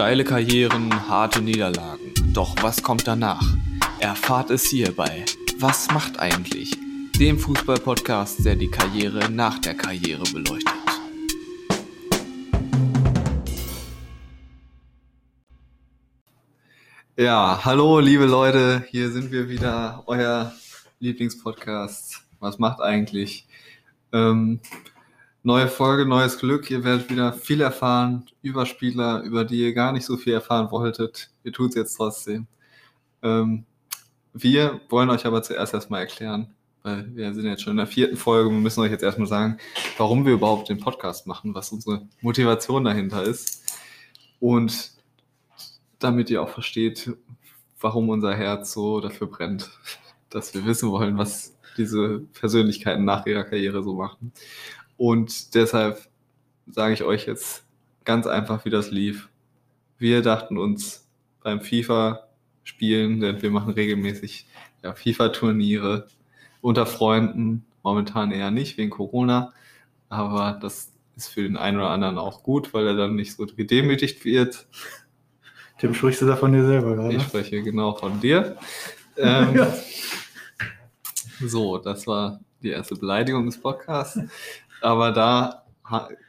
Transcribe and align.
Steile 0.00 0.24
Karrieren, 0.24 1.10
harte 1.10 1.42
Niederlagen. 1.42 2.14
Doch 2.32 2.56
was 2.62 2.82
kommt 2.82 3.06
danach? 3.06 3.44
Erfahrt 3.98 4.48
es 4.48 4.64
hierbei. 4.64 5.26
Was 5.58 5.90
macht 5.90 6.18
eigentlich? 6.18 6.74
Dem 7.18 7.38
Fußball-Podcast, 7.38 8.42
der 8.46 8.56
die 8.56 8.70
Karriere 8.70 9.30
nach 9.30 9.58
der 9.58 9.74
Karriere 9.74 10.22
beleuchtet. 10.32 10.72
Ja, 17.18 17.60
hallo 17.62 18.00
liebe 18.00 18.24
Leute, 18.24 18.86
hier 18.88 19.10
sind 19.10 19.30
wir 19.30 19.50
wieder, 19.50 20.04
euer 20.06 20.54
Lieblingspodcast. 21.00 22.22
Was 22.38 22.58
macht 22.58 22.80
eigentlich? 22.80 23.46
Ähm, 24.14 24.60
neue 25.42 25.68
Folge, 25.68 26.06
neues 26.06 26.38
Glück. 26.38 26.70
Ihr 26.70 26.84
werdet 26.84 27.10
wieder 27.10 27.32
viel 27.32 27.60
erfahren 27.60 28.26
über 28.42 28.66
Spieler, 28.66 29.22
über 29.22 29.44
die 29.44 29.60
ihr 29.60 29.74
gar 29.74 29.92
nicht 29.92 30.04
so 30.04 30.16
viel 30.16 30.34
erfahren 30.34 30.70
wolltet. 30.70 31.30
Ihr 31.44 31.52
tut 31.52 31.70
es 31.70 31.74
jetzt 31.76 31.96
trotzdem. 31.96 32.46
Ähm, 33.22 33.64
wir 34.32 34.80
wollen 34.88 35.10
euch 35.10 35.26
aber 35.26 35.42
zuerst 35.42 35.74
erstmal 35.74 36.00
erklären, 36.00 36.54
weil 36.82 37.14
wir 37.14 37.34
sind 37.34 37.46
jetzt 37.46 37.62
schon 37.62 37.72
in 37.72 37.78
der 37.78 37.86
vierten 37.86 38.16
Folge 38.16 38.48
und 38.48 38.62
müssen 38.62 38.80
euch 38.80 38.90
jetzt 38.90 39.02
erstmal 39.02 39.26
sagen, 39.26 39.58
warum 39.98 40.24
wir 40.24 40.34
überhaupt 40.34 40.68
den 40.68 40.78
Podcast 40.78 41.26
machen, 41.26 41.54
was 41.54 41.72
unsere 41.72 42.06
Motivation 42.20 42.84
dahinter 42.84 43.22
ist. 43.22 43.62
Und 44.38 44.92
damit 45.98 46.30
ihr 46.30 46.42
auch 46.42 46.48
versteht, 46.48 47.12
warum 47.80 48.08
unser 48.08 48.34
Herz 48.34 48.72
so 48.72 49.00
dafür 49.00 49.26
brennt, 49.26 49.70
dass 50.30 50.54
wir 50.54 50.64
wissen 50.64 50.90
wollen, 50.90 51.18
was 51.18 51.56
diese 51.76 52.20
Persönlichkeiten 52.34 53.04
nach 53.04 53.26
ihrer 53.26 53.44
Karriere 53.44 53.82
so 53.82 53.94
machen. 53.94 54.32
Und 55.00 55.54
deshalb 55.54 55.98
sage 56.66 56.92
ich 56.92 57.04
euch 57.04 57.26
jetzt 57.26 57.64
ganz 58.04 58.26
einfach, 58.26 58.66
wie 58.66 58.70
das 58.70 58.90
lief. 58.90 59.30
Wir 59.96 60.20
dachten 60.20 60.58
uns 60.58 61.08
beim 61.42 61.62
FIFA-Spielen, 61.62 63.18
denn 63.20 63.40
wir 63.40 63.50
machen 63.50 63.72
regelmäßig 63.72 64.46
ja, 64.82 64.92
FIFA-Turniere 64.92 66.06
unter 66.60 66.84
Freunden, 66.84 67.64
momentan 67.82 68.30
eher 68.30 68.50
nicht 68.50 68.76
wegen 68.76 68.90
Corona, 68.90 69.54
aber 70.10 70.58
das 70.60 70.92
ist 71.16 71.28
für 71.28 71.44
den 71.44 71.56
einen 71.56 71.78
oder 71.78 71.88
anderen 71.88 72.18
auch 72.18 72.42
gut, 72.42 72.74
weil 72.74 72.86
er 72.86 72.94
dann 72.94 73.14
nicht 73.14 73.32
so 73.32 73.46
gedemütigt 73.46 74.26
wird. 74.26 74.66
Tim, 75.78 75.94
sprichst 75.94 76.20
du 76.20 76.26
da 76.26 76.36
von 76.36 76.52
dir 76.52 76.66
selber 76.66 76.94
gerade? 76.96 77.14
Ich 77.14 77.22
spreche 77.22 77.62
genau 77.62 77.94
von 77.94 78.20
dir. 78.20 78.58
Ähm, 79.16 79.56
Ja. 79.56 79.74
So, 81.48 81.78
das 81.78 82.06
war 82.06 82.40
die 82.62 82.68
erste 82.68 82.96
Beleidigung 82.96 83.46
des 83.46 83.58
Podcasts. 83.58 84.20
Aber 84.80 85.12
da, 85.12 85.64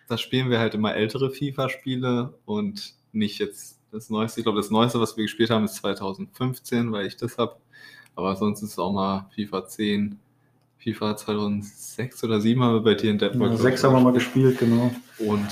da 0.08 0.18
spielen 0.18 0.50
wir 0.50 0.60
halt 0.60 0.74
immer 0.74 0.94
ältere 0.94 1.30
FIFA-Spiele 1.30 2.34
und 2.46 2.94
nicht 3.12 3.40
jetzt 3.40 3.80
das 3.92 4.10
Neueste. 4.10 4.40
Ich 4.40 4.46
glaube, 4.46 4.60
das 4.60 4.70
Neueste, 4.70 5.00
was 5.00 5.18
wir 5.18 5.24
gespielt 5.24 5.50
haben, 5.50 5.66
ist 5.66 5.76
2015, 5.76 6.92
weil 6.92 7.08
ich 7.08 7.18
das 7.18 7.38
habe. 7.38 7.58
Aber 8.16 8.36
sonst 8.36 8.62
ist 8.62 8.72
es 8.72 8.80
auch 8.80 8.92
mal 8.92 9.30
FIFA 9.36 9.68
10, 9.68 10.20
FIFA 10.78 11.18
2006 11.18 12.24
oder 12.24 12.40
2007 12.40 12.64
haben 12.64 12.74
wir 12.74 12.82
bei 12.82 12.96
dir 12.96 13.12
in 13.12 13.18
Detmold. 13.18 13.52
Ja, 13.52 13.58
sechs 13.58 13.84
haben 13.84 13.94
wir 13.94 14.02
mal 14.02 14.14
gespielt, 14.14 14.60
genau. 14.60 14.92
Und 15.20 15.48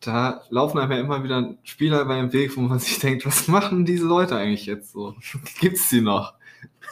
da 0.00 0.42
laufen 0.50 0.78
einem 0.78 0.92
ja 0.92 0.98
immer 0.98 1.24
wieder 1.24 1.54
Spieler 1.64 2.02
über 2.02 2.16
den 2.16 2.32
Weg, 2.32 2.56
wo 2.56 2.60
man 2.60 2.78
sich 2.78 2.98
denkt, 2.98 3.26
was 3.26 3.48
machen 3.48 3.84
diese 3.84 4.06
Leute 4.06 4.36
eigentlich 4.36 4.66
jetzt 4.66 4.92
so? 4.92 5.14
Gibt's 5.60 5.88
die 5.88 6.00
noch? 6.00 6.34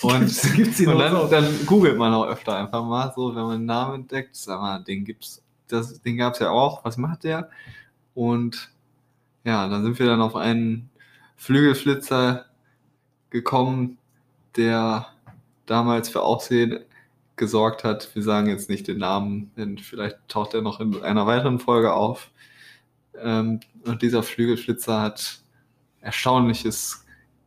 Und, 0.02 0.22
und 0.86 0.98
dann, 0.98 1.30
dann 1.30 1.66
googelt 1.66 1.96
man 1.96 2.12
auch 2.12 2.26
öfter 2.26 2.56
einfach 2.56 2.84
mal 2.84 3.12
so, 3.14 3.34
wenn 3.34 3.42
man 3.42 3.54
einen 3.54 3.66
Namen 3.66 3.94
entdeckt, 4.02 4.36
sag 4.36 4.60
mal, 4.60 4.82
den 4.82 5.04
gibt's, 5.04 5.42
das, 5.68 6.00
den 6.02 6.16
gab's 6.16 6.40
ja 6.40 6.50
auch, 6.50 6.84
was 6.84 6.96
macht 6.96 7.24
der? 7.24 7.50
Und 8.14 8.70
ja, 9.44 9.68
dann 9.68 9.82
sind 9.82 9.98
wir 9.98 10.06
dann 10.06 10.20
auf 10.20 10.36
einen 10.36 10.90
Flügelflitzer 11.36 12.46
gekommen, 13.30 13.98
der 14.56 15.06
damals 15.66 16.08
für 16.08 16.22
Aufsehen 16.22 16.80
gesorgt 17.36 17.84
hat. 17.84 18.14
Wir 18.14 18.22
sagen 18.22 18.48
jetzt 18.48 18.68
nicht 18.68 18.86
den 18.86 18.98
Namen, 18.98 19.50
denn 19.56 19.78
vielleicht 19.78 20.16
taucht 20.28 20.54
er 20.54 20.62
noch 20.62 20.80
in 20.80 21.02
einer 21.02 21.26
weiteren 21.26 21.58
Folge 21.58 21.92
auf. 21.92 22.30
Ähm, 23.18 23.60
und 23.84 24.02
dieser 24.02 24.22
Flügelflitzer 24.22 25.00
hat 25.00 25.40
Erstaunliches 26.00 27.04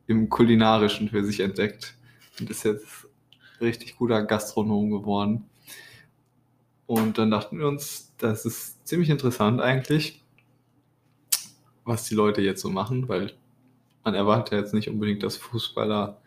im 0.08 0.30
Kulinarischen 0.30 1.10
für 1.10 1.24
sich 1.24 1.40
entdeckt 1.40 1.97
und 2.40 2.50
ist 2.50 2.64
jetzt 2.64 3.08
richtig 3.62 3.98
guter 3.98 4.24
Gastronom 4.24 4.92
geworden. 4.92 5.50
Und 6.86 7.18
dann 7.18 7.32
dachten 7.32 7.60
wir 7.60 7.68
uns, 7.68 8.14
das 8.18 8.46
ist 8.46 8.88
ziemlich 8.88 9.10
interessant 9.10 9.62
eigentlich, 9.62 10.24
was 11.84 12.06
die 12.06 12.16
Leute 12.16 12.42
jetzt 12.42 12.62
so 12.62 12.70
machen, 12.70 13.10
weil 13.10 13.34
man 14.04 14.16
erwartet 14.16 14.54
ja 14.54 14.60
jetzt 14.60 14.74
nicht 14.74 14.90
unbedingt, 14.90 15.24
dass 15.24 15.38
Fußballer 15.38 16.22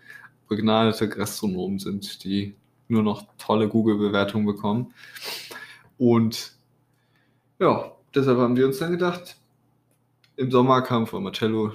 begnadete 0.48 1.08
Gastronomen 1.08 1.78
sind, 1.78 2.24
die 2.24 2.54
nur 2.88 3.02
noch 3.02 3.26
tolle 3.38 3.68
Google-Bewertungen 3.68 4.44
bekommen. 4.44 4.92
Und 5.96 6.52
ja, 7.58 7.92
deshalb 8.14 8.38
haben 8.38 8.56
wir 8.56 8.66
uns 8.66 8.78
dann 8.78 8.90
gedacht, 8.90 9.39
im 10.36 10.50
Sommer 10.50 10.82
kam 10.82 11.06
von 11.06 11.22
Marcello 11.22 11.72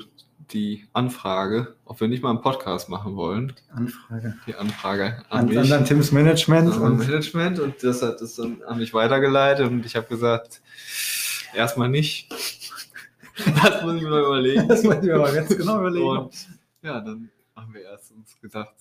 die 0.52 0.88
Anfrage, 0.94 1.76
ob 1.86 2.00
wir 2.00 2.08
nicht 2.08 2.22
mal 2.22 2.30
einen 2.30 2.42
Podcast 2.42 2.90
machen 2.90 3.16
wollen. 3.16 3.54
Anfrage. 3.74 4.38
Die 4.46 4.56
Anfrage 4.56 5.24
an, 5.30 5.40
An, 5.40 5.46
mich. 5.48 5.74
an, 5.74 5.86
Tims 5.86 6.12
Management. 6.12 6.74
an 6.74 6.82
Und, 6.82 6.98
Management 7.00 7.60
und 7.60 7.84
das 7.84 8.02
hat 8.02 8.22
es 8.22 8.36
dann 8.36 8.62
an 8.64 8.78
mich 8.78 8.94
weitergeleitet 8.94 9.68
und 9.68 9.86
ich 9.86 9.96
habe 9.96 10.08
gesagt, 10.08 10.62
erstmal 11.54 11.90
nicht. 11.90 12.30
das 13.64 13.84
muss 13.84 13.96
ich 13.96 14.04
mir 14.04 14.20
überlegen. 14.20 14.68
das 14.68 14.84
muss 14.84 14.96
ich 14.98 15.04
mir 15.04 15.16
aber 15.16 15.34
jetzt 15.34 15.58
genau 15.58 15.80
überlegen. 15.80 16.06
Und 16.08 16.48
ja, 16.82 17.00
dann 17.02 17.30
haben 17.56 17.74
wir 17.74 17.82
erst 17.82 18.12
uns 18.12 18.40
gedacht, 18.40 18.76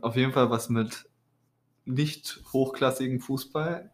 auf 0.00 0.16
jeden 0.16 0.32
Fall 0.32 0.50
was 0.50 0.68
mit 0.68 1.08
nicht 1.84 2.40
hochklassigem 2.52 3.20
Fußball. 3.20 3.90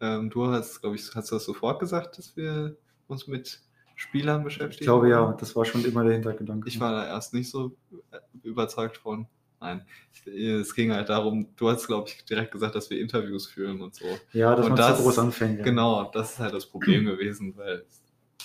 Ähm, 0.00 0.30
du 0.30 0.46
hast, 0.48 0.80
glaube 0.80 0.96
ich, 0.96 1.10
hast 1.14 1.30
du 1.30 1.36
das 1.36 1.44
sofort 1.44 1.80
gesagt, 1.80 2.18
dass 2.18 2.36
wir 2.36 2.76
uns 3.08 3.26
mit 3.26 3.60
Spielern 3.96 4.44
beschäftigen. 4.44 4.74
ich 4.82 4.86
glaube 4.86 5.08
ja, 5.10 5.32
das 5.32 5.56
war 5.56 5.64
schon 5.64 5.84
immer 5.84 6.04
der 6.04 6.12
Hintergedanke. 6.14 6.68
Ich 6.68 6.78
war 6.78 6.92
da 6.92 7.06
erst 7.06 7.34
nicht 7.34 7.50
so 7.50 7.76
äh, 8.12 8.18
überzeugt 8.44 8.98
von. 8.98 9.26
Nein, 9.60 9.84
es 10.24 10.72
ging 10.72 10.92
halt 10.92 11.08
darum, 11.08 11.48
du 11.56 11.68
hast, 11.68 11.88
glaube 11.88 12.08
ich, 12.08 12.24
direkt 12.24 12.52
gesagt, 12.52 12.76
dass 12.76 12.90
wir 12.90 13.00
Interviews 13.00 13.48
führen 13.48 13.80
und 13.80 13.92
so. 13.96 14.04
ja, 14.32 14.54
dass 14.54 14.66
und 14.66 14.70
man 14.72 14.76
das- 14.78 14.98
zu 14.98 15.02
groß 15.02 15.18
anfängt. 15.18 15.58
Ja. 15.58 15.64
Genau, 15.64 16.08
das 16.12 16.34
ist 16.34 16.38
halt 16.38 16.54
das 16.54 16.66
Problem 16.66 17.06
gewesen, 17.06 17.56
weil 17.56 17.84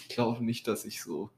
ich 0.01 0.09
glaube 0.09 0.43
nicht, 0.43 0.67
dass 0.67 0.85
ich 0.85 1.03
so 1.03 1.29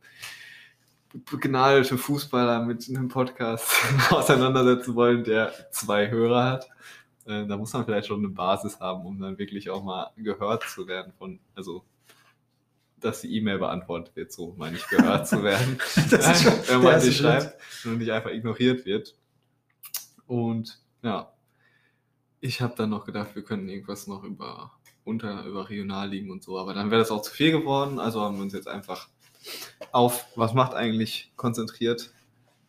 begnadete 1.30 1.98
Fußballer 1.98 2.64
mit 2.64 2.88
einem 2.90 3.08
Podcast 3.08 3.70
auseinandersetzen 4.12 4.96
wollen, 4.96 5.24
der 5.24 5.52
zwei 5.72 6.10
Hörer 6.10 6.44
hat. 6.52 6.70
Äh, 7.26 7.46
Da 7.46 7.58
muss 7.58 7.74
man 7.74 7.86
vielleicht 7.86 8.08
schon 8.08 8.20
eine 8.20 8.30
Basis 8.30 8.80
haben, 8.80 9.06
um 9.06 9.20
dann 9.20 9.38
wirklich 9.38 9.70
auch 9.70 9.84
mal 9.84 10.12
gehört 10.18 10.64
zu 10.64 10.88
werden 10.88 11.14
von, 11.18 11.40
also 11.56 11.84
dass 13.00 13.22
die 13.22 13.36
E-Mail 13.36 13.60
beantwortet 13.60 14.16
wird, 14.16 14.32
so 14.32 14.56
meine 14.58 14.78
ich, 14.78 14.88
gehört 14.88 15.28
zu 15.28 15.44
werden. 15.44 15.78
Schon 15.96 16.54
wenn 16.68 16.82
man 16.82 17.00
sie 17.00 17.14
schreibt 17.14 17.58
und 17.86 17.98
nicht 17.98 18.12
einfach 18.12 18.32
ignoriert 18.32 18.86
wird. 18.86 19.16
Und 20.28 20.80
ja, 21.02 21.34
ich 22.40 22.62
habe 22.62 22.76
dann 22.76 22.90
noch 22.90 23.06
gedacht, 23.06 23.36
wir 23.36 23.44
könnten 23.44 23.70
irgendwas 23.70 24.08
noch 24.08 24.24
über 24.24 24.72
unter 25.04 25.46
über 25.46 25.70
Regionalligen 25.70 26.32
und 26.32 26.44
so, 26.44 26.58
aber 26.58 26.74
dann 26.74 26.90
wäre 26.90 27.00
das 27.00 27.12
auch 27.12 27.22
zu 27.22 27.32
viel 27.32 27.52
geworden. 27.52 28.00
Also 28.00 28.22
haben 28.22 28.38
wir 28.38 28.42
uns 28.42 28.54
jetzt 28.54 28.68
einfach 28.68 29.08
auf 29.92 30.26
was 30.36 30.54
macht 30.54 30.74
eigentlich 30.74 31.32
konzentriert 31.36 32.12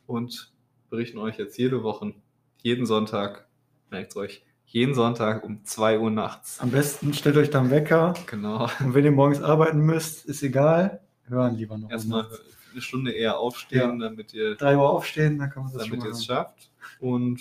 und 0.06 0.52
berichten 0.90 1.18
euch 1.18 1.38
jetzt 1.38 1.58
jede 1.58 1.82
Woche, 1.82 2.14
jeden 2.62 2.86
Sonntag, 2.86 3.48
merkt 3.90 4.16
euch, 4.16 4.42
jeden 4.76 4.94
Sonntag 4.94 5.42
um 5.42 5.64
2 5.64 6.00
Uhr 6.00 6.10
nachts. 6.10 6.60
Am 6.60 6.70
besten 6.70 7.14
stellt 7.14 7.38
euch 7.38 7.48
dann 7.48 7.70
Wecker 7.70 8.12
Genau. 8.26 8.68
und 8.80 8.92
wenn 8.92 9.06
ihr 9.06 9.10
morgens 9.10 9.40
arbeiten 9.40 9.78
müsst, 9.80 10.26
ist 10.26 10.42
egal. 10.42 11.00
Hören 11.24 11.54
lieber 11.54 11.78
noch. 11.78 11.90
Erstmal 11.90 12.28
eine 12.72 12.82
Stunde 12.82 13.12
eher 13.12 13.38
aufstehen, 13.38 14.00
damit 14.00 14.34
ihr 14.34 14.54
3 14.54 14.76
Uhr 14.76 14.90
aufstehen, 14.90 15.38
dann 15.38 15.48
kann 15.48 15.62
man 15.64 15.72
das 15.72 15.82
damit 15.84 16.04
ihr 16.04 16.10
es 16.10 16.26
schafft 16.26 16.70
und 17.00 17.40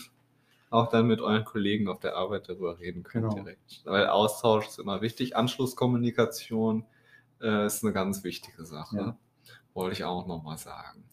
auch 0.69 0.89
dann 0.89 1.07
mit 1.07 1.19
euren 1.19 1.43
Kollegen 1.43 1.89
auf 1.89 1.99
der 1.99 2.15
Arbeit 2.15 2.47
darüber 2.47 2.79
reden 2.79 3.03
könnt 3.03 3.25
Genau. 3.25 3.35
direkt. 3.35 3.81
Weil 3.83 4.07
Austausch 4.07 4.67
ist 4.69 4.79
immer 4.79 5.01
wichtig. 5.01 5.35
Anschlusskommunikation 5.35 6.85
äh, 7.41 7.65
ist 7.65 7.83
eine 7.83 7.91
ganz 7.91 8.23
wichtige 8.23 8.63
Sache. 8.63 8.95
Ja. 8.95 9.17
Wollte 9.73 9.91
ich 9.93 10.05
auch 10.05 10.25
nochmal 10.25 10.57
sagen. 10.57 11.03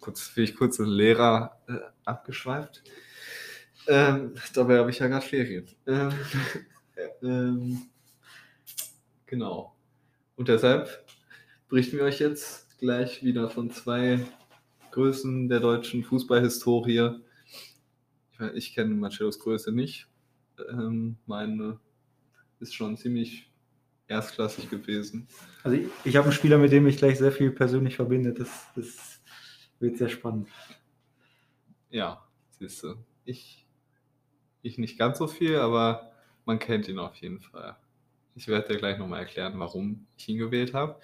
Kurz, 0.00 0.30
bin 0.34 0.44
ich 0.44 0.56
kurz 0.56 0.78
den 0.78 0.86
Lehrer 0.86 1.58
äh, 1.68 1.74
abgeschweift. 2.06 2.82
Ähm, 3.88 4.34
dabei 4.54 4.78
habe 4.78 4.90
ich 4.90 4.98
ja 4.98 5.06
gerade 5.06 5.24
Ferien. 5.24 5.66
Ähm, 5.86 6.12
ähm, 7.22 7.82
genau. 9.26 9.76
Und 10.36 10.48
deshalb 10.48 11.04
berichten 11.68 11.96
wir 11.96 12.04
euch 12.04 12.18
jetzt 12.18 12.78
gleich 12.78 13.22
wieder 13.22 13.48
von 13.48 13.70
zwei 13.70 14.20
Größen 14.90 15.48
der 15.48 15.60
deutschen 15.60 16.04
Fußballhistorie. 16.04 17.10
Ich, 18.32 18.40
weiß, 18.40 18.52
ich 18.54 18.74
kenne 18.74 18.94
Marcellos 18.94 19.38
Größe 19.38 19.72
nicht. 19.72 20.08
Ähm, 20.70 21.16
meine 21.26 21.78
ist 22.60 22.74
schon 22.74 22.96
ziemlich 22.96 23.50
erstklassig 24.08 24.70
gewesen. 24.70 25.28
Also 25.62 25.76
ich, 25.76 25.88
ich 26.04 26.16
habe 26.16 26.24
einen 26.24 26.32
Spieler, 26.32 26.58
mit 26.58 26.72
dem 26.72 26.86
ich 26.86 26.98
gleich 26.98 27.18
sehr 27.18 27.32
viel 27.32 27.50
persönlich 27.50 27.96
verbinde. 27.96 28.32
Das, 28.32 28.48
das 28.74 29.20
wird 29.80 29.98
sehr 29.98 30.08
spannend. 30.08 30.48
Ja, 31.90 32.26
siehst 32.58 32.82
du. 32.82 32.94
Ich, 33.24 33.65
ich 34.66 34.78
nicht 34.78 34.98
ganz 34.98 35.18
so 35.18 35.26
viel, 35.26 35.56
aber 35.56 36.10
man 36.44 36.58
kennt 36.58 36.88
ihn 36.88 36.98
auf 36.98 37.14
jeden 37.16 37.40
Fall. 37.40 37.76
Ich 38.34 38.48
werde 38.48 38.74
dir 38.74 38.78
gleich 38.78 38.98
nochmal 38.98 39.20
erklären, 39.20 39.58
warum 39.58 40.06
ich 40.18 40.28
ihn 40.28 40.38
gewählt 40.38 40.74
habe. 40.74 41.00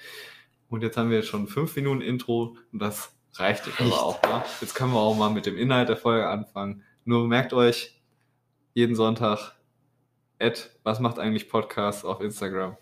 Und 0.69 0.83
jetzt 0.83 0.97
haben 0.97 1.11
wir 1.11 1.23
schon 1.23 1.49
fünf 1.49 1.75
Minuten 1.77 2.01
Intro 2.01 2.57
und 2.73 2.79
das 2.79 3.15
reicht 3.35 3.67
jetzt 3.67 3.81
aber 3.81 4.03
auch 4.03 4.23
mal. 4.23 4.45
Jetzt 4.61 4.75
können 4.75 4.93
wir 4.93 5.01
auch 5.01 5.17
mal 5.17 5.31
mit 5.31 5.47
dem 5.47 5.57
Inhalt 5.57 5.89
der 5.89 5.97
Folge 5.97 6.29
anfangen. 6.29 6.83
Nur 7.05 7.27
merkt 7.27 7.53
euch, 7.53 8.01
jeden 8.75 8.95
Sonntag, 8.95 9.55
Ed, 10.39 10.71
was 10.83 11.01
macht 11.01 11.19
eigentlich 11.19 11.49
Podcast 11.49 12.05
auf 12.05 12.21
Instagram? 12.21 12.77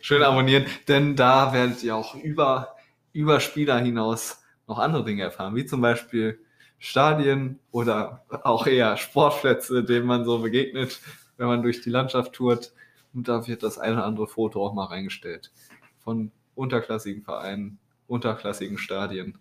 Schön 0.00 0.22
abonnieren, 0.22 0.66
denn 0.88 1.16
da 1.16 1.52
werdet 1.52 1.82
ihr 1.82 1.94
auch 1.96 2.14
über, 2.14 2.76
über 3.12 3.40
Spieler 3.40 3.78
hinaus 3.78 4.42
noch 4.66 4.78
andere 4.78 5.04
Dinge 5.04 5.22
erfahren, 5.22 5.54
wie 5.54 5.66
zum 5.66 5.80
Beispiel 5.80 6.44
Stadien 6.80 7.60
oder 7.70 8.24
auch 8.42 8.66
eher 8.66 8.96
Sportplätze, 8.96 9.84
denen 9.84 10.06
man 10.06 10.24
so 10.24 10.38
begegnet, 10.38 10.98
wenn 11.36 11.46
man 11.46 11.62
durch 11.62 11.82
die 11.82 11.90
Landschaft 11.90 12.32
tourt. 12.32 12.72
Und 13.12 13.28
da 13.28 13.46
wird 13.46 13.62
das 13.62 13.78
eine 13.78 13.96
oder 13.96 14.06
andere 14.06 14.26
Foto 14.26 14.66
auch 14.66 14.72
mal 14.72 14.86
reingestellt. 14.86 15.52
Von 15.98 16.32
unterklassigen 16.54 17.22
Vereinen, 17.22 17.78
unterklassigen 18.06 18.78
Stadien, 18.78 19.38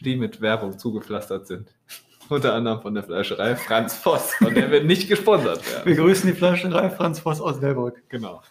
die 0.00 0.16
mit 0.16 0.40
Werbung 0.42 0.78
zugepflastert 0.78 1.46
sind. 1.46 1.74
Unter 2.28 2.52
anderem 2.52 2.82
von 2.82 2.92
der 2.92 3.02
Fleischerei 3.02 3.56
Franz 3.56 3.94
Voss, 3.94 4.34
von 4.34 4.54
der 4.54 4.70
wir 4.70 4.84
nicht 4.84 5.08
gesponsert 5.08 5.66
werden. 5.72 5.86
Wir 5.86 5.96
grüßen 5.96 6.30
die 6.30 6.36
Fleischerei 6.36 6.90
Franz 6.90 7.20
Voss 7.20 7.40
aus 7.40 7.58
Delbrück. 7.58 8.02
Genau. 8.10 8.42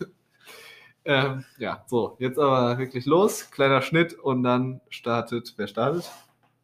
Ähm, 1.05 1.45
ja, 1.59 1.85
so, 1.85 2.17
jetzt 2.19 2.39
aber 2.39 2.79
wirklich 2.79 3.05
los. 3.05 3.51
Kleiner 3.51 3.83
Schnitt 3.83 4.15
und 4.15 4.41
dann 4.41 4.81
startet, 4.89 5.53
wer 5.57 5.67
startet? 5.67 6.11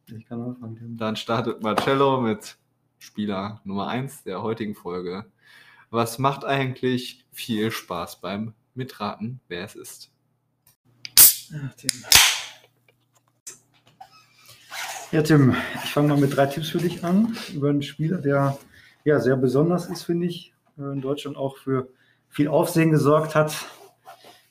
Ich 0.07 0.25
kann 0.25 0.41
anfangen. 0.41 0.97
Dann 0.97 1.15
startet 1.15 1.61
Marcello 1.63 2.19
mit 2.21 2.57
Spieler 2.99 3.61
Nummer 3.63 3.87
1 3.87 4.23
der 4.23 4.41
heutigen 4.41 4.75
Folge. 4.75 5.25
Was 5.89 6.19
macht 6.19 6.43
eigentlich 6.45 7.25
viel 7.31 7.71
Spaß 7.71 8.19
beim 8.21 8.53
Mitraten, 8.75 9.39
wer 9.47 9.63
es 9.63 9.75
ist? 9.75 10.11
Ach, 11.55 11.73
Tim. 11.75 11.91
Ja, 15.11 15.21
Tim, 15.21 15.55
ich 15.83 15.91
fange 15.93 16.07
mal 16.07 16.17
mit 16.17 16.35
drei 16.35 16.47
Tipps 16.47 16.69
für 16.69 16.79
dich 16.79 17.03
an. 17.03 17.37
Über 17.53 17.69
einen 17.69 17.83
Spieler, 17.83 18.17
der 18.17 18.57
ja 19.05 19.19
sehr 19.19 19.37
besonders 19.37 19.85
ist, 19.87 20.03
finde 20.03 20.25
ich. 20.27 20.53
äh, 20.77 20.91
In 20.91 21.01
Deutschland 21.01 21.37
auch 21.37 21.57
für 21.57 21.87
viel 22.29 22.47
Aufsehen 22.47 22.89
gesorgt 22.91 23.35
hat. 23.35 23.53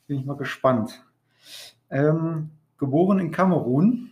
Bin 0.07 0.21
ich 0.21 0.25
mal 0.25 0.37
gespannt. 0.37 1.05
Ähm, 1.91 2.51
geboren 2.79 3.19
in 3.19 3.33
Kamerun 3.33 4.12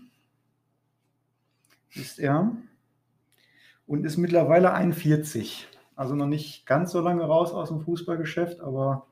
ist 1.95 2.19
er 2.19 2.53
und 3.87 4.05
ist 4.05 4.17
mittlerweile 4.17 4.73
41. 4.73 5.69
Also 5.97 6.15
noch 6.15 6.27
nicht 6.27 6.67
ganz 6.67 6.93
so 6.93 7.01
lange 7.01 7.23
raus 7.25 7.53
aus 7.53 7.69
dem 7.69 7.81
Fußballgeschäft, 7.81 8.61
aber 8.61 9.07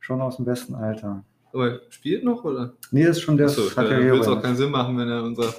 schon 0.00 0.20
aus 0.20 0.36
dem 0.36 0.44
besten 0.44 0.74
Alter. 0.74 1.24
Aber 1.52 1.80
spielt 1.90 2.24
noch, 2.24 2.44
oder? 2.44 2.74
Nee, 2.90 3.04
das 3.04 3.16
ist 3.18 3.22
schon 3.22 3.36
der 3.36 3.46
Achso, 3.46 3.64
hat 3.68 3.74
Karriere 3.88 4.04
würde 4.16 4.20
es 4.20 4.28
auch 4.28 4.42
keinen 4.42 4.56
Sinn 4.56 4.70
machen, 4.70 4.96
wenn 4.98 5.08
er 5.08 5.22
unser 5.22 5.52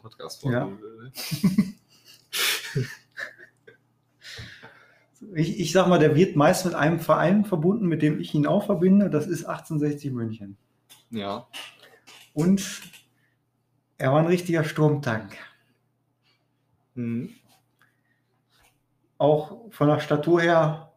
Podcast 0.00 0.42
Ja. 0.44 0.50
vornehmen 0.60 0.80
würde. 0.80 1.12
Ich, 5.34 5.60
ich 5.60 5.72
sag 5.72 5.86
mal, 5.86 5.98
der 6.00 6.16
wird 6.16 6.34
meist 6.36 6.64
mit 6.64 6.74
einem 6.74 6.98
Verein 6.98 7.44
verbunden, 7.44 7.86
mit 7.86 8.02
dem 8.02 8.18
ich 8.20 8.34
ihn 8.34 8.46
auch 8.46 8.66
verbinde. 8.66 9.08
Das 9.08 9.26
ist 9.26 9.44
1860 9.44 10.10
München. 10.12 10.56
Ja. 11.10 11.46
Und 12.34 12.82
er 13.98 14.12
war 14.12 14.18
ein 14.18 14.26
richtiger 14.26 14.64
Sturmtank. 14.64 15.36
Mhm. 16.94 17.30
Auch 19.18 19.70
von 19.70 19.88
der 19.88 20.00
Statur 20.00 20.40
her 20.40 20.92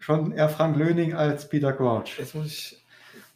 schon 0.00 0.32
eher 0.32 0.48
Frank 0.48 0.76
Löning 0.76 1.14
als 1.14 1.48
Peter 1.48 1.72
Crouch. 1.72 2.18
Jetzt 2.18 2.34
muss 2.34 2.46
ich 2.46 2.84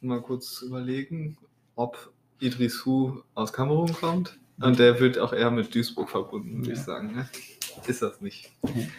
mal 0.00 0.21
kurz 0.21 0.62
überlegen, 0.62 1.38
ob 1.77 2.12
Idris 2.41 2.85
Hu 2.85 3.21
aus 3.35 3.53
Kamerun 3.53 3.93
kommt. 3.93 4.38
Und 4.61 4.79
der 4.79 4.99
wird 5.00 5.19
auch 5.19 5.33
eher 5.33 5.50
mit 5.50 5.75
Duisburg 5.75 6.09
verbunden, 6.11 6.59
würde 6.59 6.71
Ja. 6.71 6.75
ich 6.77 6.81
sagen. 6.82 7.15
Ne? 7.15 7.29
Ist 7.87 8.03
das 8.03 8.21
nicht? 8.21 8.53
Mhm. 8.62 8.91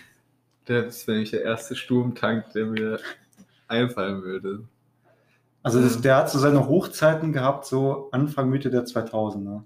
Der 0.68 0.86
ist 0.86 1.08
nämlich 1.08 1.32
der 1.32 1.44
erste 1.44 1.76
Sturmtank, 1.76 2.52
der 2.54 2.68
mir 2.68 3.00
einfallen 3.68 4.22
würde. 4.24 4.68
Also 5.64 5.82
das, 5.82 6.00
der 6.00 6.16
hat 6.18 6.30
so 6.30 6.40
seine 6.40 6.68
Hochzeiten 6.68 7.34
gehabt, 7.34 7.66
so 7.66 8.10
Anfang, 8.12 8.50
Mitte 8.50 8.70
der 8.70 8.86
2000er. 8.86 9.64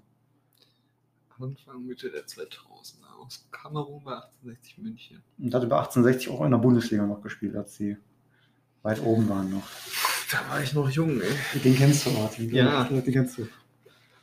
Anfang, 1.42 1.84
Mitte 1.86 2.10
der 2.10 2.24
2000er. 2.26 3.06
Aus 3.24 3.46
Kamerun 3.50 4.02
bei 4.04 4.12
1860 4.14 4.78
München. 4.78 5.22
Und 5.38 5.54
hat 5.54 5.62
über 5.62 5.78
1860 5.78 6.28
auch 6.30 6.44
in 6.44 6.50
der 6.50 6.58
Bundesliga 6.58 7.06
noch 7.06 7.22
gespielt, 7.22 7.54
als 7.56 7.74
sie 7.76 7.96
weit 8.82 9.00
oben 9.02 9.28
waren 9.28 9.50
noch. 9.50 9.62
Da 10.30 10.38
war 10.50 10.60
ich 10.62 10.72
noch 10.74 10.88
jung, 10.90 11.20
ey. 11.20 11.60
Den 11.60 11.76
kennst 11.76 12.06
du, 12.06 12.10
Martin. 12.10 12.50
Ja. 12.50 12.84
Den 12.84 13.04
kennst 13.12 13.38
du. 13.38 13.46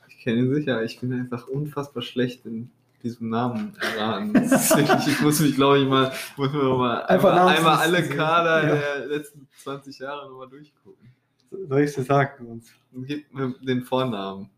Ich 0.08 0.18
kenne 0.20 0.40
ihn 0.40 0.54
sicher. 0.54 0.84
Ich 0.84 1.00
bin 1.00 1.14
einfach 1.14 1.48
unfassbar 1.48 2.02
schlecht 2.04 2.46
in 2.46 2.72
diesem 3.04 3.30
Namen 3.30 3.74
erraten. 3.80 4.34
Ich 5.08 5.22
muss 5.22 5.40
mich, 5.40 5.56
glaube 5.56 5.80
ich, 5.80 5.88
mal, 5.88 6.12
muss 6.36 6.52
mir 6.52 6.64
mal 6.64 7.04
Einfach 7.04 7.32
einmal, 7.34 7.56
einmal 7.58 7.78
alle. 7.78 8.04
Kader 8.10 8.68
Ja. 8.68 8.76
der 8.76 9.06
letzten 9.08 9.48
20 9.64 10.00
Jahre 10.00 10.30
nochmal 10.30 10.50
durchgucken. 10.50 11.08
Soll 11.52 11.80
ich 11.82 11.90
es 11.92 11.96
dir 11.96 12.04
sagen? 12.04 12.46
Sonst? 12.46 12.74
Gib 13.08 13.34
mir 13.34 13.56
den 13.62 13.84
Vornamen. 13.84 14.50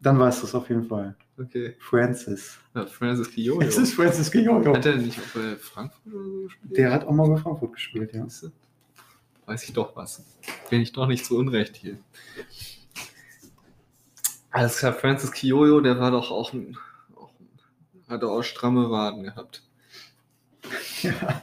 Dann 0.00 0.18
weißt 0.18 0.42
du 0.42 0.46
es 0.46 0.54
auf 0.54 0.68
jeden 0.68 0.84
Fall. 0.84 1.16
Okay. 1.36 1.74
Francis. 1.80 2.58
Ja, 2.74 2.86
Francis 2.86 3.30
Kiyoyo. 3.30 3.60
Es 3.60 3.76
ist 3.76 3.94
Francis 3.94 4.30
Guillaume. 4.30 4.72
Hat 4.72 4.86
er 4.86 4.96
nicht 4.96 5.18
bei 5.34 5.56
Frankfurt 5.56 6.12
oder 6.12 6.24
so 6.24 6.42
gespielt? 6.44 6.76
Der 6.76 6.92
hat 6.92 7.04
auch 7.04 7.12
mal 7.12 7.28
bei 7.28 7.36
Frankfurt 7.36 7.72
gespielt, 7.72 8.14
ja. 8.14 8.26
Weiß 9.46 9.64
ich 9.64 9.72
doch 9.72 9.96
was. 9.96 10.24
Bin 10.70 10.80
ich 10.80 10.92
doch 10.92 11.06
nicht 11.06 11.24
zu 11.24 11.36
Unrecht 11.36 11.76
hier. 11.76 11.98
Alles 14.50 14.78
klar, 14.78 14.92
Francis 14.92 15.32
Kiyoyo, 15.32 15.80
der 15.80 15.98
war 15.98 16.12
doch 16.12 16.30
auch 16.30 16.52
ein, 16.52 16.76
auch 17.16 17.32
ein 17.40 18.08
hat 18.08 18.22
auch 18.22 18.42
stramme 18.42 18.88
Waden 18.90 19.24
gehabt. 19.24 19.62
ja. 21.02 21.42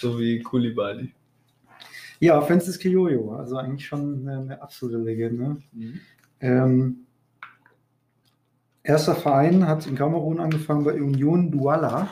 So 0.00 0.18
wie 0.20 0.40
Kulibali. 0.40 1.12
Ja, 2.20 2.40
Francis 2.40 2.78
Kiyoyo, 2.78 3.34
also 3.34 3.56
eigentlich 3.56 3.86
schon 3.86 4.20
eine, 4.20 4.38
eine 4.38 4.62
absolute 4.62 4.98
Legende. 4.98 5.56
Mhm. 5.72 6.00
Ähm, 6.40 7.05
erster 8.86 9.14
Verein 9.14 9.66
hat 9.66 9.86
in 9.86 9.96
Kamerun 9.96 10.40
angefangen 10.40 10.84
bei 10.84 10.94
Union 10.94 11.50
Douala. 11.50 12.08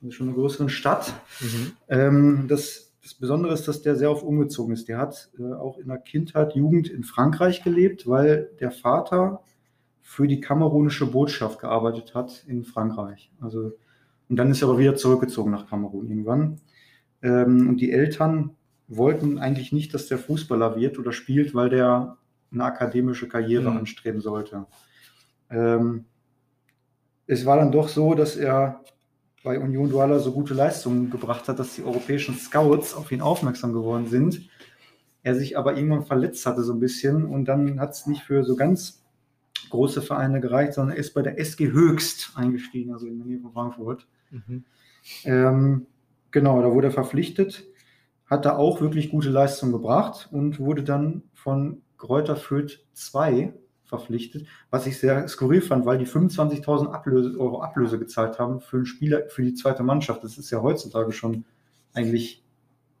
Das 0.00 0.08
ist 0.08 0.14
schon 0.14 0.28
eine 0.28 0.36
größere 0.36 0.68
Stadt. 0.68 1.14
Mhm. 1.40 1.72
Ähm, 1.88 2.44
das, 2.48 2.92
das 3.02 3.14
Besondere 3.14 3.54
ist, 3.54 3.68
dass 3.68 3.82
der 3.82 3.94
sehr 3.94 4.10
oft 4.10 4.24
umgezogen 4.24 4.74
ist. 4.74 4.88
Der 4.88 4.98
hat 4.98 5.30
äh, 5.38 5.54
auch 5.54 5.78
in 5.78 5.88
der 5.88 5.98
Kindheit, 5.98 6.54
Jugend 6.54 6.88
in 6.88 7.04
Frankreich 7.04 7.62
gelebt, 7.62 8.08
weil 8.08 8.50
der 8.58 8.72
Vater 8.72 9.42
für 10.00 10.26
die 10.26 10.40
kamerunische 10.40 11.06
Botschaft 11.06 11.60
gearbeitet 11.60 12.14
hat 12.14 12.44
in 12.48 12.64
Frankreich. 12.64 13.30
Also, 13.40 13.72
und 14.28 14.36
dann 14.36 14.50
ist 14.50 14.62
er 14.62 14.68
aber 14.68 14.78
wieder 14.78 14.96
zurückgezogen 14.96 15.52
nach 15.52 15.68
Kamerun 15.68 16.08
irgendwann. 16.08 16.60
Ähm, 17.22 17.68
und 17.68 17.76
die 17.80 17.92
Eltern 17.92 18.56
wollten 18.88 19.38
eigentlich 19.38 19.72
nicht, 19.72 19.94
dass 19.94 20.08
der 20.08 20.18
Fußballer 20.18 20.76
wird 20.76 20.98
oder 20.98 21.12
spielt, 21.12 21.54
weil 21.54 21.70
der 21.70 22.16
eine 22.52 22.64
akademische 22.64 23.28
Karriere 23.28 23.70
Mhm. 23.70 23.76
anstreben 23.78 24.20
sollte. 24.20 24.66
Ähm, 25.52 26.06
es 27.26 27.46
war 27.46 27.56
dann 27.56 27.72
doch 27.72 27.88
so, 27.88 28.14
dass 28.14 28.36
er 28.36 28.82
bei 29.44 29.58
Union 29.58 29.90
Douala 29.90 30.18
so 30.18 30.32
gute 30.32 30.54
Leistungen 30.54 31.10
gebracht 31.10 31.48
hat, 31.48 31.58
dass 31.58 31.74
die 31.74 31.82
europäischen 31.82 32.36
Scouts 32.36 32.94
auf 32.94 33.10
ihn 33.10 33.20
aufmerksam 33.20 33.72
geworden 33.72 34.06
sind. 34.06 34.48
Er 35.22 35.34
sich 35.34 35.56
aber 35.56 35.76
irgendwann 35.76 36.04
verletzt 36.04 36.46
hatte 36.46 36.62
so 36.62 36.72
ein 36.72 36.80
bisschen 36.80 37.24
und 37.24 37.44
dann 37.46 37.80
hat 37.80 37.90
es 37.90 38.06
nicht 38.06 38.22
für 38.22 38.44
so 38.44 38.56
ganz 38.56 39.04
große 39.70 40.02
Vereine 40.02 40.40
gereicht, 40.40 40.74
sondern 40.74 40.96
er 40.96 41.00
ist 41.00 41.14
bei 41.14 41.22
der 41.22 41.38
SG 41.38 41.70
Höchst 41.70 42.32
eingestiegen, 42.34 42.92
also 42.92 43.06
in 43.06 43.18
der 43.18 43.26
Nähe 43.26 43.40
von 43.40 43.52
Frankfurt. 43.52 44.06
Mhm. 44.30 44.64
Ähm, 45.24 45.86
genau, 46.30 46.60
da 46.60 46.72
wurde 46.72 46.88
er 46.88 46.92
verpflichtet, 46.92 47.64
hat 48.26 48.44
da 48.44 48.56
auch 48.56 48.80
wirklich 48.80 49.10
gute 49.10 49.30
Leistungen 49.30 49.72
gebracht 49.72 50.28
und 50.32 50.58
wurde 50.58 50.82
dann 50.82 51.22
von 51.32 51.82
Kräuter 51.98 52.36
Fürth 52.36 52.84
2 52.94 53.54
verpflichtet, 53.92 54.46
was 54.70 54.86
ich 54.86 54.98
sehr 54.98 55.28
skurril 55.28 55.60
fand, 55.60 55.84
weil 55.84 55.98
die 55.98 56.06
25.000 56.06 56.90
Ablöse, 56.90 57.38
Euro 57.38 57.62
Ablöse 57.62 57.98
gezahlt 57.98 58.38
haben 58.38 58.60
für 58.60 58.78
einen 58.78 58.86
Spieler 58.86 59.28
für 59.28 59.42
die 59.42 59.52
zweite 59.52 59.82
Mannschaft. 59.82 60.24
Das 60.24 60.38
ist 60.38 60.50
ja 60.50 60.62
heutzutage 60.62 61.12
schon 61.12 61.44
eigentlich 61.92 62.42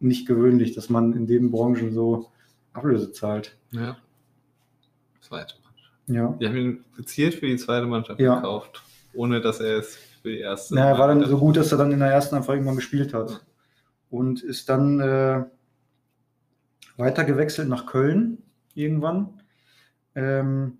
nicht 0.00 0.26
gewöhnlich, 0.28 0.74
dass 0.74 0.90
man 0.90 1.14
in 1.14 1.26
den 1.26 1.50
Branchen 1.50 1.92
so 1.94 2.30
Ablöse 2.74 3.10
zahlt. 3.12 3.56
Ja. 3.70 3.96
Zweite 5.22 5.54
Mannschaft. 5.64 5.92
Ja. 6.08 6.36
Die 6.38 6.46
haben 6.46 6.56
ihn 6.56 6.84
gezielt 6.96 7.34
für 7.36 7.46
die 7.46 7.56
zweite 7.56 7.86
Mannschaft 7.86 8.20
Ja. 8.20 8.36
gekauft, 8.36 8.82
ohne 9.14 9.40
dass 9.40 9.60
er 9.60 9.78
es 9.78 9.96
für 10.22 10.28
die 10.30 10.40
erste. 10.40 10.74
Na, 10.74 10.90
er 10.90 10.98
war 10.98 11.08
dann 11.08 11.24
so 11.24 11.38
gut, 11.38 11.56
dass 11.56 11.72
er 11.72 11.78
dann 11.78 11.92
in 11.92 12.00
der 12.00 12.10
ersten 12.10 12.34
einfach 12.36 12.52
irgendwann 12.52 12.76
gespielt 12.76 13.14
hat. 13.14 13.42
Und 14.10 14.42
ist 14.42 14.68
dann 14.68 15.00
äh, 15.00 15.44
weitergewechselt 16.98 17.68
nach 17.68 17.86
Köln 17.86 18.38
irgendwann. 18.74 19.40
Ähm, 20.14 20.78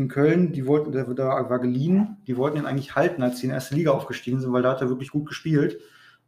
in 0.00 0.08
Köln, 0.08 0.52
die 0.52 0.66
wollten, 0.66 0.92
da 0.92 1.50
war 1.50 1.58
geliehen, 1.58 2.16
die 2.26 2.36
wollten 2.36 2.58
ihn 2.58 2.66
eigentlich 2.66 2.96
halten, 2.96 3.22
als 3.22 3.38
sie 3.38 3.44
in 3.44 3.50
die 3.50 3.54
erste 3.54 3.74
Liga 3.74 3.90
aufgestiegen 3.92 4.40
sind, 4.40 4.52
weil 4.52 4.62
da 4.62 4.70
hat 4.70 4.80
er 4.80 4.88
wirklich 4.88 5.10
gut 5.10 5.26
gespielt. 5.26 5.78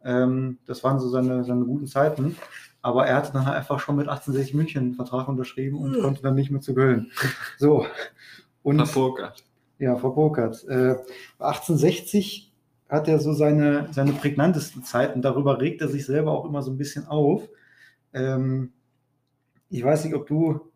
Ähm, 0.05 0.59
das 0.67 0.85
waren 0.85 1.01
so 1.01 1.09
seine, 1.09 1.45
seine 1.45 1.65
guten 1.65 1.87
Zeiten. 1.87 2.37
Aber 2.83 3.07
er 3.07 3.17
hatte 3.17 3.33
dann 3.33 3.47
halt 3.47 3.57
einfach 3.57 3.79
schon 3.81 3.97
mit 3.97 4.09
1860 4.09 4.55
München 4.55 4.83
einen 4.83 4.95
Vertrag 4.95 5.29
unterschrieben 5.29 5.79
und 5.79 5.97
mhm. 5.97 6.03
konnte 6.03 6.23
dann 6.23 6.35
nicht 6.35 6.51
mehr 6.51 6.61
zu 6.61 6.75
Köln. 6.75 7.11
So. 7.59 7.87
Und, 8.63 8.77
Verpokert. 8.77 9.45
Ja, 9.79 9.97
verpokert. 9.97 10.65
Äh, 10.69 10.97
1860 11.39 12.53
hat 12.89 13.09
er 13.09 13.19
so 13.19 13.33
seine, 13.33 13.89
seine 13.91 14.13
prägnantesten 14.13 14.85
Zeiten. 14.85 15.23
Darüber 15.23 15.61
regt 15.61 15.81
er 15.81 15.89
sich 15.89 16.07
selber 16.07 16.33
auch 16.33 16.45
immer 16.45 16.63
so 16.63 16.71
ein 16.71 16.79
bisschen 16.79 17.07
auf. 17.07 17.49
Ähm, 18.13 18.73
ich 19.71 19.83
weiß 19.83 20.05
nicht, 20.05 20.15
ob 20.15 20.27
du 20.27 20.72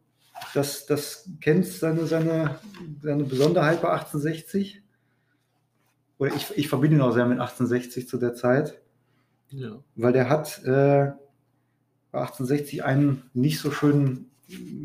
das, 0.55 0.87
das 0.87 1.31
kennst, 1.41 1.81
seine, 1.81 2.07
seine, 2.07 2.59
seine 3.03 3.25
Besonderheit 3.25 3.83
bei 3.83 3.91
1860. 3.91 4.83
Oder 6.19 6.35
ich, 6.35 6.57
ich 6.57 6.69
verbinde 6.69 6.97
ihn 6.97 7.03
auch 7.03 7.13
sehr 7.13 7.27
mit 7.27 7.39
1860 7.39 8.09
zu 8.09 8.19
der 8.19 8.35
Zeit. 8.35 8.81
Ja. 9.51 9.79
Weil 9.95 10.13
der 10.13 10.29
hat 10.29 10.63
äh, 10.65 11.13
bei 12.11 12.21
1860 12.21 12.85
einen 12.85 13.31
nicht 13.35 13.61
so 13.61 13.71
schönen 13.71 14.31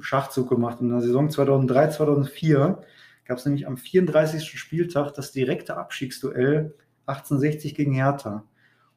Schachzug 0.01 0.49
gemacht. 0.49 0.81
In 0.81 0.89
der 0.89 1.01
Saison 1.01 1.29
2003, 1.29 1.89
2004 1.89 2.81
gab 3.25 3.37
es 3.37 3.45
nämlich 3.45 3.67
am 3.67 3.77
34. 3.77 4.59
Spieltag 4.59 5.13
das 5.13 5.31
direkte 5.31 5.77
Abstiegsduell 5.77 6.75
1860 7.05 7.75
gegen 7.75 7.93
Hertha. 7.93 8.43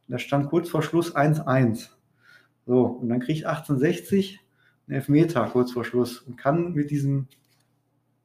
Und 0.07 0.13
da 0.13 0.19
stand 0.19 0.49
kurz 0.49 0.69
vor 0.69 0.83
Schluss 0.83 1.15
1-1. 1.15 1.91
So, 2.67 2.85
und 2.85 3.09
dann 3.09 3.21
kriegt 3.21 3.45
1860 3.45 4.41
einen 4.87 4.97
Elfmeter 4.97 5.49
kurz 5.51 5.73
vor 5.73 5.85
Schluss 5.85 6.21
und 6.21 6.37
kann 6.37 6.73
mit 6.75 6.91
diesem 6.91 7.27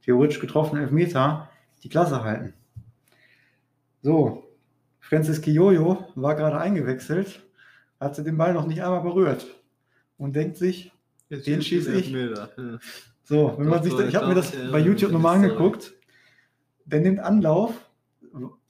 theoretisch 0.03 0.39
getroffenen 0.39 0.83
Elfmeter 0.83 1.49
die 1.83 1.89
Klasse 1.89 2.23
halten. 2.23 2.53
So, 4.01 4.43
Francis 4.99 5.41
Kiyoyo 5.41 6.07
war 6.15 6.35
gerade 6.35 6.59
eingewechselt, 6.59 7.43
hatte 7.99 8.23
den 8.23 8.37
Ball 8.37 8.53
noch 8.53 8.67
nicht 8.67 8.81
einmal 8.81 9.01
berührt 9.01 9.45
und 10.17 10.35
denkt 10.35 10.57
sich, 10.57 10.91
Jetzt 11.29 11.47
den 11.47 11.61
schieße 11.61 11.93
ich. 11.93 12.09
Ja. 12.11 12.49
So, 13.23 13.53
wenn 13.57 13.67
man 13.67 13.83
sich, 13.83 13.93
da, 13.93 14.07
ich 14.07 14.15
habe 14.15 14.27
mir 14.27 14.35
das 14.35 14.53
ja, 14.53 14.71
bei 14.71 14.79
YouTube 14.79 15.11
nochmal 15.11 15.35
angeguckt, 15.35 15.93
der 16.85 17.01
nimmt 17.01 17.19
Anlauf 17.19 17.73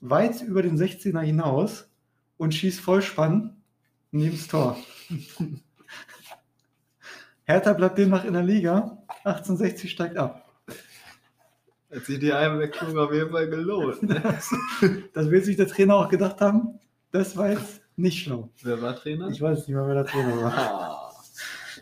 weit 0.01 0.41
über 0.41 0.62
den 0.62 0.77
16er 0.77 1.22
hinaus 1.22 1.89
und 2.38 2.53
schießt 2.53 2.81
Vollspann 2.81 3.55
neben 4.12 4.36
das 4.36 4.48
Tor. 4.48 4.77
Hertha 7.50 7.74
bleibt 7.74 7.98
demnach 7.98 8.25
in 8.25 8.34
der 8.34 8.44
Liga. 8.44 8.96
1860 9.24 9.89
steigt 9.89 10.18
ab. 10.18 10.46
Hat 11.91 12.06
sich 12.06 12.20
die 12.20 12.32
Einwechslung 12.32 12.96
auf 13.00 13.12
jeden 13.12 13.32
Fall 13.32 13.50
gelohnt. 13.50 14.03
Ne? 14.03 14.22
Das, 14.22 14.53
das 15.13 15.32
wird 15.32 15.46
sich 15.46 15.58
der 15.58 15.68
Trainer 15.68 15.96
auch 15.96 16.10
gedacht 16.10 16.41
haben. 16.41 16.79
Das 17.12 17.36
war 17.36 17.50
jetzt 17.50 17.82
nicht 17.96 18.24
schlau. 18.24 18.50
Wer 18.62 18.79
war 18.84 18.96
Trainer? 18.96 19.29
Ich 19.29 19.41
weiß 19.41 19.68
nicht 19.68 19.70
mehr, 19.70 19.88
wer 19.88 19.96
der 19.96 20.06
Trainer 20.06 20.38
war. 20.44 20.53
Ah. 20.56 21.12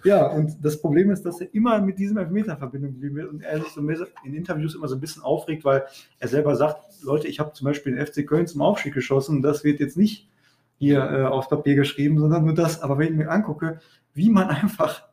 Ja, 0.05 0.27
und 0.27 0.55
das 0.63 0.79
Problem 0.79 1.11
ist, 1.11 1.23
dass 1.23 1.41
er 1.41 1.53
immer 1.53 1.81
mit 1.81 1.99
diesem 1.99 2.17
Elfmeter 2.17 2.53
in 2.53 2.59
Verbindung 2.59 2.93
geblieben 2.93 3.17
wird 3.17 3.29
und 3.29 3.41
er 3.41 3.59
sich 3.59 3.73
so 3.73 3.81
in 3.81 4.33
Interviews 4.33 4.73
immer 4.73 4.87
so 4.87 4.95
ein 4.95 5.01
bisschen 5.01 5.23
aufregt, 5.23 5.65
weil 5.65 5.85
er 6.19 6.27
selber 6.29 6.55
sagt, 6.55 7.03
Leute, 7.03 7.27
ich 7.27 7.41
habe 7.41 7.51
zum 7.51 7.65
Beispiel 7.65 7.93
den 7.93 8.05
FC 8.05 8.25
Köln 8.25 8.47
zum 8.47 8.61
Aufstieg 8.61 8.93
geschossen 8.93 9.35
und 9.35 9.41
das 9.41 9.65
wird 9.65 9.81
jetzt 9.81 9.97
nicht 9.97 10.29
hier 10.77 10.99
äh, 10.99 11.23
aufs 11.25 11.49
Papier 11.49 11.75
geschrieben, 11.75 12.19
sondern 12.19 12.45
nur 12.45 12.53
das. 12.53 12.79
Aber 12.79 12.97
wenn 12.97 13.11
ich 13.11 13.17
mir 13.17 13.29
angucke, 13.29 13.81
wie 14.13 14.29
man 14.29 14.47
einfach 14.47 15.06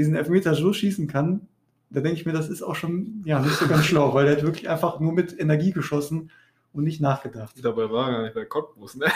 diesen 0.00 0.16
Elfmeter 0.16 0.54
so 0.54 0.72
schießen 0.72 1.06
kann, 1.06 1.46
da 1.90 2.00
denke 2.00 2.18
ich 2.18 2.24
mir, 2.26 2.32
das 2.32 2.48
ist 2.48 2.62
auch 2.62 2.74
schon 2.74 3.22
ja, 3.26 3.38
nicht 3.40 3.56
so 3.56 3.66
ganz 3.68 3.84
schlau, 3.84 4.14
weil 4.14 4.26
er 4.26 4.36
hat 4.36 4.42
wirklich 4.42 4.68
einfach 4.68 4.98
nur 4.98 5.12
mit 5.12 5.38
Energie 5.38 5.72
geschossen 5.72 6.30
und 6.72 6.84
nicht 6.84 7.02
nachgedacht. 7.02 7.54
Dabei 7.62 7.90
war 7.90 8.08
er 8.08 8.12
gar 8.12 8.22
nicht 8.22 8.34
bei 8.34 8.46
Cottbus, 8.46 8.96
ne? 8.96 9.06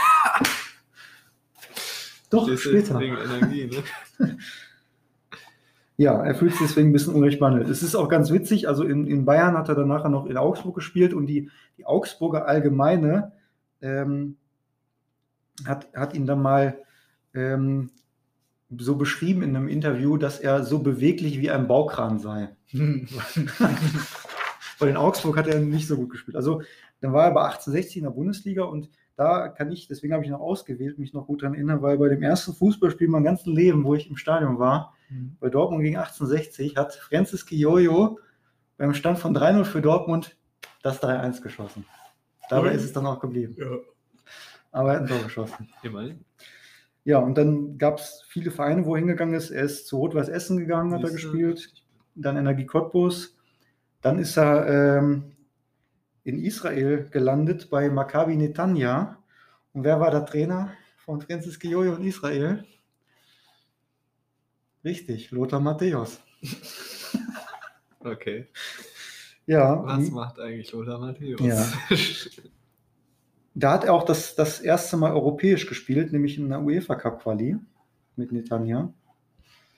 Doch, 2.31 2.55
später. 2.59 2.99
Wegen 2.99 3.17
Energie, 3.17 3.71
ne? 4.19 4.37
Ja, 5.97 6.25
er 6.25 6.35
fühlt 6.35 6.51
sich 6.51 6.63
deswegen 6.63 6.89
ein 6.89 6.93
bisschen 6.93 7.15
unrecht 7.15 7.39
behandelt. 7.39 7.69
Es 7.69 7.85
ist 7.85 7.95
auch 7.95 8.09
ganz 8.09 8.33
witzig, 8.33 8.67
also 8.67 8.83
in, 8.83 9.07
in 9.07 9.25
Bayern 9.25 9.57
hat 9.57 9.69
er 9.69 9.77
dann 9.77 9.87
nachher 9.87 10.09
noch 10.09 10.27
in 10.27 10.37
Augsburg 10.37 10.75
gespielt 10.75 11.15
und 11.15 11.27
die, 11.27 11.53
die 11.79 11.87
Augsburger 11.87 12.49
Allgemeine 12.49 13.31
ähm, 13.81 14.37
hat, 15.65 15.87
hat 15.95 16.15
ihn 16.15 16.27
dann 16.27 16.43
mal 16.43 16.79
ähm, 17.33 17.93
so 18.77 18.97
beschrieben 18.97 19.43
in 19.43 19.57
einem 19.57 19.69
Interview, 19.69 20.17
dass 20.17 20.41
er 20.41 20.65
so 20.65 20.81
beweglich 20.81 21.41
wie 21.41 21.51
ein 21.51 21.69
Baukran 21.69 22.19
sei. 22.19 22.57
Weil 24.79 24.89
in 24.89 24.97
Augsburg 24.97 25.37
hat 25.37 25.47
er 25.47 25.61
nicht 25.61 25.87
so 25.87 25.97
gut 25.97 26.11
gespielt. 26.11 26.37
Also 26.37 26.63
dann 27.01 27.13
war 27.13 27.27
er 27.27 27.35
bei 27.35 27.43
1860 27.43 27.99
in 27.99 28.03
der 28.05 28.11
Bundesliga 28.11 28.65
und 28.65 28.89
da 29.17 29.49
kann 29.49 29.71
ich, 29.71 29.87
deswegen 29.87 30.13
habe 30.13 30.25
ich 30.25 30.31
noch 30.31 30.41
ausgewählt, 30.41 30.99
mich 30.99 31.13
noch 31.13 31.27
gut 31.27 31.43
daran 31.43 31.55
erinnern, 31.55 31.83
weil 31.83 31.99
bei 31.99 32.09
dem 32.09 32.23
ersten 32.23 32.53
Fußballspiel 32.53 33.07
mein 33.09 33.23
ganzes 33.23 33.47
Leben, 33.47 33.85
wo 33.85 33.95
ich 33.95 34.11
im 34.11 34.17
Stadion 34.17 34.59
war, 34.59 34.95
mhm. 35.09 35.37
bei 35.39 35.51
Dortmund 35.51 35.85
gegen 35.85 35.97
1860, 35.97 36.77
hat 36.77 36.95
Francis 36.95 37.47
Kiyoyo 37.47 38.19
beim 38.77 38.93
Stand 38.95 39.19
von 39.19 39.37
3-0 39.37 39.65
für 39.65 39.81
Dortmund 39.81 40.37
das 40.83 41.01
3-1 41.01 41.43
geschossen. 41.43 41.85
Dabei 42.49 42.71
mhm. 42.71 42.77
ist 42.77 42.85
es 42.85 42.93
dann 42.93 43.07
auch 43.07 43.21
geblieben. 43.21 43.55
Ja. 43.57 43.67
Aber 44.73 44.93
er 44.93 44.95
hat 44.97 45.03
ein 45.03 45.09
Tor 45.09 45.23
geschossen. 45.23 45.69
Immerhin. 45.83 46.25
Ja, 47.05 47.19
und 47.19 47.37
dann 47.37 47.77
gab 47.77 47.99
es 47.99 48.25
viele 48.29 48.51
Vereine, 48.51 48.87
wo 48.87 48.95
er 48.95 49.01
hingegangen 49.01 49.35
ist. 49.35 49.51
Er 49.51 49.65
ist 49.65 49.87
zu 49.87 49.99
Rot-Weiß 49.99 50.29
Essen 50.29 50.57
gegangen, 50.59 50.95
hat 50.95 51.05
er 51.05 51.11
gespielt. 51.11 51.73
Dann 52.15 52.39
Energie 52.39 52.65
Cottbus. 52.65 53.37
Dann 54.01 54.19
ist 54.19 54.39
er 54.39 54.99
ähm, 54.99 55.37
in 56.25 56.43
Israel 56.43 57.09
gelandet 57.11 57.69
bei 57.69 57.91
Maccabi 57.91 58.37
Netanya. 58.37 59.19
Und 59.75 59.85
wer 59.85 60.01
war 60.01 60.11
der 60.11 60.25
Trainer 60.25 60.73
von 60.97 61.21
Francis 61.21 61.59
Gijojo 61.59 61.95
in 61.97 62.05
Israel? 62.05 62.65
Richtig, 64.83 65.31
Lothar 65.31 65.61
Matthäus. 65.61 66.21
okay. 68.01 68.49
Ja. 69.47 69.85
Was 69.85 70.11
macht 70.11 70.39
eigentlich 70.39 70.73
Lothar 70.73 70.99
Matthäus? 70.99 71.41
Ja. 71.41 71.67
Da 73.55 73.73
hat 73.73 73.85
er 73.85 73.95
auch 73.95 74.03
das, 74.03 74.35
das 74.35 74.61
erste 74.61 74.97
Mal 74.97 75.13
europäisch 75.13 75.67
gespielt, 75.67 76.13
nämlich 76.13 76.39
in 76.39 76.49
der 76.49 76.63
UEFA 76.63 76.97
Cup 76.97 77.23
Quali 77.23 77.57
mit 78.17 78.33
Netanya. 78.33 78.93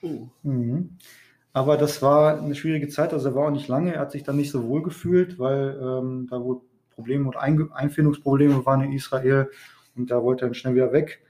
Oh. 0.03 0.29
Mhm. 0.43 0.97
Aber 1.53 1.77
das 1.77 2.03
war 2.03 2.41
eine 2.41 2.55
schwierige 2.55 2.89
Zeit, 2.89 3.13
also 3.13 3.31
er 3.31 3.35
war 3.35 3.47
auch 3.47 3.51
nicht 3.51 3.69
lange, 3.69 3.95
er 3.95 4.01
hat 4.01 4.13
sich 4.13 4.23
dann 4.23 4.37
nicht 4.37 4.51
so 4.51 4.67
wohl 4.69 4.83
gefühlt, 4.83 5.39
weil 5.39 5.79
ähm, 5.81 6.27
da 6.31 6.43
wohl 6.43 6.61
Probleme 6.91 7.27
und 7.27 7.37
Ein 7.37 7.71
Einfindungsprobleme 7.73 8.65
waren 8.67 8.83
in 8.83 8.93
Israel 8.93 9.51
und 9.95 10.11
da 10.11 10.23
wollte 10.23 10.45
er 10.45 10.49
dann 10.49 10.55
schnell 10.55 10.75
wieder 10.75 10.93
weg 10.93 11.23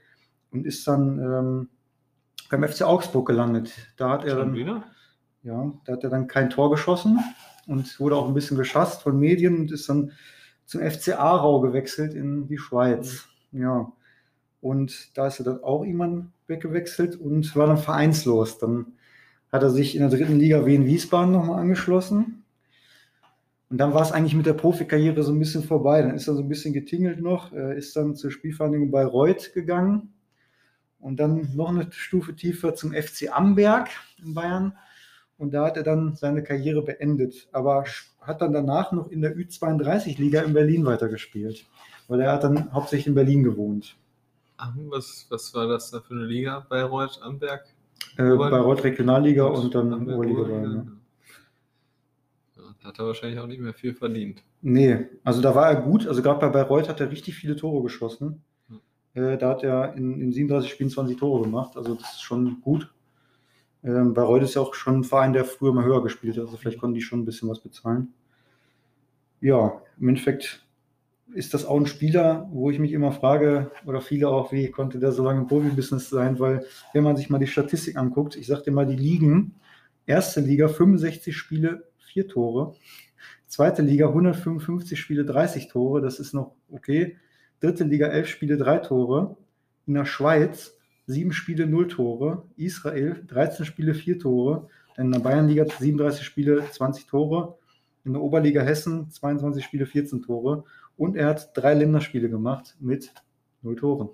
und 0.51 0.65
ist 0.65 0.87
dann 0.87 1.19
ähm, 1.19 1.69
beim 2.49 2.67
FC 2.67 2.83
Augsburg 2.83 3.27
gelandet. 3.27 3.73
Da 3.97 4.09
hat 4.09 4.25
er 4.25 4.35
dann, 4.37 4.53
wieder? 4.53 4.83
ja, 5.43 5.73
da 5.85 5.93
hat 5.93 6.03
er 6.03 6.09
dann 6.09 6.27
kein 6.27 6.49
Tor 6.49 6.71
geschossen 6.71 7.19
und 7.67 7.99
wurde 7.99 8.15
auch 8.15 8.27
ein 8.27 8.33
bisschen 8.33 8.57
geschasst 8.57 9.03
von 9.03 9.19
Medien 9.19 9.57
und 9.57 9.71
ist 9.71 9.89
dann 9.89 10.11
zum 10.67 10.81
FC 10.81 11.17
Aarau 11.17 11.61
gewechselt 11.61 12.13
in 12.13 12.47
die 12.47 12.59
Schweiz. 12.59 13.27
Mhm. 13.51 13.61
Ja. 13.61 13.91
Und 14.61 15.17
da 15.17 15.27
ist 15.27 15.39
er 15.39 15.45
dann 15.45 15.63
auch 15.63 15.83
irgendwann 15.83 16.33
weggewechselt 16.45 17.15
und 17.15 17.55
war 17.55 17.65
dann 17.65 17.77
vereinslos. 17.77 18.59
Dann 18.59 18.93
hat 19.51 19.63
er 19.63 19.69
sich 19.69 19.95
in 19.95 20.01
der 20.01 20.09
dritten 20.09 20.37
Liga 20.37 20.65
Wien 20.65 20.85
Wiesbaden 20.85 21.31
nochmal 21.31 21.61
angeschlossen. 21.61 22.43
Und 23.69 23.77
dann 23.79 23.93
war 23.93 24.01
es 24.01 24.11
eigentlich 24.11 24.35
mit 24.35 24.45
der 24.45 24.53
Profikarriere 24.53 25.23
so 25.23 25.31
ein 25.31 25.39
bisschen 25.39 25.63
vorbei. 25.63 26.01
Dann 26.01 26.15
ist 26.15 26.27
er 26.27 26.35
so 26.35 26.41
ein 26.41 26.49
bisschen 26.49 26.73
getingelt 26.73 27.21
noch, 27.21 27.51
ist 27.53 27.95
dann 27.95 28.15
zur 28.15 28.31
Spielvereinigung 28.31 28.91
bei 28.91 29.05
Reuth 29.05 29.53
gegangen 29.53 30.13
und 30.99 31.19
dann 31.19 31.49
noch 31.55 31.69
eine 31.69 31.91
Stufe 31.91 32.35
tiefer 32.35 32.75
zum 32.75 32.93
FC 32.93 33.29
Amberg 33.31 33.89
in 34.23 34.33
Bayern. 34.33 34.77
Und 35.37 35.53
da 35.53 35.65
hat 35.65 35.77
er 35.77 35.83
dann 35.83 36.15
seine 36.15 36.43
Karriere 36.43 36.81
beendet. 36.81 37.47
Aber 37.51 37.85
hat 38.27 38.41
dann 38.41 38.53
danach 38.53 38.91
noch 38.91 39.07
in 39.07 39.21
der 39.21 39.35
Ü32-Liga 39.35 40.41
in 40.41 40.53
Berlin 40.53 40.85
weitergespielt. 40.85 41.65
Weil 42.07 42.21
er 42.21 42.33
hat 42.33 42.43
dann 42.43 42.71
hauptsächlich 42.73 43.07
in 43.07 43.15
Berlin 43.15 43.43
gewohnt. 43.43 43.97
Ach, 44.57 44.73
was, 44.89 45.25
was 45.29 45.53
war 45.53 45.67
das 45.67 45.91
da 45.91 45.99
für 45.99 46.13
eine 46.13 46.25
Liga? 46.25 46.65
Bayreuth, 46.69 47.19
Amberg? 47.21 47.65
Äh, 48.17 48.35
Bayreuth 48.35 48.83
Regionalliga 48.83 49.45
und, 49.45 49.65
und 49.65 49.75
dann 49.75 49.93
Amberg 49.93 50.17
Oberliga. 50.17 50.41
Oberliga. 50.41 50.85
Ja. 52.55 52.63
Ja, 52.63 52.87
hat 52.87 52.99
er 52.99 53.05
wahrscheinlich 53.05 53.39
auch 53.39 53.47
nicht 53.47 53.61
mehr 53.61 53.73
viel 53.73 53.93
verdient. 53.93 54.43
Nee, 54.61 55.05
also 55.23 55.41
da 55.41 55.53
war 55.53 55.69
er 55.69 55.81
gut. 55.81 56.07
Also 56.07 56.21
gerade 56.21 56.39
bei 56.39 56.49
Bayreuth 56.49 56.89
hat 56.89 56.99
er 56.99 57.11
richtig 57.11 57.35
viele 57.35 57.55
Tore 57.55 57.83
geschossen. 57.83 58.43
Äh, 59.13 59.37
da 59.37 59.49
hat 59.49 59.63
er 59.63 59.93
in, 59.95 60.19
in 60.21 60.31
37 60.31 60.71
Spielen 60.71 60.89
20 60.89 61.17
Tore 61.17 61.43
gemacht. 61.43 61.75
Also 61.75 61.95
das 61.95 62.13
ist 62.13 62.21
schon 62.21 62.61
gut. 62.61 62.91
Ähm, 63.83 64.13
Bayreuth 64.13 64.43
ist 64.43 64.55
ja 64.55 64.61
auch 64.61 64.73
schon 64.73 64.99
ein 64.99 65.03
Verein, 65.03 65.33
der 65.33 65.45
früher 65.45 65.73
mal 65.73 65.85
höher 65.85 66.03
gespielt 66.03 66.37
hat. 66.37 66.45
Also 66.45 66.57
vielleicht 66.57 66.79
konnten 66.79 66.95
die 66.95 67.01
schon 67.01 67.21
ein 67.21 67.25
bisschen 67.25 67.49
was 67.49 67.59
bezahlen. 67.59 68.13
Ja, 69.39 69.81
im 69.99 70.09
Endeffekt 70.09 70.65
ist 71.33 71.53
das 71.53 71.65
auch 71.65 71.77
ein 71.77 71.85
Spieler, 71.85 72.47
wo 72.51 72.71
ich 72.71 72.79
mich 72.79 72.93
immer 72.93 73.11
frage, 73.11 73.71
oder 73.85 74.01
viele 74.01 74.29
auch, 74.29 74.51
wie 74.51 74.71
konnte 74.71 74.99
der 74.99 75.11
so 75.11 75.23
lange 75.23 75.41
im 75.41 75.47
Profibusiness 75.47 76.09
sein? 76.09 76.39
Weil, 76.39 76.65
wenn 76.93 77.03
man 77.03 77.17
sich 77.17 77.29
mal 77.29 77.37
die 77.37 77.47
Statistik 77.47 77.97
anguckt, 77.97 78.35
ich 78.35 78.47
sag 78.47 78.63
dir 78.63 78.71
mal, 78.71 78.87
die 78.87 78.95
Ligen, 78.95 79.55
Erste 80.07 80.39
Liga 80.39 80.69
65 80.69 81.35
Spiele, 81.35 81.83
4 82.13 82.29
Tore. 82.29 82.75
Zweite 83.45 83.81
Liga 83.81 84.07
155 84.07 84.97
Spiele, 84.97 85.25
30 85.25 85.67
Tore. 85.67 86.01
Das 86.01 86.19
ist 86.19 86.33
noch 86.33 86.55
okay. 86.71 87.17
Dritte 87.59 87.83
Liga 87.83 88.07
11 88.07 88.27
Spiele, 88.29 88.57
3 88.57 88.77
Tore. 88.79 89.35
In 89.85 89.95
der 89.95 90.05
Schweiz 90.05 90.76
7 91.07 91.31
Spiele, 91.31 91.65
0 91.65 91.87
Tore. 91.87 92.43
Israel 92.57 93.23
13 93.27 93.65
Spiele, 93.65 93.93
4 93.93 94.19
Tore. 94.19 94.69
In 94.97 95.11
der 95.11 95.19
Bayernliga 95.19 95.65
37 95.65 96.25
Spiele, 96.25 96.63
20 96.69 97.07
Tore. 97.07 97.57
In 98.03 98.13
der 98.13 98.21
Oberliga 98.21 98.61
Hessen 98.61 99.09
22 99.09 99.63
Spiele, 99.63 99.85
14 99.85 100.21
Tore. 100.21 100.63
Und 100.97 101.15
er 101.15 101.27
hat 101.27 101.51
drei 101.55 101.73
Länderspiele 101.73 102.29
gemacht 102.29 102.75
mit 102.79 103.13
0 103.61 103.75
Toren. 103.75 104.09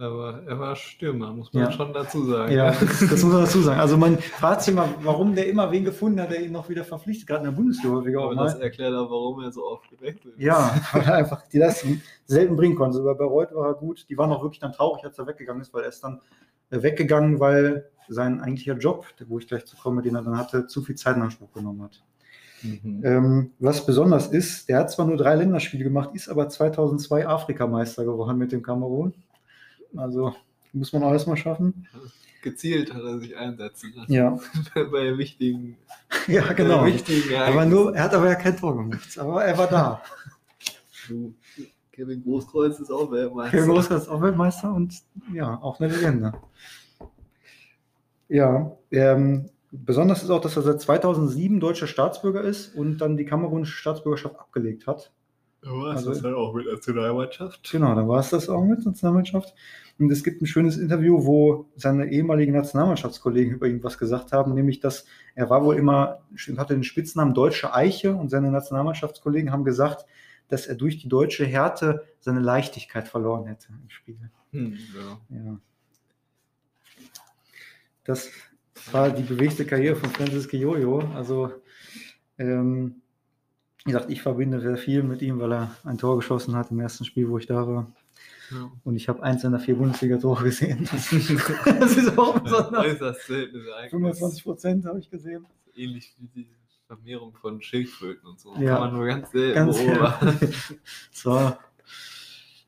Aber 0.00 0.42
er 0.46 0.58
war 0.60 0.76
Stürmer, 0.76 1.32
muss 1.32 1.52
man 1.52 1.64
Ja. 1.64 1.72
schon 1.72 1.92
dazu 1.92 2.24
sagen. 2.24 2.52
Ja, 2.52 2.70
das, 2.70 2.78
das 3.00 3.22
muss 3.22 3.32
man 3.32 3.40
dazu 3.42 3.60
sagen. 3.60 3.80
Also 3.80 3.96
man 3.96 4.18
fragt 4.18 4.62
sich 4.62 4.72
mal, 4.72 4.88
warum 5.02 5.34
der 5.34 5.48
immer 5.48 5.72
wen 5.72 5.84
gefunden 5.84 6.20
hat, 6.20 6.30
der 6.30 6.40
ihn 6.40 6.52
noch 6.52 6.68
wieder 6.68 6.84
verpflichtet, 6.84 7.26
gerade 7.26 7.44
in 7.44 7.50
der 7.50 7.56
Bundesliga 7.56 7.94
häufiger 7.96 8.20
auch 8.20 8.34
das 8.34 8.54
erklärt 8.54 8.94
auch, 8.94 9.10
warum 9.10 9.42
er 9.42 9.50
so 9.50 9.64
oft 9.66 9.90
gewechselt 9.90 10.36
ist. 10.36 10.42
Ja, 10.42 10.72
weil 10.92 11.02
er 11.02 11.14
einfach 11.14 11.42
die 11.48 11.58
Leistung 11.58 12.00
selten 12.26 12.54
bringen 12.56 12.76
konnte. 12.76 12.96
Sogar 12.98 13.16
bei 13.16 13.24
Reut 13.24 13.52
war 13.54 13.66
er 13.66 13.74
gut. 13.74 14.06
Die 14.08 14.16
waren 14.16 14.30
auch 14.30 14.42
wirklich 14.42 14.60
dann 14.60 14.72
traurig, 14.72 15.04
als 15.04 15.18
er 15.18 15.26
weggegangen 15.26 15.62
ist, 15.62 15.74
weil 15.74 15.82
er 15.82 15.88
ist 15.88 16.02
dann 16.04 16.20
äh, 16.70 16.80
weggegangen, 16.80 17.40
weil 17.40 17.90
sein 18.08 18.40
eigentlicher 18.40 18.76
Job, 18.76 19.06
wo 19.26 19.38
ich 19.38 19.48
gleich 19.48 19.66
zu 19.66 19.76
komme, 19.76 20.02
den 20.02 20.14
er 20.14 20.22
dann 20.22 20.38
hatte, 20.38 20.66
zu 20.68 20.80
viel 20.82 20.94
Zeit 20.94 21.16
in 21.16 21.22
Anspruch 21.22 21.52
genommen 21.52 21.82
hat. 21.82 22.02
Mhm. 22.62 23.02
Ähm, 23.04 23.50
was 23.58 23.84
besonders 23.84 24.28
ist, 24.28 24.68
der 24.68 24.78
hat 24.78 24.90
zwar 24.90 25.06
nur 25.06 25.16
drei 25.16 25.34
Länderspiele 25.34 25.84
gemacht, 25.84 26.10
ist 26.14 26.28
aber 26.28 26.48
2002 26.48 27.26
Afrikameister 27.26 28.04
geworden 28.04 28.38
mit 28.38 28.52
dem 28.52 28.62
Kamerun. 28.62 29.14
Also 29.96 30.34
muss 30.72 30.92
man 30.92 31.02
auch 31.02 31.12
erstmal 31.12 31.36
schaffen. 31.36 31.86
Gezielt 32.42 32.94
hat 32.94 33.02
er 33.02 33.18
sich 33.18 33.36
einsetzen 33.36 33.92
lassen. 33.96 34.12
Ja, 34.12 34.38
Bei 34.74 35.18
wichtigen, 35.18 35.76
ja 36.26 36.52
genau. 36.52 36.86
wichtigen 36.86 37.34
Aber 37.34 37.64
nur, 37.64 37.94
er 37.94 38.04
hat 38.04 38.14
aber 38.14 38.28
ja 38.28 38.36
kein 38.36 38.56
Tor 38.56 38.76
gemacht, 38.76 39.18
aber 39.18 39.44
er 39.44 39.58
war 39.58 39.66
da. 39.66 40.02
Du, 41.08 41.32
Kevin 41.90 42.22
Großkreuz 42.22 42.78
ist 42.80 42.90
auch 42.90 43.10
Weltmeister. 43.10 43.56
Kevin 43.56 43.70
Großkreuz 43.70 44.02
ist 44.02 44.08
auch 44.08 44.20
Weltmeister 44.20 44.74
und 44.74 44.94
ja, 45.32 45.58
auch 45.62 45.80
eine 45.80 45.92
Legende. 45.92 46.34
Ja, 48.28 48.76
ähm, 48.90 49.48
besonders 49.72 50.22
ist 50.22 50.28
auch, 50.28 50.40
dass 50.40 50.54
er 50.56 50.62
seit 50.62 50.82
2007 50.82 51.60
deutscher 51.60 51.86
Staatsbürger 51.86 52.42
ist 52.42 52.74
und 52.74 52.98
dann 52.98 53.16
die 53.16 53.24
kamerunische 53.24 53.72
Staatsbürgerschaft 53.72 54.38
abgelegt 54.38 54.86
hat. 54.86 55.10
Du 55.60 55.70
warst 55.82 55.98
Also- 55.98 56.10
das 56.10 56.22
dann 56.22 56.34
auch 56.34 56.54
mit 56.54 56.66
Nationalmannschaft. 56.66 57.70
Genau, 57.70 57.94
dann 57.94 58.08
war 58.08 58.20
es 58.20 58.30
das 58.30 58.48
auch 58.48 58.64
mit 58.64 58.84
Nationalmannschaft. 58.84 59.54
Und 59.98 60.12
es 60.12 60.22
gibt 60.22 60.40
ein 60.40 60.46
schönes 60.46 60.76
Interview, 60.76 61.24
wo 61.26 61.66
seine 61.74 62.06
ehemaligen 62.12 62.52
Nationalmannschaftskollegen 62.52 63.54
über 63.54 63.66
ihn 63.66 63.82
was 63.82 63.98
gesagt 63.98 64.30
haben, 64.32 64.54
nämlich, 64.54 64.78
dass 64.78 65.06
er 65.34 65.50
war 65.50 65.64
wohl 65.64 65.74
immer, 65.76 66.20
hatte 66.56 66.74
den 66.74 66.84
Spitznamen 66.84 67.34
Deutsche 67.34 67.74
Eiche 67.74 68.14
und 68.14 68.28
seine 68.28 68.52
Nationalmannschaftskollegen 68.52 69.50
haben 69.50 69.64
gesagt, 69.64 70.06
dass 70.46 70.66
er 70.66 70.76
durch 70.76 70.98
die 70.98 71.08
deutsche 71.08 71.44
Härte 71.44 72.04
seine 72.20 72.40
Leichtigkeit 72.40 73.08
verloren 73.08 73.46
hätte 73.46 73.68
im 73.82 73.90
Spiel. 73.90 74.18
Hm, 74.52 74.78
ja. 74.94 75.36
Ja. 75.36 75.58
Das 78.04 78.30
war 78.92 79.10
die 79.10 79.22
bewegte 79.24 79.66
Karriere 79.66 79.96
von 79.96 80.10
Francis 80.10 80.50
Jojo. 80.50 81.00
Also, 81.14 81.52
ähm, 82.38 83.02
wie 83.88 83.92
gesagt, 83.92 84.10
ich 84.10 84.20
verbinde 84.20 84.60
sehr 84.60 84.76
viel 84.76 85.02
mit 85.02 85.22
ihm, 85.22 85.40
weil 85.40 85.50
er 85.50 85.70
ein 85.82 85.96
Tor 85.96 86.16
geschossen 86.16 86.54
hat 86.54 86.70
im 86.70 86.78
ersten 86.78 87.06
Spiel, 87.06 87.30
wo 87.30 87.38
ich 87.38 87.46
da 87.46 87.66
war. 87.66 87.90
Ja. 88.50 88.70
Und 88.84 88.96
ich 88.96 89.08
habe 89.08 89.22
eins 89.22 89.40
seiner 89.42 89.58
vier 89.58 89.76
Bundesliga-Tore 89.76 90.44
gesehen. 90.44 90.86
das 90.92 91.10
ist 91.12 92.18
auch 92.18 92.38
besonders. 92.38 93.26
Seltenes 93.26 93.66
Ereignis. 93.66 93.90
25 93.90 94.44
Prozent 94.44 94.84
habe 94.84 94.98
ich 94.98 95.10
gesehen. 95.10 95.46
Ähnlich 95.74 96.14
wie 96.18 96.28
die 96.28 96.48
Vermehrung 96.86 97.34
von 97.34 97.62
Schildkröten 97.62 98.28
und 98.28 98.38
so. 98.38 98.54
Ja. 98.56 98.74
Kann 98.74 98.80
man 98.80 98.94
nur 98.94 99.06
ganz 99.06 99.30
selten 99.30 99.54
Ganz 99.54 99.78
beobachten. 99.78 100.54
so. 101.12 101.52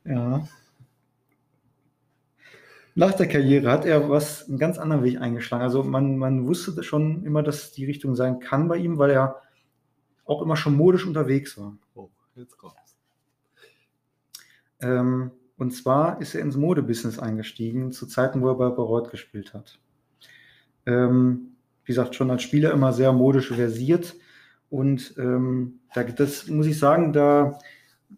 Ja. 0.07 0.49
Nach 2.95 3.13
der 3.13 3.29
Karriere 3.29 3.71
hat 3.71 3.85
er 3.85 4.09
was 4.09 4.49
einen 4.49 4.59
ganz 4.59 4.79
anderen 4.79 5.05
Weg 5.05 5.21
eingeschlagen. 5.21 5.63
Also 5.63 5.83
man, 5.83 6.17
man 6.17 6.47
wusste 6.47 6.83
schon 6.83 7.25
immer, 7.25 7.43
dass 7.43 7.73
die 7.73 7.85
Richtung 7.85 8.17
sein 8.17 8.41
kann 8.41 8.69
bei 8.69 8.79
ihm, 8.79 8.97
weil 8.97 9.11
er 9.11 9.43
auch 10.25 10.43
immer 10.43 10.57
schon 10.57 10.77
modisch 10.77 11.07
unterwegs 11.07 11.59
war. 11.59 11.77
Oh, 11.95 12.11
jetzt 12.35 12.57
kommt's. 12.59 12.97
Ähm, 14.81 15.33
und 15.57 15.73
zwar 15.73 16.21
ist 16.21 16.35
er 16.35 16.41
ins 16.41 16.57
Modebusiness 16.57 17.19
eingestiegen, 17.19 17.93
zu 17.93 18.07
Zeiten, 18.07 18.41
wo 18.41 18.49
er 18.49 18.55
bei 18.55 18.71
Bayreuth 18.71 19.11
gespielt 19.11 19.53
hat. 19.53 19.79
Ähm, 20.87 21.57
wie 21.85 21.93
gesagt, 21.93 22.15
schon 22.15 22.31
als 22.31 22.43
Spieler 22.43 22.73
immer 22.73 22.93
sehr 22.93 23.13
modisch 23.13 23.49
versiert. 23.49 24.17
Und 24.71 25.15
ähm, 25.19 25.81
da, 25.93 26.05
das 26.05 26.49
muss 26.49 26.67
ich 26.67 26.79
sagen, 26.79 27.13
da 27.13 27.59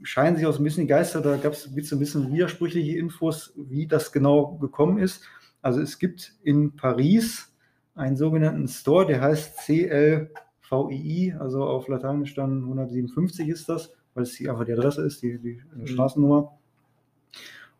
scheinen 0.03 0.37
sich 0.37 0.47
auch 0.47 0.53
so 0.53 0.61
ein 0.61 0.65
bisschen 0.65 0.85
die 0.85 0.91
Geister, 0.91 1.21
da 1.21 1.37
gab 1.37 1.53
es 1.53 1.67
ein 1.67 1.75
bisschen 1.75 2.33
widersprüchliche 2.33 2.97
Infos, 2.97 3.53
wie 3.57 3.87
das 3.87 4.13
genau 4.13 4.57
gekommen 4.59 4.99
ist. 4.99 5.25
Also 5.61 5.81
es 5.81 5.99
gibt 5.99 6.35
in 6.43 6.77
Paris 6.77 7.53
einen 7.95 8.17
sogenannten 8.17 8.69
Store, 8.69 9.07
der 9.07 9.21
heißt 9.21 9.59
CLVII, 10.73 11.35
also 11.39 11.65
auf 11.65 11.89
Lateinisch 11.89 12.35
dann 12.35 12.63
157 12.63 13.49
ist 13.49 13.69
das, 13.69 13.93
weil 14.15 14.25
es 14.25 14.33
die, 14.33 14.49
einfach 14.49 14.65
die 14.65 14.73
Adresse 14.73 15.03
ist, 15.03 15.23
die, 15.23 15.39
die 15.39 15.63
äh, 15.83 15.87
Straßennummer. 15.87 16.53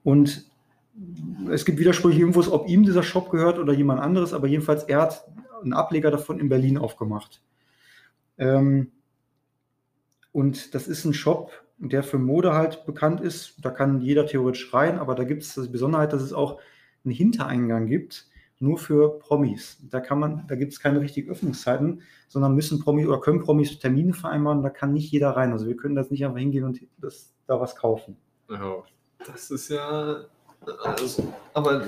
Und 0.05 0.51
es 1.51 1.65
gibt 1.65 1.79
widersprüchliche 1.79 2.27
Infos, 2.27 2.51
ob 2.51 2.69
ihm 2.69 2.83
dieser 2.83 3.03
Shop 3.03 3.31
gehört 3.31 3.59
oder 3.59 3.73
jemand 3.73 4.01
anderes, 4.01 4.35
aber 4.35 4.47
jedenfalls 4.47 4.85
er 4.85 5.03
hat 5.03 5.25
einen 5.63 5.73
Ableger 5.73 6.11
davon 6.11 6.39
in 6.39 6.49
Berlin 6.49 6.77
aufgemacht. 6.77 7.41
Ähm, 8.37 8.91
und 10.33 10.75
das 10.75 10.89
ist 10.89 11.05
ein 11.05 11.15
Shop, 11.15 11.53
der 11.79 12.03
für 12.03 12.19
Mode 12.19 12.53
halt 12.53 12.85
bekannt 12.85 13.21
ist. 13.21 13.55
Da 13.63 13.71
kann 13.71 14.01
jeder 14.01 14.27
theoretisch 14.27 14.73
rein, 14.73 14.99
aber 14.99 15.15
da 15.15 15.25
gibt 15.25 15.43
es 15.43 15.55
die 15.55 15.69
Besonderheit, 15.69 16.13
dass 16.13 16.23
es 16.23 16.33
auch 16.33 16.61
einen 17.05 17.15
Hintereingang 17.15 17.87
gibt, 17.87 18.29
nur 18.63 18.79
für 18.79 19.19
Promis. 19.19 19.79
Da 19.91 20.01
kann 20.01 20.21
man, 20.21 20.45
da 20.47 20.55
gibt 20.55 20.73
es 20.73 20.81
keine 20.81 21.01
richtigen 21.01 21.31
Öffnungszeiten, 21.31 22.03
sondern 22.29 22.55
müssen 22.55 22.79
Promis 22.79 23.07
oder 23.09 23.21
können 23.21 23.41
Promis 23.41 23.79
Termine 23.79 24.15
vereinbaren, 24.15 24.63
da 24.63 24.71
kann 24.71 24.93
nicht 24.93 25.11
jeder 25.11 25.31
rein. 25.31 25.53
Also 25.53 25.67
wir 25.67 25.77
können 25.77 25.97
das 25.97 26.11
nicht 26.11 26.25
einfach 26.25 26.39
hingehen 26.39 26.65
und 26.65 26.81
das, 26.99 27.35
da 27.47 27.61
was 27.61 27.75
kaufen. 27.77 28.17
Ja, 28.49 28.77
das 29.27 29.51
ist 29.51 29.69
ja. 29.69 30.25
Also, 30.85 31.35
aber 31.55 31.83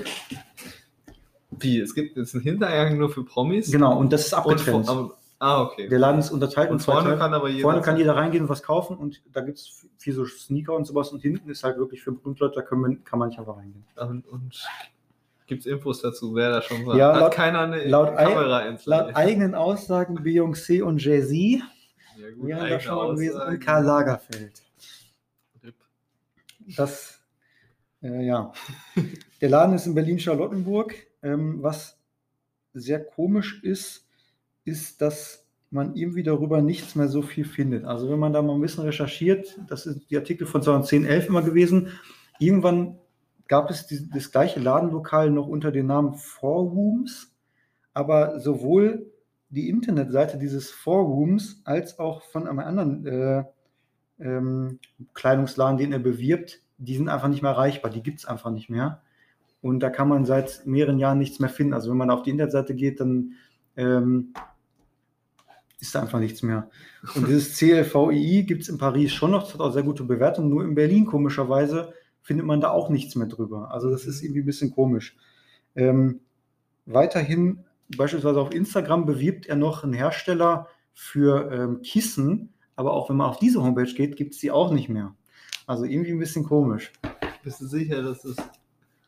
wie? 1.51 1.79
Es 1.79 1.95
gibt 1.95 2.17
jetzt 2.17 2.35
einen 2.35 2.43
Hintereingang 2.43 2.97
nur 2.97 3.09
für 3.09 3.23
Promis? 3.23 3.71
Genau, 3.71 3.97
und 3.97 4.11
das 4.11 4.27
ist 4.27 4.33
Und 4.33 4.39
abgetrennt. 4.39 4.85
vor, 4.85 5.17
ah, 5.39 5.61
okay. 5.61 5.87
Der 5.87 5.97
Laden 5.99 6.19
ist 6.19 6.29
unterteilt 6.31 6.71
Und 6.71 6.81
zwei 6.81 6.93
vorne 6.93 7.07
Teile. 7.09 7.19
kann 7.19 7.33
aber 7.33 7.47
jeder. 7.47 7.61
Vorne 7.61 7.81
kann 7.81 7.95
jeder 7.95 8.17
reingehen 8.17 8.43
und 8.43 8.49
was 8.49 8.63
kaufen 8.63 8.97
und 8.97 9.21
da 9.31 9.39
gibt 9.39 9.59
es 9.59 9.87
viel 9.97 10.13
so 10.13 10.25
Sneaker 10.25 10.73
und 10.75 10.83
sowas 10.85 11.13
und 11.13 11.21
hinten 11.21 11.49
ist 11.49 11.63
halt 11.63 11.77
wirklich 11.77 12.03
für 12.03 12.11
Berühmtleute, 12.11 12.55
da 12.55 12.61
können 12.63 13.05
kann 13.05 13.17
man 13.19 13.29
nicht 13.29 13.39
einfach 13.39 13.55
reingehen. 13.55 13.85
Und, 13.95 14.27
und 14.27 14.61
gibt 15.47 15.61
es 15.61 15.65
Infos 15.65 16.01
dazu, 16.01 16.35
wer 16.35 16.49
da 16.51 16.61
schon 16.61 16.85
war? 16.85 16.95
Ja, 16.97 17.13
Hat 17.13 17.21
laut- 17.21 17.33
keiner 17.33 17.59
eine 17.61 17.85
laut 17.85 18.15
Kamera 18.15 18.59
Laut 18.61 18.71
installiert? 18.71 19.15
eigenen 19.15 19.55
Aussagen 19.55 20.17
Beyoncé 20.19 20.81
und 20.83 21.03
Jay-Z 21.03 21.31
ja, 22.17 22.29
gut, 22.35 22.47
wären 22.47 22.69
da 22.69 22.79
schon 22.79 22.95
mal 22.95 23.13
gewesen 23.15 23.41
und 23.41 23.59
Karl 23.59 23.83
Lagerfeld. 23.83 24.61
Rip. 25.63 25.75
Das, 26.77 27.19
äh, 28.01 28.25
ja. 28.25 28.53
Der 29.41 29.49
Laden 29.49 29.75
ist 29.75 29.85
in 29.85 29.95
Berlin-Charlottenburg. 29.95 30.95
Ähm, 31.23 31.61
was 31.61 31.97
sehr 32.73 33.03
komisch 33.03 33.61
ist, 33.63 34.07
ist, 34.63 35.01
dass 35.01 35.45
man 35.71 35.95
irgendwie 35.95 36.23
darüber 36.23 36.61
nichts 36.61 36.95
mehr 36.95 37.07
so 37.09 37.21
viel 37.21 37.45
findet. 37.45 37.83
Also 37.85 38.09
wenn 38.09 38.19
man 38.19 38.31
da 38.31 38.41
mal 38.41 38.53
ein 38.55 38.61
bisschen 38.61 38.83
recherchiert, 38.85 39.59
das 39.67 39.83
sind 39.83 40.09
die 40.09 40.17
Artikel 40.17 40.47
von 40.47 40.61
2010, 40.61 41.05
11 41.05 41.27
immer 41.27 41.41
gewesen, 41.41 41.89
irgendwann 42.39 42.97
gab 43.47 43.69
es 43.69 43.87
die, 43.87 44.09
das 44.09 44.31
gleiche 44.31 44.59
Ladenlokal 44.59 45.29
noch 45.29 45.47
unter 45.47 45.71
dem 45.71 45.87
Namen 45.87 46.15
Four 46.15 46.69
Rooms, 46.69 47.35
aber 47.93 48.39
sowohl 48.39 49.11
die 49.49 49.69
Internetseite 49.69 50.37
dieses 50.37 50.71
Four 50.71 51.03
Rooms 51.03 51.61
als 51.63 51.99
auch 51.99 52.23
von 52.23 52.47
einem 52.47 52.59
anderen 52.59 53.05
äh, 53.05 53.43
ähm, 54.19 54.79
Kleidungsladen, 55.13 55.77
den 55.77 55.91
er 55.91 55.99
bewirbt, 55.99 56.61
die 56.77 56.95
sind 56.95 57.09
einfach 57.09 57.27
nicht 57.27 57.41
mehr 57.41 57.51
erreichbar, 57.51 57.91
die 57.91 58.03
gibt 58.03 58.19
es 58.19 58.25
einfach 58.25 58.51
nicht 58.51 58.69
mehr. 58.69 59.01
Und 59.61 59.79
da 59.79 59.89
kann 59.89 60.09
man 60.09 60.25
seit 60.25 60.65
mehreren 60.65 60.99
Jahren 60.99 61.17
nichts 61.17 61.39
mehr 61.39 61.49
finden. 61.49 61.73
Also 61.73 61.89
wenn 61.89 61.97
man 61.97 62.11
auf 62.11 62.21
die 62.21 62.29
Internetseite 62.29 62.75
geht, 62.75 62.99
dann 62.99 63.33
ähm, 63.77 64.33
ist 65.79 65.95
da 65.95 66.01
einfach 66.01 66.19
nichts 66.19 66.43
mehr. 66.43 66.69
Und 67.15 67.27
dieses 67.27 67.57
CLVII 67.57 68.43
gibt 68.43 68.63
es 68.63 68.69
in 68.69 68.77
Paris 68.77 69.13
schon 69.13 69.31
noch, 69.31 69.43
das 69.43 69.53
hat 69.53 69.61
auch 69.61 69.73
sehr 69.73 69.83
gute 69.83 70.03
Bewertungen, 70.03 70.49
nur 70.49 70.63
in 70.63 70.75
Berlin 70.75 71.05
komischerweise 71.05 71.93
findet 72.25 72.45
man 72.47 72.59
da 72.59 72.71
auch 72.71 72.89
nichts 72.89 73.13
mehr 73.15 73.27
drüber. 73.27 73.71
Also 73.71 73.91
das 73.91 74.05
ist 74.05 74.23
irgendwie 74.23 74.41
ein 74.41 74.45
bisschen 74.47 74.71
komisch. 74.71 75.15
Ähm, 75.75 76.21
weiterhin, 76.87 77.63
beispielsweise 77.95 78.41
auf 78.41 78.51
Instagram, 78.51 79.05
bewirbt 79.05 79.45
er 79.45 79.55
noch 79.55 79.83
einen 79.83 79.93
Hersteller 79.93 80.67
für 80.93 81.51
ähm, 81.51 81.81
Kissen, 81.83 82.51
aber 82.75 82.93
auch 82.93 83.09
wenn 83.09 83.17
man 83.17 83.29
auf 83.29 83.37
diese 83.37 83.61
Homepage 83.61 83.93
geht, 83.93 84.17
gibt 84.17 84.33
es 84.33 84.39
die 84.39 84.49
auch 84.49 84.71
nicht 84.71 84.89
mehr. 84.89 85.15
Also 85.67 85.85
irgendwie 85.85 86.11
ein 86.13 86.19
bisschen 86.19 86.43
komisch. 86.43 86.91
Bist 87.43 87.61
du 87.61 87.67
sicher, 87.67 88.01
dass 88.01 88.25
es 88.25 88.35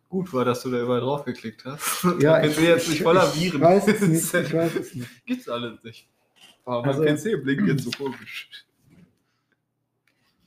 gut 0.10 0.32
war, 0.32 0.46
dass 0.46 0.62
du 0.62 0.70
da 0.70 0.80
überall 0.80 1.02
drauf 1.02 1.26
geklickt 1.26 1.66
hast. 1.66 2.06
Ja, 2.22 2.40
PC 2.40 2.60
jetzt 2.62 2.88
nicht 2.90 3.02
voller 3.02 3.34
Viren. 3.36 3.60
Ich 3.62 3.68
weiß 3.68 3.88
es 3.88 4.02
nicht. 4.02 4.34
Ich 4.34 4.54
weiß 4.54 4.76
es 4.76 4.94
nicht. 4.94 5.26
Gibt's 5.26 5.50
alles 5.50 5.84
nicht. 5.84 6.08
Warum 6.66 6.86
Also- 6.86 7.04
mein 7.04 7.16
PC 7.18 7.44
blinkt 7.44 7.68
jetzt 7.68 7.84
so 7.84 7.90
komisch? 7.92 8.50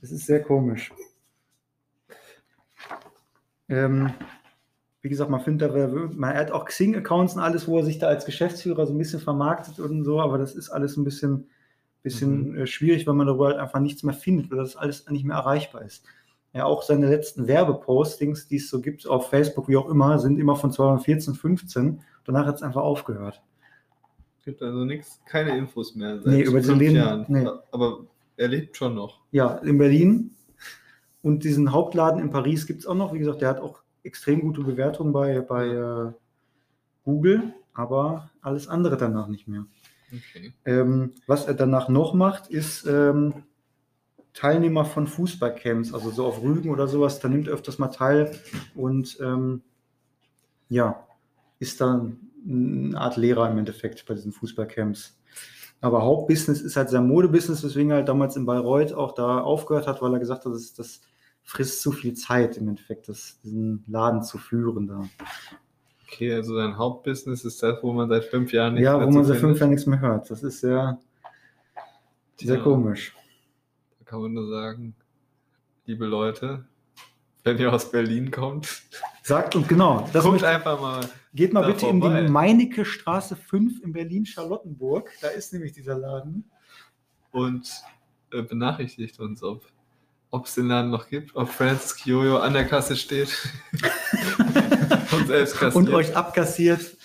Es 0.01 0.11
ist 0.11 0.25
sehr 0.25 0.41
komisch. 0.41 0.89
Ähm, 3.71 4.13
wie 5.01 5.09
gesagt, 5.09 5.31
man 5.31 5.39
findet 5.41 5.73
da, 5.73 5.87
man 6.15 6.35
hat 6.35 6.51
auch 6.51 6.65
Xing-Accounts 6.65 7.33
und 7.35 7.39
alles, 7.41 7.67
wo 7.67 7.77
er 7.79 7.83
sich 7.85 7.97
da 7.97 8.07
als 8.07 8.25
Geschäftsführer 8.25 8.85
so 8.85 8.93
ein 8.93 8.97
bisschen 8.99 9.19
vermarktet 9.19 9.79
und 9.79 10.03
so, 10.03 10.19
aber 10.21 10.37
das 10.37 10.53
ist 10.53 10.69
alles 10.69 10.95
ein 10.97 11.03
bisschen, 11.03 11.47
bisschen 12.03 12.55
äh, 12.55 12.67
schwierig, 12.67 13.07
weil 13.07 13.15
man 13.15 13.25
darüber 13.27 13.47
halt 13.47 13.57
einfach 13.57 13.79
nichts 13.79 14.03
mehr 14.03 14.13
findet, 14.13 14.51
weil 14.51 14.57
das 14.59 14.75
alles 14.75 15.09
nicht 15.09 15.25
mehr 15.25 15.37
erreichbar 15.37 15.81
ist. 15.83 16.05
Ja, 16.53 16.65
auch 16.65 16.83
seine 16.83 17.07
letzten 17.09 17.47
Werbepostings, 17.47 18.47
die 18.47 18.57
es 18.57 18.69
so 18.69 18.81
gibt 18.81 19.07
auf 19.07 19.29
Facebook, 19.29 19.69
wie 19.69 19.77
auch 19.77 19.89
immer, 19.89 20.19
sind 20.19 20.37
immer 20.37 20.55
von 20.57 20.71
2014, 20.71 21.33
15. 21.33 22.01
Danach 22.25 22.45
hat 22.45 22.55
es 22.55 22.61
einfach 22.61 22.81
aufgehört. 22.81 23.41
Gibt 24.43 24.61
also 24.61 24.83
nichts, 24.83 25.21
keine 25.25 25.57
Infos 25.57 25.95
mehr. 25.95 26.19
Seit 26.21 26.33
Nee, 26.33 26.41
über 26.41 26.61
fünf 26.61 26.79
Leben- 26.79 26.95
Jahren. 26.95 27.25
nee. 27.29 27.47
Aber 27.71 27.99
er 28.37 28.47
lebt 28.49 28.75
schon 28.75 28.95
noch. 28.95 29.21
Ja, 29.31 29.55
in 29.59 29.77
Berlin. 29.77 30.31
Und 31.21 31.43
diesen 31.43 31.71
Hauptladen 31.71 32.19
in 32.19 32.29
Paris 32.29 32.65
gibt 32.65 32.81
es 32.81 32.87
auch 32.87 32.95
noch. 32.95 33.13
Wie 33.13 33.19
gesagt, 33.19 33.41
der 33.41 33.49
hat 33.49 33.59
auch 33.59 33.83
extrem 34.03 34.41
gute 34.41 34.61
Bewertungen 34.61 35.13
bei, 35.13 35.41
bei 35.41 35.67
äh, 35.67 36.11
Google, 37.03 37.53
aber 37.73 38.31
alles 38.41 38.67
andere 38.67 38.97
danach 38.97 39.27
nicht 39.27 39.47
mehr. 39.47 39.65
Okay. 40.07 40.53
Ähm, 40.65 41.13
was 41.27 41.45
er 41.45 41.53
danach 41.53 41.87
noch 41.87 42.13
macht, 42.13 42.47
ist 42.47 42.85
ähm, 42.85 43.43
Teilnehmer 44.33 44.85
von 44.85 45.07
Fußballcamps, 45.07 45.93
also 45.93 46.09
so 46.09 46.25
auf 46.25 46.41
Rügen 46.41 46.69
oder 46.69 46.87
sowas. 46.87 47.19
Da 47.19 47.29
nimmt 47.29 47.47
er 47.47 47.53
öfters 47.53 47.79
mal 47.79 47.89
teil 47.89 48.31
und 48.75 49.17
ähm, 49.21 49.61
ja, 50.69 51.05
ist 51.59 51.81
dann 51.81 52.17
eine 52.47 52.97
Art 52.97 53.17
Lehrer 53.17 53.49
im 53.49 53.57
Endeffekt 53.57 54.05
bei 54.05 54.13
diesen 54.13 54.31
Fußballcamps. 54.31 55.17
Aber 55.81 56.03
Hauptbusiness 56.03 56.61
ist 56.61 56.75
halt 56.75 56.89
sein 56.89 57.07
Modebusiness, 57.07 57.63
weswegen 57.63 57.91
er 57.91 57.97
halt 57.97 58.07
damals 58.07 58.35
in 58.35 58.45
Bayreuth 58.45 58.93
auch 58.93 59.13
da 59.13 59.39
aufgehört 59.41 59.87
hat, 59.87 60.01
weil 60.01 60.13
er 60.13 60.19
gesagt 60.19 60.45
hat, 60.45 60.53
das, 60.53 60.73
das 60.73 61.01
frisst 61.51 61.81
zu 61.81 61.91
viel 61.91 62.13
Zeit 62.13 62.55
im 62.57 62.69
Endeffekt, 62.69 63.09
das, 63.09 63.39
diesen 63.43 63.83
Laden 63.87 64.23
zu 64.23 64.37
führen 64.37 64.87
da. 64.87 65.01
Okay, 66.07 66.33
also 66.33 66.55
sein 66.55 66.77
Hauptbusiness 66.77 67.43
ist 67.45 67.61
das, 67.61 67.81
wo 67.83 67.91
man 67.91 68.07
seit 68.09 68.23
fünf 68.25 68.53
Jahren 68.53 68.73
nichts 68.75 68.85
Ja, 68.85 68.97
mehr 68.97 69.07
wo 69.07 69.11
zu 69.11 69.17
man 69.17 69.25
seit 69.25 69.37
fünf 69.37 69.59
Jahren 69.59 69.69
nichts 69.71 69.85
mehr 69.85 69.99
hört. 69.99 70.29
Das 70.29 70.43
ist 70.43 70.61
sehr, 70.61 70.97
sehr 72.37 72.55
Ja. 72.57 72.63
komisch. 72.63 73.13
Da 73.99 74.05
kann 74.05 74.21
man 74.21 74.33
nur 74.33 74.49
sagen, 74.49 74.95
liebe 75.85 76.05
Leute, 76.05 76.65
wenn 77.43 77.57
ihr 77.57 77.71
aus 77.73 77.91
Berlin 77.91 78.31
kommt, 78.31 78.83
Sagt 79.23 79.55
und 79.55 79.67
genau, 79.69 80.09
das 80.13 80.25
möchte- 80.25 80.47
einfach 80.47 80.81
mal. 80.81 81.07
Geht 81.33 81.53
mal 81.53 81.65
bitte 81.65 81.85
in 81.87 82.01
vorbei. 82.01 82.23
die 82.23 82.27
Meinecke 82.31 82.83
Straße 82.85 83.35
5 83.35 83.81
in 83.83 83.93
Berlin-Charlottenburg. 83.93 85.11
Da 85.21 85.27
ist 85.27 85.53
nämlich 85.53 85.71
dieser 85.73 85.97
Laden. 85.97 86.49
und 87.31 87.69
äh, 88.31 88.41
benachrichtigt 88.41 89.19
uns, 89.19 89.43
ob 89.43 89.63
ob 90.31 90.45
es 90.45 90.55
den 90.55 90.67
Laden 90.67 90.89
noch 90.89 91.07
gibt, 91.07 91.35
ob 91.35 91.49
Francis 91.49 91.95
Kyoyo 91.95 92.37
an 92.37 92.53
der 92.53 92.65
Kasse 92.65 92.95
steht 92.95 93.29
und 95.11 95.27
selbst 95.27 95.55
kassiert. 95.55 95.75
Und 95.75 95.89
euch 95.93 96.15
abkassiert. 96.15 96.97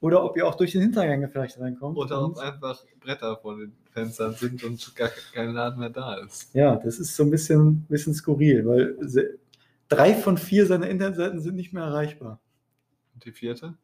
Oder 0.00 0.24
ob 0.24 0.36
ihr 0.36 0.46
auch 0.48 0.56
durch 0.56 0.72
den 0.72 0.80
Hintergang 0.80 1.28
vielleicht 1.30 1.60
reinkommt. 1.60 1.96
Oder 1.96 2.24
ob 2.24 2.36
einfach 2.38 2.82
Bretter 2.98 3.36
vor 3.36 3.56
den 3.56 3.72
Fenstern 3.92 4.34
sind 4.34 4.64
und 4.64 4.96
gar 4.96 5.10
kein 5.32 5.52
Laden 5.52 5.78
mehr 5.78 5.90
da 5.90 6.14
ist. 6.14 6.52
ja, 6.54 6.74
das 6.76 6.98
ist 6.98 7.14
so 7.14 7.22
ein 7.22 7.30
bisschen, 7.30 7.82
bisschen 7.88 8.14
skurril, 8.14 8.66
weil 8.66 8.96
drei 9.88 10.14
von 10.14 10.38
vier 10.38 10.66
seiner 10.66 10.88
Internetseiten 10.88 11.40
sind 11.40 11.54
nicht 11.54 11.72
mehr 11.72 11.84
erreichbar. 11.84 12.40
Und 13.14 13.24
die 13.24 13.32
vierte? 13.32 13.74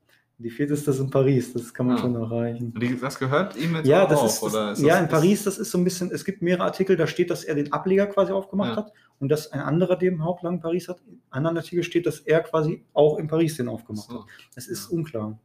Die 0.40 0.50
vierte 0.50 0.72
ist 0.74 0.86
das 0.86 1.00
in 1.00 1.10
Paris, 1.10 1.52
das 1.52 1.74
kann 1.74 1.88
man 1.88 1.96
Ah. 1.96 2.00
schon 2.00 2.14
erreichen. 2.14 2.72
Das 3.00 3.18
gehört 3.18 3.56
ihm 3.56 3.74
jetzt 3.74 3.86
Ja, 3.88 4.04
auch 4.04 4.08
das 4.08 4.18
auf, 4.20 4.26
ist, 4.26 4.42
das, 4.42 4.54
oder? 4.54 4.72
Ist 4.72 4.80
ja, 4.82 4.94
das, 4.94 5.02
in 5.02 5.08
Paris, 5.08 5.42
das 5.44 5.58
ist 5.58 5.70
so 5.72 5.78
ein 5.78 5.82
bisschen, 5.84 6.12
es 6.12 6.24
gibt 6.24 6.42
mehrere 6.42 6.62
Artikel, 6.64 6.96
da 6.96 7.08
steht, 7.08 7.30
dass 7.30 7.42
er 7.42 7.56
den 7.56 7.72
Ableger 7.72 8.06
quasi 8.06 8.30
aufgemacht 8.32 8.70
Ja. 8.70 8.76
hat 8.76 8.92
und 9.18 9.30
dass 9.30 9.50
ein 9.50 9.58
anderer, 9.60 9.96
der 9.96 10.10
im 10.12 10.22
Hauptland 10.24 10.56
in 10.58 10.62
Paris 10.62 10.88
hat, 10.88 11.00
in 11.00 11.14
einem 11.30 11.46
anderen 11.46 11.56
Artikel 11.56 11.82
steht, 11.82 12.06
dass 12.06 12.20
er 12.20 12.40
quasi 12.42 12.84
auch 12.92 13.18
in 13.18 13.26
Paris 13.26 13.56
den 13.56 13.68
aufgemacht 13.68 14.08
hat. 14.08 14.16
so. 14.16 14.24
Es 14.54 14.68
ist 14.68 14.90
Ja. 14.90 14.96
unklar. 14.96 15.38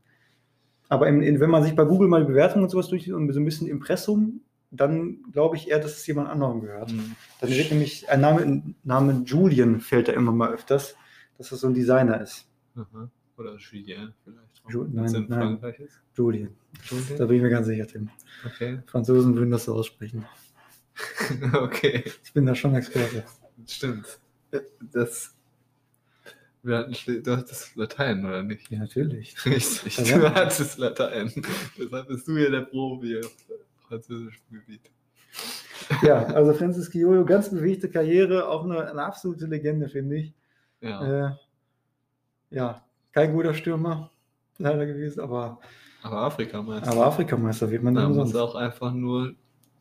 Aber 0.90 1.08
im, 1.08 1.24
in, 1.24 1.40
wenn 1.40 1.50
man 1.50 1.64
sich 1.64 1.76
bei 1.76 1.86
Google 1.86 2.08
mal 2.08 2.22
die 2.22 2.28
Bewertungen 2.28 2.64
und 2.66 2.70
sowas 2.70 2.88
durchsieht 2.88 3.14
und 3.14 3.32
so 3.34 3.40
ein 3.40 3.46
bisschen 3.46 3.66
Impressum, 3.68 4.42
dann 4.70 5.24
glaube 5.32 5.56
ich 5.56 5.70
eher, 5.72 5.80
dass 5.80 5.94
es 5.98 6.06
jemand 6.06 6.30
anderem 6.30 6.62
gehört. 6.62 6.92
Hm. 6.92 7.16
Dann 7.42 7.50
wird 7.50 7.72
nämlich 7.72 8.08
ein 8.10 8.22
Name, 8.22 8.62
Name 8.84 9.24
Julian 9.26 9.80
fällt 9.80 10.08
da 10.08 10.12
immer 10.14 10.32
mal 10.32 10.52
öfters, 10.54 10.96
dass 11.40 11.50
das 11.50 11.62
so 11.62 11.68
ein 11.68 11.74
Designer 11.74 12.22
ist. 12.22 12.46
Aha. 12.76 13.10
Oder 13.38 13.56
Julien 13.58 14.14
vielleicht. 14.24 14.62
Ju- 14.70 14.88
nein, 14.92 15.12
nein. 15.12 15.28
Frankreich 15.60 15.80
ist. 15.80 16.00
Julian. 16.16 16.56
Julien? 16.84 17.18
Da 17.18 17.26
bin 17.26 17.38
ich 17.38 17.44
mir 17.44 17.50
ganz 17.50 17.68
sicher, 17.68 17.88
Tim. 17.88 18.10
Okay. 18.46 18.80
Franzosen 18.86 19.36
würden 19.36 19.52
das 19.52 19.66
so 19.66 19.74
aussprechen. 19.74 20.26
okay. 21.54 22.04
Ich 22.24 22.34
bin 22.34 22.46
da 22.46 22.54
schon 22.54 22.76
Experte. 22.76 23.24
Stimmt. 23.68 24.20
Das. 24.92 25.36
Wir 26.62 26.78
hatten 26.78 26.94
du 27.24 27.36
hattest 27.38 27.76
Latein, 27.76 28.24
oder 28.26 28.42
nicht? 28.44 28.70
Ja, 28.70 28.80
natürlich. 28.80 29.44
Richtig, 29.46 29.98
Ja. 29.98 30.18
du 30.20 30.34
hattest 30.34 30.78
Latein. 30.78 31.32
Deshalb 31.78 32.08
bist 32.08 32.28
du 32.28 32.38
hier 32.38 32.52
der 32.52 32.62
Profi 32.62 33.20
auf 33.20 33.36
französischem 33.88 34.44
Gebiet. 34.52 34.90
Ja, 36.04 36.24
also 36.28 36.54
Francis 36.54 36.90
Kioyo, 36.90 37.26
ganz 37.26 37.50
bewegte 37.50 37.90
Karriere, 37.90 38.48
auch 38.48 38.64
eine, 38.64 38.90
eine 38.90 39.04
absolute 39.04 39.46
Legende, 39.48 39.90
finde 39.90 40.18
ich. 40.18 40.34
Ja. 40.80 41.28
Äh, 41.32 41.36
ja, 42.52 42.86
kein 43.14 43.34
guter 43.34 43.54
Stürmer 43.54 44.12
leider 44.58 44.86
gewesen, 44.86 45.22
aber, 45.22 45.60
aber 46.02 46.18
Afrikameister. 46.24 46.92
aber 46.92 47.06
Afrikameister 47.08 47.70
wird 47.72 47.84
man 47.84 47.96
da 47.96 48.08
muss 48.08 48.18
sonst. 48.18 48.36
auch 48.36 48.56
einfach 48.56 48.94
nur 48.94 49.34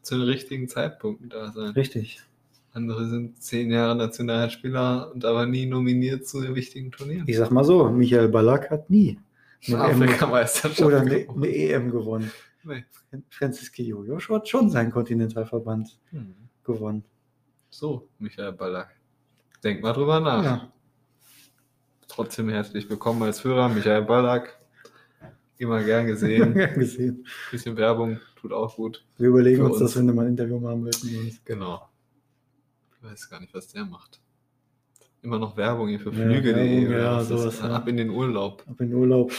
zu 0.03 0.17
den 0.19 0.25
richtigen 0.29 0.69
Zeitpunkten 0.69 1.29
da 1.31 1.51
sein. 1.53 1.71
Richtig. 1.71 2.21
Andere 2.75 3.07
sind 3.07 3.43
zehn 3.43 3.71
Jahre 3.71 3.95
Nationalspieler 3.97 5.13
und 5.13 5.25
aber 5.25 5.47
nie 5.47 5.67
nominiert 5.67 6.27
zu 6.27 6.41
den 6.41 6.55
wichtigen 6.55 6.91
Turnieren. 6.91 7.25
Ich 7.29 7.37
sag 7.37 7.51
mal 7.51 7.65
so, 7.65 7.91
Michael 7.91 8.29
Ballack 8.29 8.71
hat 8.71 8.89
nie 8.89 9.19
eine, 9.67 9.79
Afrikameisterschaft. 9.81 10.81
oder 10.81 11.01
eine, 11.03 11.27
eine 11.29 11.49
EM 11.55 11.91
gewonnen. 11.91 12.31
Nee. 12.65 12.85
Francis 13.29 13.71
Kioyo 13.73 14.19
hat 14.31 14.49
schon 14.49 14.71
seinen 14.71 14.91
Kontinentalverband 14.91 15.99
Hm. 16.11 16.35
gewonnen. 16.65 17.05
So, 17.69 18.09
Michael 18.19 18.53
Ballack. 18.53 18.89
Denk 19.63 19.83
mal 19.83 19.93
drüber 19.93 20.21
nach. 20.21 20.43
Ja, 20.45 20.73
Trotzdem 22.15 22.51
herzlich 22.51 22.91
willkommen 22.91 23.23
als 23.23 23.43
Hörer, 23.43 23.71
Michael 23.71 24.03
Ballack. 24.03 24.59
Immer 25.57 25.83
gern 25.83 26.07
gesehen. 26.07 26.53
gern 26.55 26.75
gesehen. 26.75 27.27
bisschen 27.51 27.75
Werbung 27.79 28.21
tut 28.39 28.53
auch 28.53 28.77
gut. 28.77 29.03
Wir 29.17 29.29
überlegen 29.29 29.57
Für 29.63 29.65
uns, 29.65 29.79
das, 29.79 29.83
uns. 29.83 29.97
wenn 29.97 30.07
wir 30.09 30.13
mal 30.13 30.27
ein 30.27 30.33
Interview 30.33 30.59
machen. 30.61 30.85
Und 30.87 31.45
Genau. 31.47 31.89
Ich 32.99 33.11
weiß 33.11 33.31
gar 33.31 33.41
nicht, 33.41 33.55
was 33.55 33.69
der 33.69 33.87
macht. 33.87 34.21
Immer 35.23 35.39
noch 35.39 35.57
Werbung 35.57 35.89
hier 35.89 36.01
für 36.01 36.11
Ja, 36.11 36.17
Flüge.de. 36.17 36.89
Werbung, 36.91 36.93
ja, 36.93 37.17
was 37.17 37.23
ist 37.23 37.29
sowas, 37.31 37.59
ja. 37.61 37.77
Ab 37.77 37.89
in 37.89 37.97
den 37.97 38.11
Urlaub. 38.11 38.63
ab 38.69 38.79
in 38.81 38.91
den 38.91 38.99
Urlaub 38.99 39.33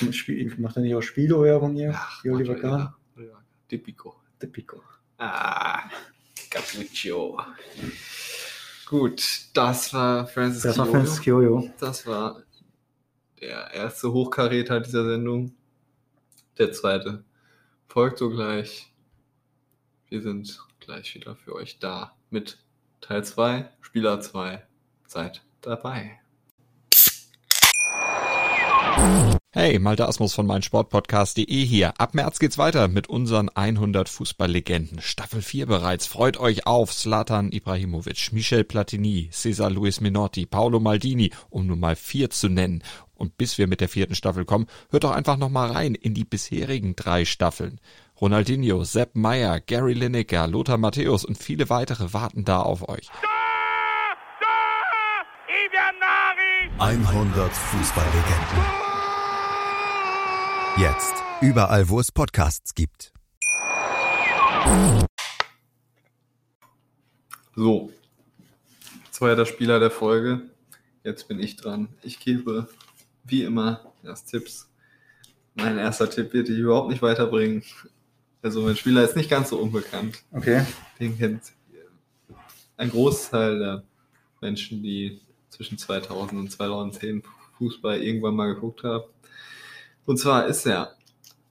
macht 0.57 0.77
er 0.77 0.81
nicht 0.81 0.95
auch 0.95 1.01
Spielo-Werbung 1.01 1.75
hier? 1.75 1.91
Ach, 1.95 2.25
Oliver 2.25 2.55
Kahn? 2.55 2.93
ja. 3.17 3.43
Tipico. 3.67 4.15
Der 4.41 4.47
Pico. 4.47 4.81
Ah, 5.19 5.83
Capriccio. 6.49 7.37
Gut, 8.87 9.23
das 9.53 9.93
war 9.93 10.25
Francis 10.27 10.63
Das 10.63 10.77
war. 10.77 10.85
Francis 10.87 11.21
Kioyo. 11.21 11.69
Das 11.79 12.05
war 12.07 12.41
der 13.43 13.73
erste 13.73 14.13
Hochkaräter 14.13 14.79
dieser 14.79 15.03
Sendung. 15.03 15.53
Der 16.57 16.71
zweite 16.71 17.25
folgt 17.87 18.19
sogleich. 18.19 18.93
Wir 20.09 20.21
sind 20.21 20.59
gleich 20.79 21.13
wieder 21.15 21.35
für 21.35 21.53
euch 21.55 21.79
da 21.79 22.15
mit 22.29 22.59
Teil 23.01 23.25
2, 23.25 23.69
Spieler 23.81 24.21
2. 24.21 24.65
Seid 25.07 25.43
dabei. 25.61 26.19
Hey, 29.55 29.77
Malte 29.77 30.07
Asmus 30.07 30.33
von 30.33 30.47
meinsportpodcast.de 30.47 31.45
hier. 31.45 31.93
Ab 31.99 32.15
März 32.15 32.39
geht's 32.39 32.57
weiter 32.57 32.87
mit 32.87 33.07
unseren 33.07 33.49
100 33.49 34.09
Fußballlegenden. 34.09 34.99
Staffel 34.99 35.43
4 35.43 35.67
bereits. 35.67 36.07
Freut 36.07 36.39
euch 36.39 36.65
auf 36.65 36.91
Zlatan 36.91 37.51
Ibrahimovic, 37.51 38.33
Michel 38.33 38.63
Platini, 38.63 39.29
Cesar 39.31 39.69
Luis 39.69 40.01
Minotti, 40.01 40.47
Paolo 40.47 40.79
Maldini, 40.79 41.31
um 41.51 41.67
nur 41.67 41.77
mal 41.77 41.95
vier 41.95 42.31
zu 42.31 42.49
nennen. 42.49 42.81
Und 43.23 43.37
bis 43.37 43.57
wir 43.57 43.67
mit 43.67 43.79
der 43.79 43.87
vierten 43.87 44.15
Staffel 44.15 44.43
kommen, 44.43 44.67
hört 44.89 45.05
doch 45.05 45.11
einfach 45.11 45.37
noch 45.37 45.47
mal 45.47 45.71
rein 45.71 45.95
in 45.95 46.13
die 46.13 46.25
bisherigen 46.25 46.97
drei 46.97 47.23
Staffeln. 47.23 47.79
Ronaldinho, 48.19 48.83
Sepp 48.83 49.15
Meyer, 49.15 49.61
Gary 49.61 49.93
Lineker, 49.93 50.45
Lothar 50.45 50.77
Matthäus 50.77 51.23
und 51.23 51.37
viele 51.37 51.69
weitere 51.69 52.11
warten 52.11 52.43
da 52.43 52.59
auf 52.59 52.89
euch. 52.89 53.07
100 56.79 57.53
Fußballlegenden. 57.53 58.65
Jetzt 60.77 61.13
überall, 61.39 61.87
wo 61.87 62.01
es 62.01 62.11
Podcasts 62.11 62.75
gibt. 62.75 63.13
So, 67.55 67.89
zweiter 69.11 69.45
Spieler 69.45 69.79
der 69.79 69.91
Folge. 69.91 70.41
Jetzt 71.05 71.29
bin 71.29 71.39
ich 71.39 71.55
dran. 71.55 71.87
Ich 72.01 72.19
gebe 72.19 72.67
wie 73.23 73.43
immer, 73.43 73.93
das 74.03 74.25
Tipps. 74.25 74.69
Mein 75.55 75.77
erster 75.77 76.09
Tipp 76.09 76.33
wird 76.33 76.47
dich 76.47 76.57
überhaupt 76.57 76.89
nicht 76.89 77.01
weiterbringen. 77.01 77.63
Also 78.41 78.61
mein 78.61 78.75
Spieler 78.75 79.03
ist 79.03 79.15
nicht 79.15 79.29
ganz 79.29 79.49
so 79.49 79.57
unbekannt. 79.57 80.23
Okay. 80.31 80.65
Den 80.99 81.17
kennt 81.17 81.41
ein 82.77 82.89
Großteil 82.89 83.59
der 83.59 83.83
Menschen, 84.41 84.81
die 84.83 85.21
zwischen 85.49 85.77
2000 85.77 86.39
und 86.39 86.51
2010 86.51 87.23
Fußball 87.57 88.01
irgendwann 88.01 88.35
mal 88.35 88.53
geguckt 88.53 88.83
haben. 88.83 89.05
Und 90.05 90.17
zwar 90.17 90.47
ist 90.47 90.65
er 90.65 90.97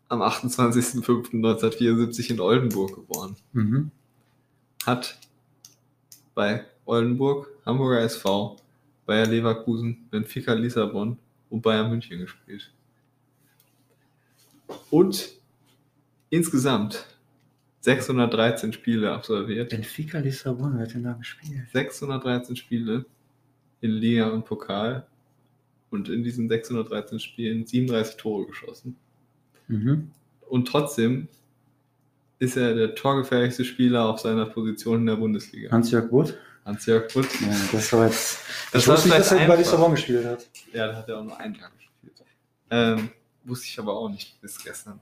am 0.09 0.21
28.05.1974 0.21 2.31
in 2.31 2.41
Oldenburg 2.41 2.95
geboren. 2.95 3.37
Mhm. 3.53 3.91
Hat 4.85 5.19
bei 6.35 6.67
Oldenburg, 6.85 7.49
Hamburger 7.65 8.01
SV, 8.01 8.57
Bayer 9.07 9.27
Leverkusen, 9.27 10.09
Benfica 10.11 10.53
Lissabon 10.53 11.17
und 11.53 11.61
Bayern 11.61 11.91
München 11.91 12.19
gespielt. 12.19 12.73
Und 14.91 15.33
insgesamt 16.31 17.07
613 17.81 18.73
Spiele 18.73 19.13
absolviert. 19.13 19.71
Benfica 19.71 20.19
Lissabon, 20.19 20.77
wer 20.77 20.87
hat 20.87 20.95
denn 20.95 21.05
da 21.05 21.13
gespielt? 21.13 21.69
613 21.73 22.57
Spiele 22.57 23.05
in 23.83 23.91
Liga 23.91 24.29
und 24.29 24.47
Pokal 24.47 25.07
und 25.91 26.09
in 26.09 26.25
diesen 26.25 26.49
613 26.49 27.21
Spielen 27.21 27.67
37 27.67 28.17
Tore 28.17 28.47
geschossen. 28.47 28.97
Mhm. 29.69 30.11
Und 30.49 30.69
trotzdem 30.69 31.29
ist 32.39 32.57
er 32.57 32.75
der 32.75 32.95
torgefährlichste 32.95 33.65
Spieler 33.65 34.09
auf 34.09 34.21
seiner 34.21 34.47
Position 34.47 35.01
in 35.01 35.07
der 35.07 35.17
Bundesliga. 35.17 35.71
Hans-Jörg 35.71 36.09
Butt? 36.09 36.39
Hans-Jörg 36.65 37.13
Butt. 37.13 37.27
Ja, 37.41 37.49
das 37.73 37.93
war 37.93 38.07
jetzt. 38.07 38.39
Das 38.73 38.83
ich 38.83 38.89
war 38.89 38.95
wusste 38.95 39.09
nicht, 39.09 39.21
dass 39.21 39.33
er 39.33 39.47
bei. 39.47 39.57
Lissabon 39.57 39.91
gespielt 39.91 40.25
hat. 40.25 40.47
Ja, 40.73 40.89
da 40.89 40.97
hat 40.97 41.09
er 41.09 41.19
auch 41.19 41.25
nur 41.25 41.39
einen 41.39 41.55
Tag 41.55 41.73
gespielt. 41.77 42.25
Ähm, 42.71 43.11
wusste 43.45 43.67
ich 43.67 43.79
aber 43.79 43.95
auch 43.95 44.09
nicht 44.09 44.41
bis 44.41 44.63
gestern. 44.63 45.01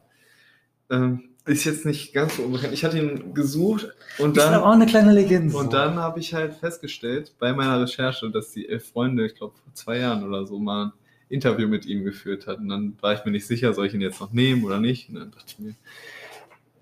Ähm, 0.90 1.30
ist 1.46 1.64
jetzt 1.64 1.86
nicht 1.86 2.12
ganz 2.12 2.36
so 2.36 2.42
unbekannt. 2.42 2.74
Ich 2.74 2.84
hatte 2.84 2.98
ihn 2.98 3.32
gesucht 3.32 3.88
und 4.18 4.36
Ist 4.36 4.44
dann, 4.44 4.54
auch 4.62 4.72
eine 4.72 4.86
kleine 4.86 5.12
Legende. 5.12 5.56
und 5.56 5.72
dann 5.72 5.96
habe 5.96 6.20
ich 6.20 6.34
halt 6.34 6.54
festgestellt 6.54 7.34
bei 7.38 7.52
meiner 7.52 7.80
Recherche, 7.80 8.30
dass 8.30 8.52
die 8.52 8.68
elf 8.68 8.90
Freunde, 8.90 9.26
ich 9.26 9.34
glaube 9.36 9.54
vor 9.56 9.72
zwei 9.74 9.98
Jahren 9.98 10.22
oder 10.22 10.46
so, 10.46 10.58
mal 10.58 10.86
ein 10.86 10.92
Interview 11.28 11.68
mit 11.68 11.86
ihm 11.86 12.04
geführt 12.04 12.46
hatten. 12.46 12.68
Dann 12.68 12.96
war 13.00 13.14
ich 13.14 13.24
mir 13.24 13.30
nicht 13.30 13.46
sicher, 13.46 13.72
soll 13.72 13.86
ich 13.86 13.94
ihn 13.94 14.00
jetzt 14.00 14.20
noch 14.20 14.32
nehmen 14.32 14.64
oder 14.64 14.80
nicht. 14.80 15.08
Und 15.08 15.14
dann 15.16 15.30
dachte 15.30 15.46
ich 15.48 15.58
mir, 15.58 15.74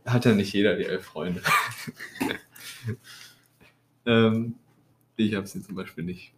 hat 0.06 0.24
ja 0.24 0.32
nicht 0.32 0.52
jeder 0.52 0.74
die 0.74 0.86
elf 0.86 1.04
Freunde. 1.04 1.42
ähm, 4.06 4.54
ich 5.16 5.34
habe 5.34 5.46
sie 5.46 5.62
zum 5.62 5.74
Beispiel 5.76 6.04
nicht. 6.04 6.32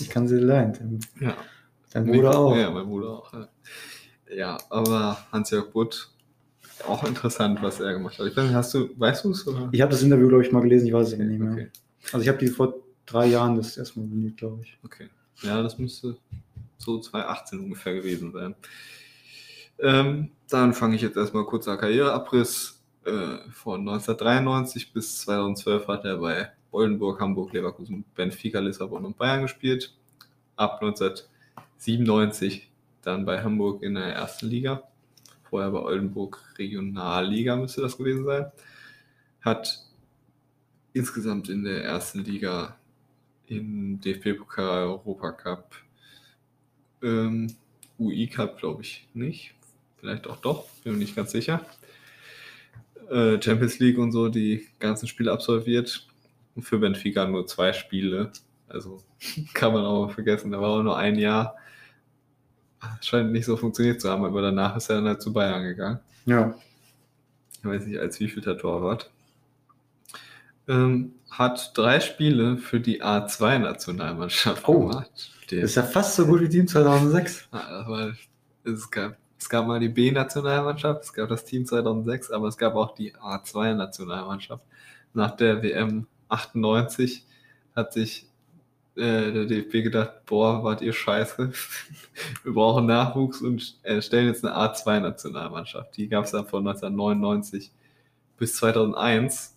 Ich 0.00 0.08
kann 0.10 0.26
sie 0.26 0.38
leihen. 0.38 1.00
Ja. 1.20 1.36
Dein 1.94 2.06
Bruder 2.06 2.36
auch. 2.36 2.56
Ja, 2.56 2.70
mein 2.70 2.86
Bruder 2.86 3.10
auch. 3.10 3.32
Ja, 3.32 3.48
ja 4.34 4.58
aber 4.68 5.16
Hans-Jörg 5.32 5.70
Butt, 5.72 6.10
auch 6.86 7.04
interessant, 7.04 7.62
was 7.62 7.80
er 7.80 7.94
gemacht 7.94 8.18
hat. 8.18 8.26
Ich 8.26 8.36
weiß 8.36 8.44
nicht, 8.44 8.54
hast 8.54 8.74
du, 8.74 8.90
weißt 8.98 9.24
du 9.24 9.30
es? 9.30 9.46
Ich 9.72 9.80
habe 9.80 9.92
das 9.92 10.02
Interview, 10.02 10.28
glaube 10.28 10.44
ich, 10.44 10.52
mal 10.52 10.60
gelesen, 10.60 10.88
ich 10.88 10.92
weiß 10.92 11.12
es 11.12 11.18
nicht 11.18 11.38
mehr. 11.40 11.52
okay, 11.52 11.70
Also 12.12 12.20
ich 12.20 12.28
habe 12.28 12.38
die 12.38 12.48
vor 12.48 12.74
drei 13.06 13.26
Jahren 13.26 13.56
das 13.56 13.76
erstmal 13.76 14.06
benutzt, 14.06 14.36
glaube 14.38 14.62
ich. 14.62 14.76
okay. 14.84 15.08
Ja, 15.42 15.62
das 15.62 15.78
müsste 15.78 16.16
so 16.78 16.98
2018 16.98 17.60
ungefähr 17.60 17.94
gewesen 17.94 18.32
sein. 18.32 18.54
Ähm, 19.78 20.30
dann 20.48 20.74
fange 20.74 20.96
ich 20.96 21.02
jetzt 21.02 21.16
erstmal 21.16 21.44
kurzer 21.44 21.76
Karriereabriss. 21.76 22.82
Äh, 23.04 23.50
von 23.50 23.80
1993 23.80 24.92
bis 24.92 25.20
2012 25.20 25.86
hat 25.88 26.04
er 26.04 26.16
bei 26.16 26.50
Oldenburg, 26.70 27.20
Hamburg, 27.20 27.52
Leverkusen, 27.52 28.04
Benfica, 28.14 28.58
Lissabon 28.58 29.04
und 29.04 29.16
Bayern 29.16 29.42
gespielt. 29.42 29.94
Ab 30.56 30.80
1997 31.78 32.70
dann 33.02 33.24
bei 33.24 33.42
Hamburg 33.42 33.82
in 33.82 33.94
der 33.94 34.06
ersten 34.06 34.46
Liga. 34.48 34.88
Vorher 35.42 35.70
bei 35.70 35.80
Oldenburg 35.80 36.42
Regionalliga 36.58 37.56
müsste 37.56 37.82
das 37.82 37.96
gewesen 37.96 38.24
sein. 38.24 38.50
Hat 39.40 39.84
insgesamt 40.92 41.48
in 41.48 41.64
der 41.64 41.84
ersten 41.84 42.24
Liga 42.24 42.78
im 43.46 44.00
DFB-Pokal, 44.00 44.84
Europacup, 44.84 45.74
ähm, 47.02 47.54
UI-Cup 47.98 48.58
glaube 48.58 48.82
ich 48.82 49.06
nicht. 49.14 49.54
Vielleicht 49.98 50.26
auch 50.26 50.36
doch, 50.36 50.66
bin 50.82 50.94
mir 50.94 50.98
nicht 50.98 51.16
ganz 51.16 51.32
sicher. 51.32 51.64
Äh, 53.10 53.40
Champions 53.40 53.78
League 53.78 53.98
und 53.98 54.12
so 54.12 54.28
die 54.28 54.66
ganzen 54.78 55.06
Spiele 55.06 55.32
absolviert. 55.32 56.06
Und 56.54 56.62
für 56.62 56.78
Benfica 56.78 57.26
nur 57.26 57.46
zwei 57.46 57.72
Spiele. 57.72 58.32
Also 58.68 59.02
kann 59.54 59.72
man 59.72 59.84
auch 59.84 60.06
mal 60.06 60.12
vergessen. 60.12 60.50
Da 60.50 60.60
war 60.60 60.70
auch 60.70 60.82
nur 60.82 60.96
ein 60.96 61.18
Jahr. 61.18 61.56
Scheint 63.02 63.32
nicht 63.32 63.44
so 63.46 63.56
funktioniert 63.56 64.00
zu 64.00 64.08
haben, 64.10 64.24
aber 64.24 64.42
danach 64.42 64.76
ist 64.76 64.88
er 64.90 64.96
dann 64.96 65.06
halt 65.08 65.22
zu 65.22 65.32
Bayern 65.32 65.62
gegangen. 65.62 66.00
Ja. 66.26 66.54
Ich 67.58 67.64
weiß 67.64 67.86
nicht, 67.86 67.98
als 67.98 68.20
wievielter 68.20 68.56
Torwart. 68.58 69.10
Ähm, 70.66 71.12
hat 71.30 71.72
drei 71.76 72.00
Spiele 72.00 72.56
für 72.56 72.80
die 72.80 73.02
A2-Nationalmannschaft 73.02 74.66
Oh. 74.68 74.88
gemacht. 74.88 75.30
Ist 75.50 75.74
ja 75.76 75.82
fast 75.82 76.16
so 76.16 76.26
gut 76.26 76.40
wie 76.40 76.48
Team 76.48 76.66
2006. 76.66 77.48
Ah, 77.50 77.62
das 77.70 77.86
war, 77.88 78.12
es, 78.64 78.90
gab, 78.90 79.16
es 79.38 79.48
gab 79.48 79.66
mal 79.66 79.78
die 79.78 79.90
B-Nationalmannschaft, 79.90 81.04
es 81.04 81.12
gab 81.12 81.28
das 81.28 81.44
Team 81.44 81.66
2006, 81.66 82.30
aber 82.30 82.48
es 82.48 82.56
gab 82.56 82.74
auch 82.74 82.94
die 82.94 83.14
A2-Nationalmannschaft. 83.14 84.64
Nach 85.12 85.30
der 85.36 85.62
WM 85.62 86.06
98 86.28 87.24
hat 87.76 87.92
sich 87.92 88.26
äh, 88.96 89.32
der 89.32 89.44
DFB 89.46 89.82
gedacht, 89.82 90.24
boah, 90.26 90.62
wart 90.62 90.80
ihr 90.80 90.92
scheiße. 90.92 91.52
Wir 92.44 92.52
brauchen 92.52 92.86
Nachwuchs 92.86 93.40
und 93.40 93.76
äh, 93.82 94.00
stellen 94.00 94.28
jetzt 94.28 94.44
eine 94.44 94.56
A2-Nationalmannschaft. 94.56 95.96
Die 95.96 96.08
gab 96.08 96.24
es 96.24 96.30
dann 96.30 96.46
von 96.46 96.66
1999 96.66 97.72
bis 98.38 98.56
2001. 98.56 99.56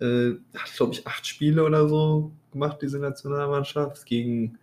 Äh, 0.00 0.32
hat, 0.56 0.76
glaube 0.76 0.92
ich, 0.92 1.06
acht 1.06 1.26
Spiele 1.26 1.64
oder 1.64 1.88
so 1.88 2.30
gemacht, 2.52 2.78
diese 2.80 2.98
Nationalmannschaft, 2.98 4.06
gegen, 4.06 4.58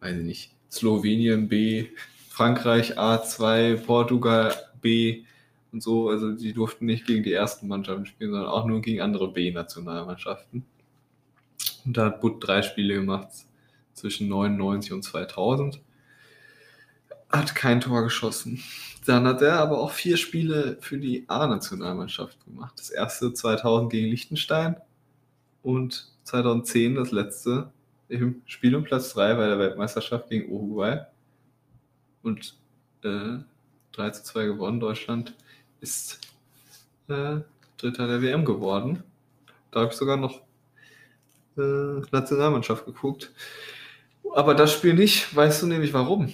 weiß 0.00 0.16
ich 0.18 0.24
nicht, 0.24 0.54
Slowenien 0.70 1.48
B, 1.48 1.86
Frankreich 2.28 2.98
A2, 2.98 3.76
Portugal 3.76 4.54
B 4.80 5.24
und 5.72 5.82
so. 5.82 6.08
Also 6.08 6.32
die 6.32 6.52
durften 6.52 6.86
nicht 6.86 7.06
gegen 7.06 7.22
die 7.22 7.32
ersten 7.32 7.68
Mannschaften 7.68 8.06
spielen, 8.06 8.32
sondern 8.32 8.50
auch 8.50 8.66
nur 8.66 8.80
gegen 8.80 9.00
andere 9.00 9.32
B-Nationalmannschaften. 9.32 10.64
Und 11.84 11.96
da 11.96 12.06
hat 12.06 12.20
Butt 12.20 12.46
drei 12.46 12.62
Spiele 12.62 12.94
gemacht 12.94 13.28
zwischen 13.94 14.28
99 14.28 14.92
und 14.92 15.02
2000. 15.02 15.80
Hat 17.30 17.54
kein 17.54 17.80
Tor 17.80 18.02
geschossen. 18.02 18.62
Dann 19.06 19.26
hat 19.26 19.42
er 19.42 19.60
aber 19.60 19.78
auch 19.78 19.92
vier 19.92 20.16
Spiele 20.16 20.76
für 20.80 20.98
die 20.98 21.24
A-Nationalmannschaft 21.28 22.44
gemacht. 22.44 22.74
Das 22.78 22.90
erste 22.90 23.32
2000 23.32 23.90
gegen 23.90 24.08
Liechtenstein 24.08 24.76
und 25.62 26.12
2010 26.24 26.96
das 26.96 27.10
letzte 27.10 27.72
im 28.08 28.42
Spiel 28.44 28.74
um 28.74 28.82
Platz 28.82 29.14
3 29.14 29.34
bei 29.34 29.46
der 29.46 29.58
Weltmeisterschaft 29.58 30.28
gegen 30.28 30.50
Uruguay. 30.52 31.06
Und 32.22 32.56
äh, 33.04 33.38
3 33.92 34.10
zu 34.10 34.24
2 34.24 34.44
gewonnen. 34.46 34.80
Deutschland 34.80 35.34
ist 35.80 36.20
äh, 37.08 37.38
Dritter 37.78 38.06
der 38.06 38.20
WM 38.20 38.44
geworden. 38.44 39.02
Da 39.70 39.80
habe 39.80 39.92
ich 39.92 39.96
sogar 39.96 40.16
noch 40.16 40.42
äh, 41.60 42.06
Nationalmannschaft 42.12 42.84
geguckt. 42.86 43.32
Aber 44.34 44.54
das 44.54 44.72
Spiel 44.72 44.94
nicht. 44.94 45.34
Weißt 45.34 45.62
du 45.62 45.66
nämlich 45.66 45.92
warum? 45.92 46.32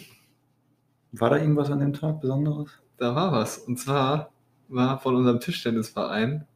War 1.13 1.31
da 1.31 1.37
irgendwas 1.39 1.71
an 1.71 1.81
dem 1.81 1.93
Tag 1.93 2.21
Besonderes? 2.21 2.69
Da 2.99 3.15
war 3.15 3.33
was. 3.33 3.59
Und 3.59 3.79
zwar 3.79 4.31
war 4.69 4.99
von 5.01 5.15
unserem 5.17 5.41
Tischtennisverein 5.41 6.47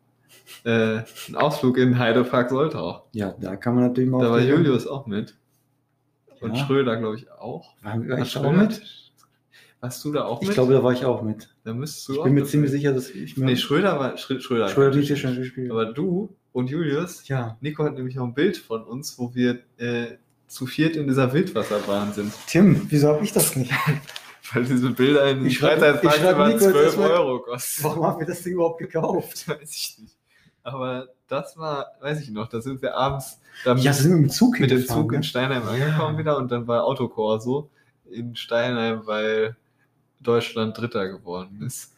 äh, 0.64 0.98
ein 1.28 1.36
Ausflug 1.36 1.78
in 1.78 1.98
Heidepark 1.98 2.50
Soltau. 2.50 3.06
Ja, 3.12 3.34
da 3.40 3.56
kann 3.56 3.74
man 3.74 3.84
natürlich 3.84 4.10
mal. 4.10 4.22
Da 4.22 4.30
war 4.30 4.40
Julius 4.40 4.86
auch 4.86 5.06
mit. 5.06 5.36
Und 6.40 6.56
Ja. 6.56 6.64
Schröder, 6.66 6.96
glaube 6.96 7.16
ich, 7.16 7.30
auch. 7.30 7.74
War, 7.82 8.08
war 8.08 8.18
Hat 8.18 8.26
ich 8.26 8.32
da 8.34 8.40
auch 8.44 8.52
mit? 8.52 8.82
Warst 9.80 10.04
du 10.04 10.12
da 10.12 10.24
auch 10.24 10.42
Ich 10.42 10.48
mit? 10.48 10.54
glaube, 10.54 10.72
da 10.74 10.82
war 10.82 10.92
ich 10.92 11.04
auch 11.06 11.22
mit. 11.22 11.54
da 11.64 11.72
müsstest 11.72 12.08
du 12.08 12.12
Ich 12.14 12.18
auch 12.18 12.24
bin 12.24 12.34
mir 12.34 12.44
ziemlich 12.44 12.70
sicher, 12.70 12.92
dass 12.92 13.08
ich 13.10 13.36
mir. 13.36 13.46
Nee, 13.46 13.56
Schröder 13.56 13.98
war 13.98 14.14
Schrö- 14.16 14.40
Schröder. 14.40 14.64
hat 14.64 14.72
Schröder 14.72 14.90
die 14.90 14.98
gespielt. 15.00 15.16
Tischtennis 15.20 15.38
gespielt. 15.38 15.70
Aber 15.70 15.86
du 15.86 16.34
und 16.52 16.68
Julius, 16.70 17.26
ja. 17.28 17.56
Nico 17.60 17.84
hat 17.84 17.94
nämlich 17.94 18.14
noch 18.16 18.24
ein 18.24 18.34
Bild 18.34 18.56
von 18.56 18.82
uns, 18.84 19.18
wo 19.18 19.34
wir 19.34 19.60
äh, 19.78 20.16
zu 20.46 20.66
viert 20.66 20.96
in 20.96 21.06
dieser 21.06 21.32
Wildwasserbahn 21.32 22.12
sind. 22.12 22.32
Tim, 22.46 22.86
wieso 22.88 23.08
habe 23.08 23.24
ich 23.24 23.32
das 23.32 23.54
nicht? 23.56 23.72
Weil 24.52 24.64
diese 24.64 24.90
Bilder 24.90 25.30
in 25.30 25.46
Ich 25.46 25.58
über 25.60 25.76
Nico 25.76 26.48
jetzt 26.50 26.62
12 26.62 26.76
erstmal- 26.76 27.10
Euro 27.10 27.38
kosten. 27.40 27.84
Warum 27.84 28.04
haben 28.04 28.18
wir 28.20 28.26
das 28.26 28.42
Ding 28.42 28.54
überhaupt 28.54 28.80
gekauft? 28.80 29.46
Weiß 29.48 29.70
ich 29.74 29.98
nicht. 30.00 30.16
Aber 30.62 31.08
das 31.28 31.56
war, 31.56 31.86
weiß 32.00 32.20
ich 32.20 32.30
noch, 32.30 32.48
da 32.48 32.60
sind 32.60 32.82
wir 32.82 32.94
abends 32.94 33.40
dann 33.64 33.78
Ja, 33.78 33.92
sind 33.92 34.10
wir 34.10 34.16
mit 34.16 34.26
dem 34.26 34.30
Zug 34.30 34.60
mit 34.60 34.70
dem 34.70 34.86
Zug 34.86 35.12
in 35.12 35.20
ne? 35.20 35.24
Steinheim 35.24 35.66
angekommen 35.66 36.18
wieder 36.18 36.36
und 36.36 36.50
dann 36.50 36.66
war 36.66 36.84
Autokorso 36.84 37.70
in 38.10 38.36
Steinheim, 38.36 39.06
weil 39.06 39.56
Deutschland 40.20 40.76
Dritter 40.76 41.08
geworden 41.08 41.62
ist 41.64 41.94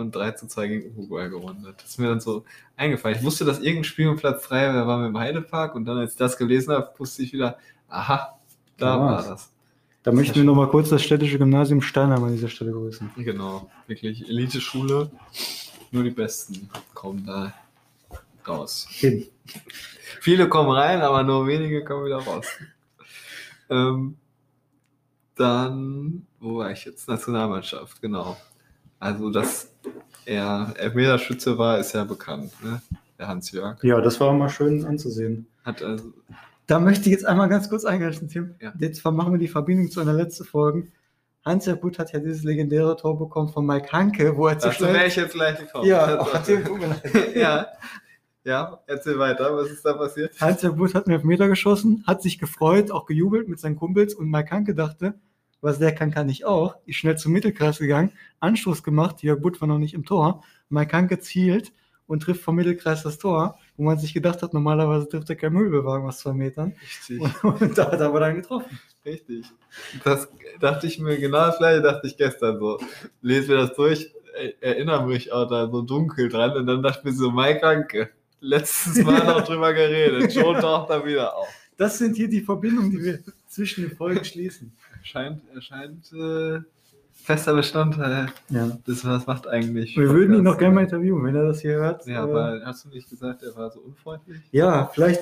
und 0.00 0.14
3 0.14 0.32
zu 0.32 0.46
2 0.46 0.68
gegen 0.68 0.96
Uruguay 0.96 1.28
gewonnen 1.28 1.66
hat. 1.66 1.82
Das 1.82 1.90
ist 1.90 1.98
mir 1.98 2.08
dann 2.08 2.20
so 2.20 2.44
eingefallen. 2.76 3.16
Ich 3.18 3.24
wusste, 3.24 3.44
dass 3.44 3.58
irgendein 3.58 3.84
Spiel 3.84 4.08
um 4.08 4.16
Platz 4.16 4.48
3 4.48 4.74
war, 4.74 4.86
waren 4.86 5.02
wir 5.02 5.08
im 5.08 5.18
Heidepark 5.18 5.74
und 5.74 5.84
dann, 5.84 5.98
als 5.98 6.12
ich 6.12 6.18
das 6.18 6.36
gelesen 6.36 6.72
habe, 6.72 6.92
wusste 6.98 7.22
ich 7.22 7.32
wieder, 7.32 7.58
aha, 7.88 8.38
da 8.76 8.96
Da 8.96 9.00
war 9.00 9.22
das. 9.22 9.52
Da 10.02 10.12
möchten 10.12 10.36
wir 10.36 10.44
nochmal 10.44 10.68
kurz 10.68 10.88
das 10.88 11.02
städtische 11.02 11.36
Gymnasium 11.36 11.82
Steinheim 11.82 12.22
an 12.22 12.32
dieser 12.32 12.48
Stelle 12.48 12.70
grüßen. 12.70 13.10
Genau, 13.16 13.68
wirklich 13.88 14.28
Elite-Schule. 14.28 15.10
Nur 15.90 16.04
die 16.04 16.10
Besten 16.10 16.70
kommen 16.94 17.26
da 17.26 17.52
raus. 18.46 18.86
Eben. 19.00 19.26
Viele 20.20 20.48
kommen 20.48 20.70
rein, 20.70 21.00
aber 21.00 21.24
nur 21.24 21.46
wenige 21.48 21.84
kommen 21.84 22.06
wieder 22.06 22.18
raus. 22.18 22.46
ähm, 23.68 24.16
dann, 25.34 26.26
wo 26.40 26.58
war 26.58 26.70
ich 26.70 26.84
jetzt? 26.84 27.08
Nationalmannschaft, 27.08 28.00
genau. 28.00 28.36
Also, 28.98 29.30
dass 29.30 29.70
er 30.24 30.74
Elfmeterschütze 30.76 31.58
war, 31.58 31.78
ist 31.78 31.92
ja 31.92 32.04
bekannt, 32.04 32.52
ne? 32.62 32.80
Der 33.18 33.28
Hans-Jörg. 33.28 33.82
Ja, 33.82 34.00
das 34.00 34.20
war 34.20 34.32
mal 34.32 34.48
schön 34.48 34.84
anzusehen. 34.84 35.46
Hat 35.64 35.82
also, 35.82 36.12
Da 36.66 36.78
möchte 36.80 37.06
ich 37.06 37.12
jetzt 37.12 37.26
einmal 37.26 37.48
ganz 37.48 37.70
kurz 37.70 37.84
eingreifen, 37.84 38.28
Tim. 38.28 38.54
Ja. 38.60 38.72
Jetzt 38.78 39.04
machen 39.04 39.32
wir 39.32 39.38
die 39.38 39.48
Verbindung 39.48 39.90
zu 39.90 40.00
einer 40.00 40.12
letzten 40.12 40.44
Folge. 40.44 40.88
Hans-Jörg 41.44 41.80
Butt 41.80 41.98
hat 41.98 42.12
ja 42.12 42.18
dieses 42.18 42.42
legendäre 42.42 42.96
Tor 42.96 43.18
bekommen 43.18 43.48
von 43.48 43.64
Mike 43.64 43.92
Hanke, 43.92 44.36
wo 44.36 44.48
er 44.48 44.58
zu 44.58 44.68
dazu 44.68 44.82
wäre 44.82 44.94
schnell... 44.94 45.08
ich 45.08 45.16
jetzt 45.16 45.32
gleich 45.32 45.58
gekommen. 45.58 45.86
Ja, 45.86 46.20
oh, 46.20 46.38
Tim, 46.44 46.64
tut 46.64 46.78
mir 46.78 46.88
leid. 46.88 47.02
ja. 47.36 47.66
Ja, 48.44 48.80
erzähl 48.86 49.18
weiter, 49.18 49.56
was 49.56 49.70
ist 49.70 49.84
da 49.84 49.94
passiert? 49.94 50.40
Hans-Jörg 50.40 50.76
Butt 50.76 50.94
hat 50.94 51.06
einen 51.06 51.16
Elfmeter 51.16 51.48
geschossen, 51.48 52.04
hat 52.06 52.22
sich 52.22 52.38
gefreut, 52.38 52.90
auch 52.90 53.06
gejubelt 53.06 53.48
mit 53.48 53.58
seinen 53.58 53.76
Kumpels 53.76 54.14
und 54.14 54.30
Mike 54.30 54.50
Hanke 54.50 54.74
dachte, 54.74 55.14
was 55.60 55.78
der 55.78 55.94
kann, 55.94 56.10
kann 56.10 56.28
ich 56.28 56.44
auch. 56.44 56.76
Ist 56.86 56.96
schnell 56.96 57.16
zum 57.18 57.32
Mittelkreis 57.32 57.78
gegangen, 57.78 58.12
Anstoß 58.40 58.82
gemacht, 58.82 59.22
Jörg 59.22 59.40
Butt 59.40 59.60
war 59.60 59.68
noch 59.68 59.78
nicht 59.78 59.94
im 59.94 60.04
Tor. 60.04 60.42
Mike 60.68 60.96
Hanke 60.96 61.18
zielt 61.20 61.72
und 62.06 62.20
trifft 62.22 62.42
vom 62.42 62.54
Mittelkreis 62.56 63.02
das 63.02 63.18
Tor, 63.18 63.58
wo 63.76 63.82
man 63.84 63.98
sich 63.98 64.14
gedacht 64.14 64.42
hat, 64.42 64.54
normalerweise 64.54 65.08
trifft 65.08 65.28
er 65.30 65.36
kein 65.36 65.52
Müllbewagen 65.52 66.06
aus 66.06 66.18
zwei 66.18 66.32
Metern. 66.34 66.74
Richtig. 66.82 67.20
Und, 67.42 67.60
und 67.62 67.78
da 67.78 67.90
hat 67.90 68.00
er 68.00 68.06
aber 68.06 68.20
dann 68.20 68.36
getroffen. 68.36 68.78
Richtig. 69.04 69.46
Das 70.04 70.28
dachte 70.60 70.86
ich 70.86 70.98
mir, 71.00 71.16
genau 71.18 71.46
das 71.46 71.58
gleiche 71.58 71.82
dachte 71.82 72.06
ich 72.06 72.16
gestern 72.16 72.58
so. 72.60 72.78
Lese 73.22 73.52
mir 73.52 73.58
das 73.58 73.74
durch, 73.74 74.12
er- 74.38 74.62
erinnere 74.62 75.06
mich 75.06 75.32
auch 75.32 75.46
da 75.48 75.68
so 75.68 75.82
dunkel 75.82 76.28
dran 76.28 76.52
und 76.56 76.66
dann 76.66 76.82
dachte 76.82 77.00
ich 77.00 77.04
mir 77.06 77.12
so, 77.12 77.30
Mike 77.32 77.66
Hanke, 77.66 78.10
letztes 78.40 79.02
Mal 79.02 79.24
noch 79.26 79.42
drüber 79.44 79.72
geredet, 79.72 80.32
schon 80.32 80.60
taucht 80.60 80.90
er 80.90 81.04
wieder 81.04 81.36
auf. 81.36 81.48
Das 81.76 81.98
sind 81.98 82.16
hier 82.16 82.28
die 82.28 82.40
Verbindungen, 82.40 82.90
die 82.90 83.02
wir 83.02 83.18
zwischen 83.48 83.82
den 83.88 83.96
Folgen 83.96 84.24
schließen. 84.24 84.72
Erscheint, 85.00 85.42
erscheint 85.54 86.10
äh, 86.12 86.60
fester 87.12 87.54
Bestandteil 87.54 88.28
Ja. 88.48 88.68
des 88.86 89.04
Was 89.04 89.26
macht 89.26 89.46
eigentlich. 89.46 89.96
Wir 89.96 90.08
würden 90.10 90.34
ihn 90.36 90.42
noch 90.42 90.58
gerne 90.58 90.74
mal 90.74 90.84
interviewen, 90.84 91.22
wenn 91.24 91.34
er 91.36 91.46
das 91.48 91.60
hier 91.60 91.74
hört. 91.74 92.06
Ja, 92.06 92.14
Äh, 92.14 92.30
aber 92.30 92.62
hast 92.64 92.84
du 92.84 92.88
nicht 92.88 93.08
gesagt, 93.10 93.42
er 93.42 93.54
war 93.56 93.70
so 93.70 93.80
unfreundlich? 93.80 94.40
ja 94.52 94.86
vielleicht 94.86 95.20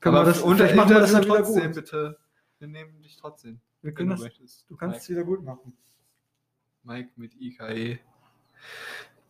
können 0.00 0.14
wir 0.14 0.24
das, 0.24 0.40
unter 0.42 0.58
vielleicht 0.64 0.76
machen 0.76 0.90
wir 0.90 1.00
das 1.00 1.12
dann 1.12 1.22
trotzdem, 1.22 1.64
gut. 1.66 1.74
bitte. 1.74 2.18
Wir 2.58 2.68
nehmen 2.68 3.02
dich 3.02 3.16
trotzdem. 3.16 3.58
Wir 3.82 3.92
können 3.92 4.08
du 4.10 4.14
das, 4.14 4.22
möchtest. 4.22 4.64
du 4.70 4.76
kannst 4.76 5.00
es 5.00 5.08
wieder 5.10 5.24
gut 5.24 5.42
machen. 5.44 5.72
Mike 6.84 7.10
mit 7.16 7.32
IKE. 7.40 7.98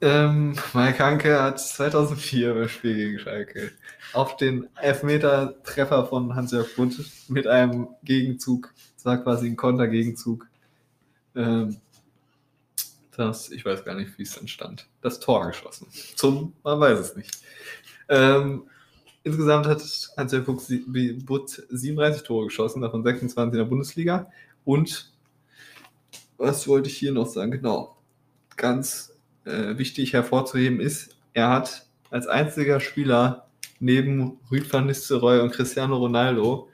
Ähm, 0.03 0.55
Mike 0.75 0.99
Hanke 0.99 1.41
hat 1.41 1.59
2004 1.59 2.53
beim 2.53 2.69
Spiel 2.69 2.95
gegen 2.97 3.19
Schalke 3.19 3.73
auf 4.13 4.37
den 4.37 4.69
Elfmeter-Treffer 4.77 6.07
von 6.07 6.35
Hans-Jörg 6.35 6.77
Butt 6.77 7.03
mit 7.29 7.47
einem 7.47 7.89
Gegenzug, 8.05 8.75
das 8.95 9.07
war 9.07 9.23
quasi 9.23 9.47
ein 9.47 9.57
Kontergegenzug, 9.57 10.47
ähm, 11.35 11.79
das, 13.17 13.51
ich 13.51 13.65
weiß 13.65 13.85
gar 13.85 13.95
nicht, 13.95 14.19
wie 14.19 14.25
es 14.25 14.37
entstand, 14.37 14.87
das 15.01 15.19
Tor 15.19 15.47
geschossen. 15.47 15.87
Zum, 16.15 16.53
man 16.63 16.79
weiß 16.79 16.99
es 16.99 17.17
nicht. 17.17 17.39
Ähm, 18.11 18.65
insgesamt 19.25 19.67
hat 19.67 19.81
Hans-Jörg 20.19 20.45
Butt 21.25 21.63
37 21.71 22.23
Tore 22.23 22.47
geschossen, 22.47 22.83
davon 22.83 23.03
26 23.03 23.53
in 23.55 23.59
der 23.59 23.65
Bundesliga 23.65 24.31
und 24.67 25.11
was 26.37 26.69
wollte 26.69 26.91
ich 26.91 26.99
hier 26.99 27.13
noch 27.13 27.27
sagen? 27.27 27.51
Genau. 27.51 27.97
Ganz 28.57 29.16
äh, 29.47 29.79
wichtig 29.79 30.13
hervorzuheben 30.13 30.81
ist, 30.81 31.17
er 31.33 31.51
hat 31.51 31.87
als 32.11 32.27
einziger 32.27 32.81
Spieler 32.81 33.47
neben 33.79 34.39
Rüd 34.51 34.73
van 34.73 34.87
Nistelrooy 34.87 35.41
und 35.41 35.53
Cristiano 35.53 35.97
Ronaldo 35.97 36.69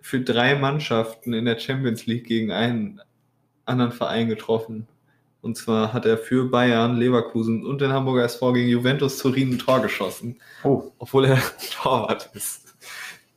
für 0.00 0.20
drei 0.20 0.56
Mannschaften 0.56 1.32
in 1.32 1.44
der 1.44 1.58
Champions 1.58 2.06
League 2.06 2.26
gegen 2.26 2.50
einen 2.50 3.00
anderen 3.64 3.92
Verein 3.92 4.28
getroffen. 4.28 4.88
Und 5.40 5.56
zwar 5.56 5.92
hat 5.92 6.06
er 6.06 6.18
für 6.18 6.48
Bayern, 6.48 6.96
Leverkusen 6.96 7.66
und 7.66 7.80
den 7.80 7.92
Hamburger 7.92 8.24
SV 8.24 8.52
gegen 8.52 8.68
Juventus 8.68 9.18
Turin 9.18 9.54
ein 9.54 9.58
Tor 9.58 9.80
geschossen 9.82 10.40
Oh, 10.62 10.92
obwohl 10.98 11.24
er 11.24 11.42
Torwart 11.82 12.30
ist. 12.34 12.74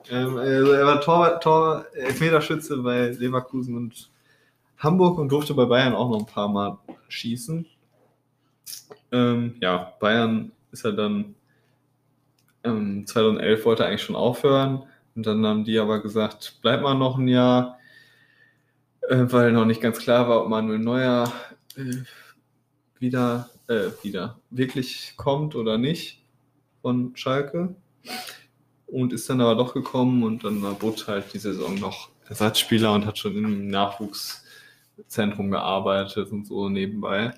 Ähm, 0.09 0.37
also 0.37 0.71
er 0.71 0.85
war 0.85 1.01
Tor, 1.01 1.39
Tor, 1.39 1.85
Elfmeterschütze 1.95 2.77
bei 2.77 3.09
Leverkusen 3.09 3.75
und 3.75 4.09
Hamburg 4.77 5.17
und 5.17 5.29
durfte 5.29 5.55
bei 5.55 5.65
Bayern 5.65 5.95
auch 5.95 6.09
noch 6.09 6.19
ein 6.19 6.25
paar 6.27 6.47
Mal 6.47 6.77
schießen. 7.07 7.65
Ähm, 9.11 9.55
ja, 9.61 9.93
Bayern 9.99 10.51
ist 10.71 10.85
er 10.85 10.93
dann 10.93 11.35
ähm, 12.65 13.05
2011 13.05 13.65
wollte 13.65 13.83
er 13.83 13.89
eigentlich 13.89 14.01
schon 14.01 14.15
aufhören. 14.15 14.83
Und 15.15 15.25
dann 15.25 15.45
haben 15.45 15.63
die 15.63 15.79
aber 15.79 16.01
gesagt, 16.01 16.59
bleib 16.61 16.81
mal 16.81 16.95
noch 16.95 17.17
ein 17.17 17.27
Jahr, 17.27 17.79
äh, 19.07 19.25
weil 19.27 19.51
noch 19.51 19.65
nicht 19.65 19.81
ganz 19.81 19.99
klar 19.99 20.27
war, 20.27 20.41
ob 20.41 20.49
Manuel 20.49 20.79
Neuer 20.79 21.31
äh, 21.77 21.95
wieder, 22.99 23.49
äh, 23.67 23.91
wieder 24.03 24.39
wirklich 24.49 25.13
kommt 25.15 25.55
oder 25.55 25.77
nicht 25.77 26.23
von 26.81 27.15
Schalke. 27.15 27.75
Und 28.87 29.13
ist 29.13 29.29
dann 29.29 29.41
aber 29.41 29.55
doch 29.55 29.73
gekommen 29.73 30.23
und 30.23 30.43
dann 30.43 30.61
war 30.61 30.73
Butt 30.73 31.07
halt 31.07 31.33
die 31.33 31.39
Saison 31.39 31.75
noch 31.75 32.09
Ersatzspieler 32.27 32.93
und 32.93 33.05
hat 33.05 33.17
schon 33.17 33.35
im 33.35 33.67
Nachwuchszentrum 33.67 35.51
gearbeitet 35.51 36.31
und 36.31 36.45
so 36.45 36.69
nebenbei. 36.69 37.33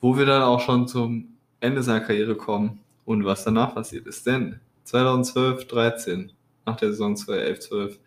Wo 0.00 0.16
wir 0.16 0.26
dann 0.26 0.42
auch 0.42 0.60
schon 0.60 0.88
zum 0.88 1.36
Ende 1.60 1.82
seiner 1.82 2.00
Karriere 2.00 2.34
kommen 2.34 2.80
und 3.04 3.24
was 3.24 3.44
danach 3.44 3.74
passiert 3.74 4.06
ist. 4.06 4.26
Denn 4.26 4.60
2012, 4.84 5.66
13, 5.66 6.32
nach 6.66 6.76
der 6.76 6.90
Saison 6.90 7.16
2011, 7.16 7.60
12, 7.60 7.98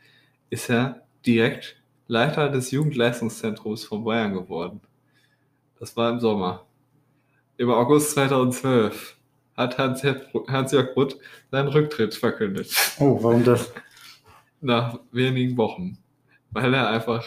ist 0.49 0.69
er 0.69 1.03
direkt 1.25 1.77
Leiter 2.08 2.49
des 2.49 2.71
Jugendleistungszentrums 2.71 3.86
von 3.86 4.03
Bayern 4.03 4.34
geworden. 4.34 4.82
Das 5.79 5.95
war 5.95 6.12
im 6.12 6.19
Sommer. 6.19 6.65
Im 7.58 7.69
August 7.69 8.12
2012 8.12 9.15
hat 9.56 9.77
Hans-Jörg 9.77 10.21
Hans 10.47 10.75
Butt 10.95 11.17
seinen 11.51 11.67
Rücktritt 11.67 12.15
verkündet. 12.15 12.71
oh, 12.99 13.21
warum 13.21 13.43
das? 13.43 13.71
Nach 14.62 14.99
wenigen 15.12 15.58
Wochen. 15.58 15.97
Weil 16.51 16.73
er 16.73 16.89
einfach 16.89 17.23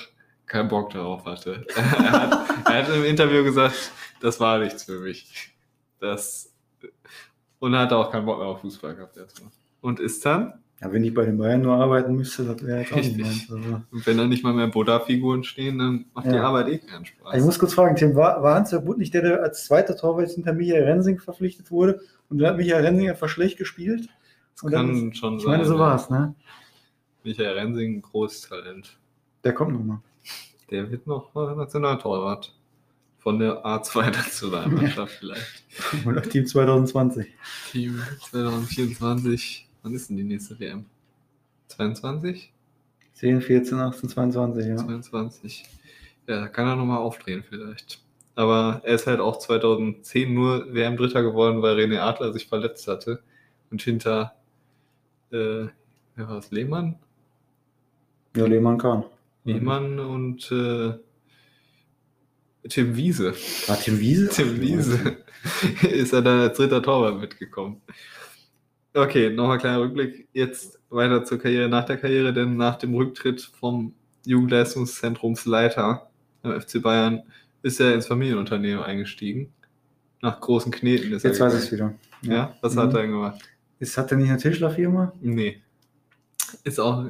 keinen 0.47 0.69
Bock 0.69 0.91
darauf 0.91 1.25
hatte. 1.25 1.67
er, 1.77 2.13
hat, 2.13 2.49
er 2.67 2.83
hat 2.83 2.89
im 2.95 3.05
Interview 3.05 3.45
gesagt, 3.45 3.93
das 4.21 4.41
war 4.41 4.59
nichts 4.59 4.85
für 4.85 5.01
mich. 5.01 5.55
Das, 6.01 6.53
und 7.59 7.75
er 7.75 7.81
hatte 7.81 7.97
auch 7.97 8.11
keinen 8.11 8.27
Bock 8.27 8.39
mehr 8.39 8.47
auf 8.49 8.61
Fußball 8.61 8.95
gehabt 8.95 9.17
erstmal. 9.17 9.51
Und 9.81 10.01
ist 10.01 10.25
dann, 10.27 10.55
Ja, 10.81 10.93
wenn 10.93 11.05
ich 11.05 11.15
bei 11.15 11.25
den 11.25 11.39
Bayern 11.39 11.63
nur 11.63 11.75
arbeiten 11.77 12.15
müsste, 12.17 12.45
das 12.45 12.63
wäre 12.67 12.81
jetzt 12.81 12.93
auch 12.93 12.97
nicht 12.97 13.17
Richtig. 13.17 13.25
meins. 13.25 13.51
Also. 13.51 13.83
und 13.91 14.07
wenn 14.07 14.19
da 14.19 14.27
nicht 14.27 14.45
mal 14.45 14.53
mehr 14.53 14.67
Buddha-Figuren 14.69 15.43
stehen, 15.45 15.79
dann 15.79 16.07
macht 16.13 16.27
die 16.27 16.35
Ja. 16.35 16.43
Arbeit 16.45 16.69
eh 16.69 16.79
keinen 16.79 17.07
Spaß. 17.07 17.35
Ich 17.35 17.43
muss 17.45 17.59
kurz 17.59 17.73
fragen, 17.75 17.97
Tim, 17.97 18.15
war, 18.15 18.43
war 18.43 18.57
Hans-Jörg 18.57 18.85
Butt 18.85 18.99
nicht 18.99 19.15
der, 19.15 19.23
der 19.23 19.43
als 19.43 19.65
zweiter 19.65 19.97
Torwart 19.97 20.31
hinter 20.31 20.53
Michael 20.53 20.85
Rensing 20.85 21.19
verpflichtet 21.19 21.71
wurde 21.71 22.01
und 22.29 22.39
dann 22.39 22.51
hat 22.51 22.57
Michael 22.59 22.85
Rensing 22.85 23.09
einfach 23.09 23.29
schlecht 23.29 23.59
gespielt? 23.59 24.09
das 24.63 24.73
kann 24.73 25.13
schon 25.15 25.39
Ich 25.39 25.47
meine, 25.47 25.65
so 25.67 25.75
ja. 25.75 25.81
war 25.81 25.97
es, 25.97 26.09
ne? 26.11 26.35
Michael 27.25 27.59
Rensing, 27.59 28.01
großes 28.03 28.49
Talent. 28.49 28.99
Der 29.45 29.53
kommt 29.53 29.73
nochmal. 29.73 29.99
Der 30.71 30.91
wird 30.91 31.07
noch 31.07 31.35
Nationaltorwart. 31.35 32.56
Von 33.27 33.41
der 33.41 33.67
A2-Nationalmannschaft 33.67 35.15
vielleicht. 35.19 35.65
Oder 36.07 36.23
Team 36.23 36.47
2020. 36.47 37.27
Team 37.73 38.01
2024. 38.31 39.67
Wann 39.83 39.95
ist 39.95 40.09
denn 40.09 40.17
die 40.17 40.23
nächste 40.23 40.61
WM? 40.61 40.85
22? 41.67 42.53
10, 43.15 43.41
14, 43.41 43.81
18, 43.81 44.09
22, 44.11 44.67
ja. 44.67 44.77
22. 44.77 45.65
Ja, 46.29 46.43
da 46.43 46.47
kann 46.47 46.69
er 46.69 46.77
nochmal 46.77 46.99
aufdrehen 46.99 47.43
vielleicht. 47.43 48.01
Aber 48.37 48.81
er 48.85 48.95
ist 48.95 49.09
halt 49.09 49.19
auch 49.19 49.41
2010 49.41 50.33
nur 50.33 50.73
WM-Dritter 50.73 51.25
geworden, 51.25 51.63
weil 51.63 51.77
René 51.77 51.99
Adler 51.99 52.33
sich 52.33 52.47
verletzt 52.47 52.87
hatte. 52.87 53.25
Und 53.73 53.83
hinter, 53.83 54.37
äh, 55.33 55.67
wer 56.15 56.29
war 56.29 56.39
es, 56.39 56.53
Lehmann? 56.53 56.95
Ja, 58.37 58.47
Lehmann 58.47 58.79
kann. 58.79 59.03
Lehmann 59.43 59.99
und 59.99 60.49
äh, 60.53 60.93
Tim 62.69 62.97
Wiese. 62.97 63.35
War 63.67 63.79
Tim 63.79 63.99
Wiese? 64.01 64.29
Tim 64.29 64.61
Wiese 64.61 65.17
ist 65.91 66.13
er 66.13 66.23
dann 66.23 66.41
als 66.41 66.57
dritter 66.57 66.83
Torwart 66.83 67.21
mitgekommen. 67.21 67.81
Okay, 68.95 69.31
nochmal 69.31 69.59
kleiner 69.59 69.81
Rückblick. 69.81 70.27
Jetzt 70.33 70.81
weiter 70.89 71.25
zur 71.25 71.39
Karriere 71.39 71.69
nach 71.69 71.85
der 71.85 71.99
Karriere, 71.99 72.33
denn 72.33 72.57
nach 72.57 72.77
dem 72.77 72.95
Rücktritt 72.95 73.41
vom 73.41 73.95
Jugendleistungszentrumsleiter 74.25 76.11
beim 76.43 76.61
FC 76.61 76.81
Bayern 76.83 77.23
ist 77.63 77.81
er 77.81 77.95
ins 77.95 78.07
Familienunternehmen 78.07 78.83
eingestiegen. 78.83 79.53
Nach 80.23 80.41
großen 80.41 80.73
Kneten 80.73 81.13
ist 81.13 81.25
Jetzt 81.25 81.41
er 81.41 81.47
weiß 81.47 81.55
ich 81.55 81.61
es 81.65 81.73
wieder. 81.73 81.95
Ja, 82.23 82.57
was 82.63 82.75
Mhm. 82.75 82.81
hat 82.81 82.95
er 82.95 83.03
denn 83.03 83.11
gemacht? 83.13 83.39
Ist, 83.79 83.99
hat 83.99 84.11
er 84.11 84.17
nicht 84.17 84.31
eine 84.31 84.39
Tischlerfirma? 84.39 85.13
Nee. 85.21 85.61
Ist 86.65 86.81
auch, 86.81 87.07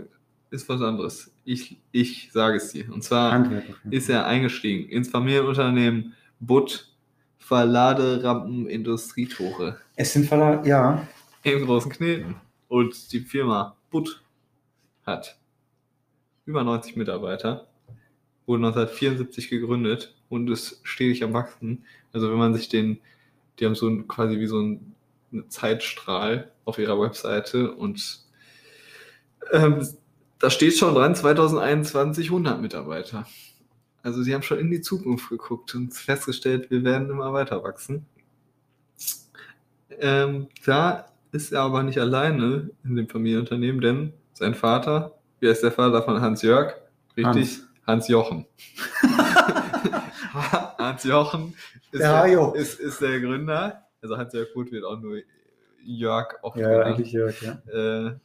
ist 0.57 0.69
was 0.69 0.83
anderes. 0.83 1.33
Ich, 1.45 1.79
ich 1.93 2.31
sage 2.33 2.57
es 2.57 2.73
dir. 2.73 2.93
Und 2.93 3.03
zwar 3.03 3.51
ist 3.91 4.09
er 4.09 4.27
eingestiegen 4.27 4.89
ins 4.89 5.09
Familienunternehmen 5.09 6.15
Butt 6.41 6.93
Verladerampen 7.39 8.67
Industrietore 8.67 9.79
Es 9.95 10.13
sind 10.13 10.27
Verla 10.27 10.65
ja, 10.65 11.07
im 11.45 11.65
Großen 11.65 11.93
Kneten. 11.93 12.35
Und 12.69 13.13
die 13.13 13.21
Firma 13.21 13.77
Butt 13.91 14.23
hat 15.05 15.39
über 16.45 16.65
90 16.65 16.97
Mitarbeiter, 16.97 17.69
wurde 18.47 18.67
1974 18.67 19.49
gegründet 19.49 20.15
und 20.29 20.51
ist 20.51 20.81
stetig 20.83 21.23
am 21.23 21.33
Wachsen. 21.33 21.85
Also 22.13 22.31
wenn 22.31 22.39
man 22.39 22.55
sich 22.55 22.69
den, 22.69 22.99
die 23.61 23.67
haben 23.67 23.77
so 23.77 23.89
ein, 23.89 24.09
quasi 24.09 24.41
wie 24.41 24.47
so 24.47 24.61
ein 24.61 24.97
einen 25.33 25.51
Zeitstrahl 25.51 26.51
auf 26.65 26.79
ihrer 26.79 27.01
Webseite 27.01 27.73
und 27.73 28.21
ähm, 29.53 29.87
da 30.39 30.51
steht 30.51 30.77
schon 30.77 30.95
dran, 30.95 31.15
2021 31.15 32.27
100 32.27 32.61
Mitarbeiter. 32.61 33.27
Also 34.03 34.23
sie 34.23 34.35
haben 34.35 34.43
schon 34.43 34.59
in 34.59 34.71
die 34.71 34.81
Zukunft 34.81 35.31
geguckt 35.31 35.75
und 35.75 35.93
festgestellt, 35.93 36.71
wir 36.71 36.85
werden 36.85 37.11
immer 37.11 37.33
weiter 37.33 37.63
wachsen. 37.65 38.07
Ähm, 39.99 40.49
da 40.65 41.07
ist 41.33 41.53
er 41.53 41.63
aber 41.63 41.83
nicht 41.83 41.99
alleine 41.99 42.71
in 42.85 42.97
dem 42.97 43.09
Familienunternehmen, 43.09 43.81
denn 43.81 44.13
sein 44.33 44.55
Vater, 44.55 45.19
wie 45.41 45.49
heißt 45.49 45.63
der 45.63 45.73
Vater 45.73 46.03
von 46.03 46.21
Hans-Jörg? 46.21 46.75
Richtig, 47.17 47.61
Hans-Jochen. 47.87 48.47
Hans-Jochen 50.79 51.55
ist, 51.91 52.01
Der 52.01 52.27
der, 52.27 52.55
ist, 52.55 52.79
ist 52.79 53.01
der 53.01 53.21
Gründer. 53.21 53.87
Also 54.03 54.19
Hans-Jörg 54.19 54.53
Gut 54.53 54.71
wird 54.71 54.85
auch 54.85 55.01
nur 55.01 55.19
Jörg 55.83 56.35
oft 56.43 56.57
ja, 56.57 56.69
genannt. 56.69 56.87
eigentlich 56.87 57.13
ja. 57.13 57.29
ja. 57.41 58.09
Äh, 58.09 58.19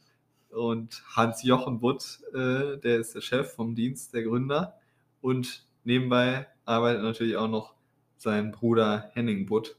und 0.52 1.02
Hans-Jochen 1.16 1.80
Butt, 1.80 2.20
äh, 2.34 2.76
der 2.78 2.98
ist 2.98 3.14
der 3.14 3.20
Chef 3.20 3.54
vom 3.54 3.74
Dienst, 3.74 4.12
der 4.14 4.22
Gründer. 4.22 4.78
Und 5.20 5.66
nebenbei 5.84 6.46
arbeitet 6.64 7.02
natürlich 7.02 7.36
auch 7.36 7.48
noch 7.48 7.74
sein 8.16 8.52
Bruder 8.52 9.10
Henning 9.14 9.46
Butt, 9.46 9.76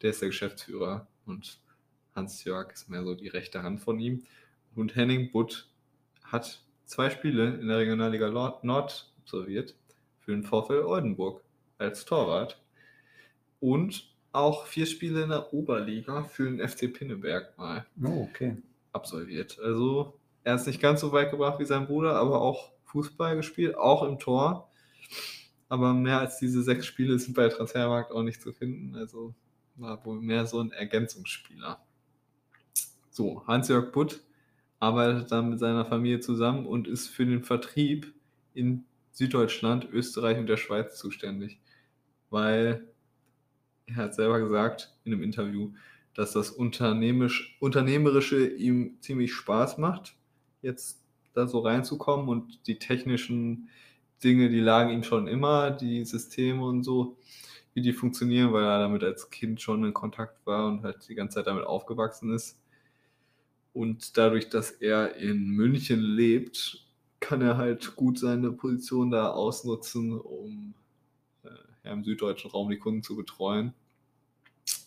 der 0.00 0.10
ist 0.10 0.22
der 0.22 0.28
Geschäftsführer. 0.28 1.06
Und 1.26 1.60
Hans-Jörg 2.14 2.72
ist 2.72 2.88
mehr 2.88 3.02
so 3.02 3.14
die 3.14 3.28
rechte 3.28 3.62
Hand 3.62 3.80
von 3.80 3.98
ihm. 3.98 4.24
Und 4.74 4.96
Henning 4.96 5.30
Butt 5.30 5.68
hat 6.22 6.62
zwei 6.84 7.10
Spiele 7.10 7.54
in 7.56 7.68
der 7.68 7.78
Regionalliga 7.78 8.30
Nord, 8.62 9.12
absolviert 9.18 9.74
für 10.20 10.32
den 10.32 10.44
VfL 10.44 10.84
Oldenburg 10.84 11.42
als 11.78 12.04
Torwart. 12.04 12.62
Und 13.60 14.10
auch 14.32 14.66
vier 14.66 14.86
Spiele 14.86 15.24
in 15.24 15.28
der 15.28 15.52
Oberliga 15.52 16.24
für 16.24 16.50
den 16.50 16.66
FC 16.66 16.92
Pinneberg 16.92 17.56
mal 17.58 17.86
Oh, 18.02 18.28
okay. 18.30 18.56
Absolviert. 18.92 19.58
Also 19.60 20.18
er 20.44 20.56
ist 20.56 20.66
nicht 20.66 20.80
ganz 20.80 21.00
so 21.00 21.12
weit 21.12 21.30
gebracht 21.30 21.58
wie 21.58 21.64
sein 21.64 21.86
Bruder, 21.86 22.16
aber 22.16 22.40
auch 22.40 22.72
Fußball 22.84 23.36
gespielt, 23.36 23.76
auch 23.76 24.02
im 24.02 24.18
Tor. 24.18 24.70
Aber 25.68 25.94
mehr 25.94 26.18
als 26.18 26.38
diese 26.38 26.62
sechs 26.62 26.86
Spiele 26.86 27.18
sind 27.18 27.34
bei 27.34 27.48
Transfermarkt 27.48 28.12
auch 28.12 28.22
nicht 28.22 28.42
zu 28.42 28.52
finden. 28.52 28.94
Also 28.94 29.34
war 29.76 30.04
wohl 30.04 30.20
mehr 30.20 30.46
so 30.46 30.60
ein 30.60 30.72
Ergänzungsspieler. 30.72 31.80
So, 33.10 33.46
Hans-Jörg 33.46 33.92
Butt 33.92 34.22
arbeitet 34.80 35.30
dann 35.30 35.50
mit 35.50 35.60
seiner 35.60 35.84
Familie 35.84 36.20
zusammen 36.20 36.66
und 36.66 36.88
ist 36.88 37.08
für 37.08 37.24
den 37.24 37.44
Vertrieb 37.44 38.12
in 38.54 38.84
Süddeutschland, 39.12 39.88
Österreich 39.92 40.38
und 40.38 40.46
der 40.46 40.56
Schweiz 40.56 40.98
zuständig. 40.98 41.60
Weil 42.30 42.92
er 43.86 43.96
hat 43.96 44.14
selber 44.14 44.40
gesagt 44.40 44.94
in 45.04 45.12
einem 45.12 45.22
Interview, 45.22 45.72
dass 46.14 46.32
das 46.32 46.50
Unternehmisch, 46.50 47.56
Unternehmerische 47.60 48.46
ihm 48.46 48.98
ziemlich 49.00 49.32
Spaß 49.32 49.78
macht, 49.78 50.14
jetzt 50.60 51.00
da 51.34 51.46
so 51.46 51.60
reinzukommen 51.60 52.28
und 52.28 52.66
die 52.66 52.78
technischen 52.78 53.68
Dinge, 54.22 54.50
die 54.50 54.60
lagen 54.60 54.90
ihm 54.90 55.02
schon 55.02 55.26
immer, 55.26 55.70
die 55.70 56.04
Systeme 56.04 56.64
und 56.64 56.84
so, 56.84 57.16
wie 57.74 57.80
die 57.80 57.94
funktionieren, 57.94 58.52
weil 58.52 58.64
er 58.64 58.78
damit 58.80 59.02
als 59.02 59.30
Kind 59.30 59.60
schon 59.60 59.84
in 59.84 59.94
Kontakt 59.94 60.46
war 60.46 60.68
und 60.68 60.82
halt 60.82 61.08
die 61.08 61.14
ganze 61.14 61.36
Zeit 61.36 61.46
damit 61.46 61.64
aufgewachsen 61.64 62.32
ist. 62.34 62.58
Und 63.72 64.18
dadurch, 64.18 64.50
dass 64.50 64.70
er 64.70 65.16
in 65.16 65.48
München 65.48 66.00
lebt, 66.00 66.86
kann 67.20 67.40
er 67.40 67.56
halt 67.56 67.96
gut 67.96 68.18
seine 68.18 68.52
Position 68.52 69.10
da 69.10 69.30
ausnutzen, 69.30 70.12
um 70.20 70.74
äh, 71.44 71.90
im 71.90 72.04
süddeutschen 72.04 72.50
Raum 72.50 72.68
die 72.68 72.78
Kunden 72.78 73.02
zu 73.02 73.16
betreuen 73.16 73.72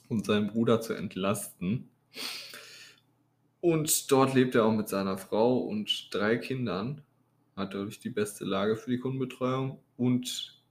und 0.09 0.25
seinen 0.25 0.47
Bruder 0.47 0.81
zu 0.81 0.93
entlasten. 0.93 1.89
Und 3.61 4.11
dort 4.11 4.33
lebt 4.33 4.55
er 4.55 4.65
auch 4.65 4.71
mit 4.71 4.89
seiner 4.89 5.17
Frau 5.17 5.57
und 5.57 6.13
drei 6.13 6.37
Kindern, 6.37 7.01
hat 7.55 7.73
dadurch 7.73 7.99
die 7.99 8.09
beste 8.09 8.45
Lage 8.45 8.75
für 8.75 8.91
die 8.91 8.99
Kundenbetreuung. 8.99 9.79
Und 9.97 10.61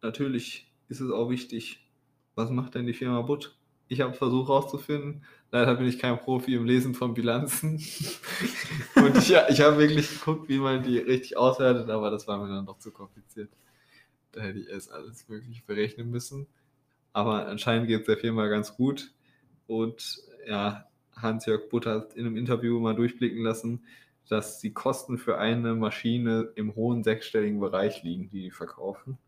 natürlich 0.00 0.72
ist 0.88 1.00
es 1.00 1.10
auch 1.10 1.30
wichtig, 1.30 1.86
was 2.34 2.50
macht 2.50 2.74
denn 2.74 2.86
die 2.86 2.94
Firma 2.94 3.22
Butt? 3.22 3.56
Ich 3.88 4.00
habe 4.00 4.14
versucht 4.14 4.48
herauszufinden, 4.48 5.22
leider 5.50 5.74
bin 5.74 5.86
ich 5.86 5.98
kein 5.98 6.18
Profi 6.18 6.54
im 6.54 6.64
Lesen 6.64 6.94
von 6.94 7.14
Bilanzen. 7.14 7.72
und 8.96 9.18
ich, 9.18 9.30
ich 9.30 9.60
habe 9.60 9.78
wirklich 9.78 10.08
geguckt, 10.08 10.48
wie 10.48 10.58
man 10.58 10.82
die 10.82 10.98
richtig 10.98 11.36
auswertet, 11.36 11.90
aber 11.90 12.10
das 12.10 12.26
war 12.26 12.38
mir 12.38 12.48
dann 12.48 12.66
doch 12.66 12.78
zu 12.78 12.90
kompliziert. 12.90 13.50
Da 14.32 14.40
hätte 14.40 14.58
ich 14.60 14.68
erst 14.68 14.90
alles 14.90 15.28
wirklich 15.28 15.64
berechnen 15.64 16.10
müssen. 16.10 16.46
Aber 17.12 17.46
anscheinend 17.46 17.88
geht 17.88 18.00
es 18.00 18.06
der 18.06 18.16
Firma 18.16 18.46
ganz 18.48 18.76
gut. 18.76 19.12
Und 19.66 20.20
ja, 20.46 20.86
Hans-Jörg 21.16 21.68
Butt 21.68 21.86
hat 21.86 22.14
in 22.14 22.26
einem 22.26 22.36
Interview 22.36 22.80
mal 22.80 22.94
durchblicken 22.94 23.42
lassen, 23.42 23.84
dass 24.28 24.60
die 24.60 24.72
Kosten 24.72 25.18
für 25.18 25.38
eine 25.38 25.74
Maschine 25.74 26.52
im 26.54 26.74
hohen 26.74 27.02
sechsstelligen 27.04 27.60
Bereich 27.60 28.02
liegen, 28.02 28.30
die 28.30 28.42
die 28.42 28.50
verkaufen. 28.50 29.18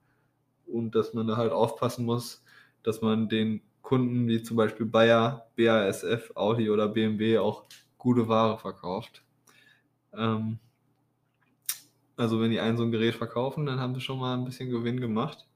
Und 0.67 0.95
dass 0.95 1.13
man 1.13 1.27
da 1.27 1.37
halt 1.37 1.53
aufpassen 1.53 2.05
muss, 2.05 2.43
dass 2.83 3.03
man 3.03 3.29
den 3.29 3.61
Kunden 3.83 4.27
wie 4.29 4.43
zum 4.43 4.57
Beispiel 4.57 4.87
Bayer, 4.87 5.47
BASF, 5.57 6.33
Audi 6.35 6.71
oder 6.71 6.89
BMW 6.89 7.39
auch 7.39 7.65
gute 7.99 8.29
Ware 8.29 8.59
verkauft. 8.59 9.23
Ähm, 10.15 10.59
also 12.17 12.41
wenn 12.41 12.51
die 12.51 12.61
ein 12.61 12.77
so 12.77 12.85
ein 12.85 12.93
Gerät 12.93 13.15
verkaufen, 13.15 13.67
dann 13.67 13.81
haben 13.81 13.95
sie 13.95 14.01
schon 14.01 14.19
mal 14.19 14.37
ein 14.37 14.45
bisschen 14.45 14.71
Gewinn 14.71 15.01
gemacht. 15.01 15.47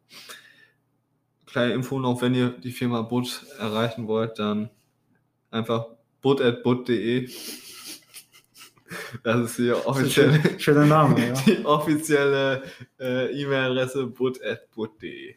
Kleine 1.51 1.75
Info 1.75 1.99
noch, 1.99 2.21
wenn 2.23 2.35
ihr 2.35 2.51
die 2.51 2.73
Firma 2.73 3.03
Butt 3.03 3.45
erreichen 3.59 4.07
wollt, 4.07 4.39
dann 4.39 4.71
einfach 5.51 5.87
butt.butt.de. 6.21 7.29
Das 9.23 9.51
ist 9.51 9.59
die 9.59 9.71
offizielle, 9.73 10.41
Schön- 10.41 10.61
Schöner 10.61 10.87
Name, 10.87 11.29
ja. 11.29 11.35
die 11.47 11.65
offizielle 11.65 12.63
äh, 12.99 13.31
E-Mail-Adresse 13.43 14.07
butt.butt.de. 14.07 15.35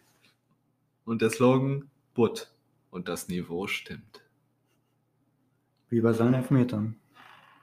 Und 1.06 1.22
der 1.22 1.30
Slogan 1.30 1.90
Butt. 2.14 2.52
Und 2.92 3.08
das 3.08 3.28
Niveau 3.30 3.68
stimmt. 3.68 4.22
Wie 5.90 6.02
bei 6.02 6.14
seinen 6.14 6.34
Elfmetern. 6.34 6.96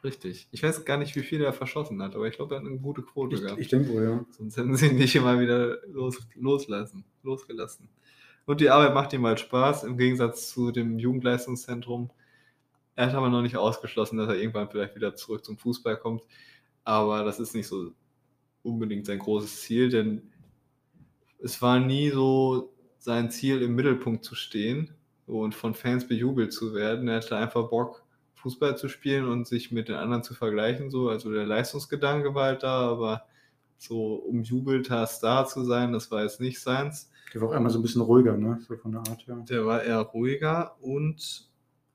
Richtig. 0.04 0.48
Ich 0.52 0.62
weiß 0.62 0.84
gar 0.84 0.96
nicht, 0.96 1.14
wie 1.16 1.22
viel 1.22 1.42
er 1.42 1.52
verschossen 1.52 2.00
hat, 2.02 2.14
aber 2.14 2.26
ich 2.28 2.36
glaube, 2.36 2.54
er 2.54 2.60
hat 2.60 2.66
eine 2.66 2.78
gute 2.78 3.02
Quote 3.02 3.36
Ich, 3.36 3.42
gehabt. 3.42 3.60
ich 3.60 3.68
denke 3.68 3.90
wohl, 3.90 4.02
ja. 4.04 4.24
Sonst 4.30 4.56
hätten 4.56 4.74
sie 4.76 4.86
ihn 4.88 4.96
nicht 4.96 5.14
immer 5.16 5.38
wieder 5.40 5.78
los, 5.88 6.18
loslassen, 6.34 7.04
losgelassen. 7.22 7.88
Und 8.48 8.62
die 8.62 8.70
Arbeit 8.70 8.94
macht 8.94 9.12
ihm 9.12 9.26
halt 9.26 9.40
Spaß, 9.40 9.84
im 9.84 9.98
Gegensatz 9.98 10.48
zu 10.48 10.72
dem 10.72 10.98
Jugendleistungszentrum. 10.98 12.10
Er 12.96 13.08
hat 13.08 13.14
aber 13.14 13.28
noch 13.28 13.42
nicht 13.42 13.58
ausgeschlossen, 13.58 14.16
dass 14.16 14.30
er 14.30 14.36
irgendwann 14.36 14.70
vielleicht 14.70 14.96
wieder 14.96 15.14
zurück 15.14 15.44
zum 15.44 15.58
Fußball 15.58 15.98
kommt. 15.98 16.22
Aber 16.82 17.24
das 17.24 17.40
ist 17.40 17.54
nicht 17.54 17.66
so 17.66 17.92
unbedingt 18.62 19.04
sein 19.04 19.18
großes 19.18 19.60
Ziel, 19.60 19.90
denn 19.90 20.22
es 21.40 21.60
war 21.60 21.78
nie 21.78 22.08
so 22.08 22.72
sein 22.98 23.30
Ziel, 23.30 23.60
im 23.60 23.74
Mittelpunkt 23.74 24.24
zu 24.24 24.34
stehen 24.34 24.94
und 25.26 25.54
von 25.54 25.74
Fans 25.74 26.08
bejubelt 26.08 26.50
zu 26.50 26.74
werden. 26.74 27.06
Er 27.06 27.16
hatte 27.16 27.36
einfach 27.36 27.68
Bock, 27.68 28.02
Fußball 28.36 28.78
zu 28.78 28.88
spielen 28.88 29.28
und 29.28 29.46
sich 29.46 29.72
mit 29.72 29.90
den 29.90 29.96
anderen 29.96 30.22
zu 30.22 30.32
vergleichen. 30.32 30.90
So. 30.90 31.10
Also 31.10 31.30
der 31.30 31.44
Leistungsgedanke 31.44 32.34
war 32.34 32.46
halt 32.46 32.62
da, 32.62 32.88
aber 32.88 33.26
so 33.76 34.14
umjubelter 34.14 35.06
Star 35.06 35.46
zu 35.46 35.64
sein, 35.64 35.92
das 35.92 36.10
war 36.10 36.22
jetzt 36.22 36.40
nicht 36.40 36.60
seins. 36.60 37.10
Der 37.34 37.40
war 37.40 37.48
auch 37.48 37.52
einmal 37.52 37.70
so 37.70 37.78
ein 37.78 37.82
bisschen 37.82 38.02
ruhiger, 38.02 38.36
ne? 38.36 38.58
So 38.66 38.76
von 38.76 38.92
der 38.92 39.00
Art 39.00 39.26
her. 39.26 39.44
Der 39.48 39.66
war 39.66 39.82
eher 39.82 40.00
ruhiger 40.00 40.76
und 40.80 41.48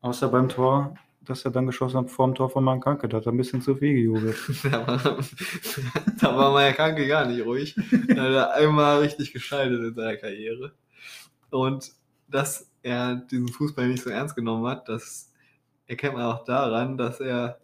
Außer 0.03 0.27
beim 0.27 0.49
Tor, 0.49 0.95
das 1.21 1.45
er 1.45 1.51
dann 1.51 1.65
geschossen 1.65 1.97
hat 1.97 2.11
vor 2.11 2.27
dem 2.27 2.35
Tor 2.35 2.49
von 2.49 2.65
Mankanke. 2.65 3.07
Da 3.07 3.15
hat 3.17 3.25
er 3.25 3.31
ein 3.31 3.37
bisschen 3.37 3.61
zu 3.61 3.77
viel 3.77 3.93
gejubelt. 3.93 4.35
da 4.63 4.85
war, 4.85 4.97
da 6.19 6.37
war 6.37 6.51
Meier 6.51 6.73
Kranke 6.73 7.07
gar 7.07 7.25
nicht 7.25 7.45
ruhig. 7.45 7.73
Da 8.09 8.23
hat 8.23 8.33
er 8.33 8.53
einmal 8.55 8.99
richtig 8.99 9.31
gescheitert 9.31 9.81
in 9.81 9.95
seiner 9.95 10.17
Karriere. 10.17 10.73
Und 11.51 11.93
dass 12.27 12.69
er 12.81 13.15
diesen 13.15 13.47
Fußball 13.47 13.87
nicht 13.87 14.03
so 14.03 14.09
ernst 14.09 14.35
genommen 14.35 14.67
hat, 14.67 14.89
das 14.89 15.31
erkennt 15.87 16.15
man 16.15 16.25
auch 16.25 16.43
daran, 16.43 16.97
dass 16.97 17.21
er 17.21 17.61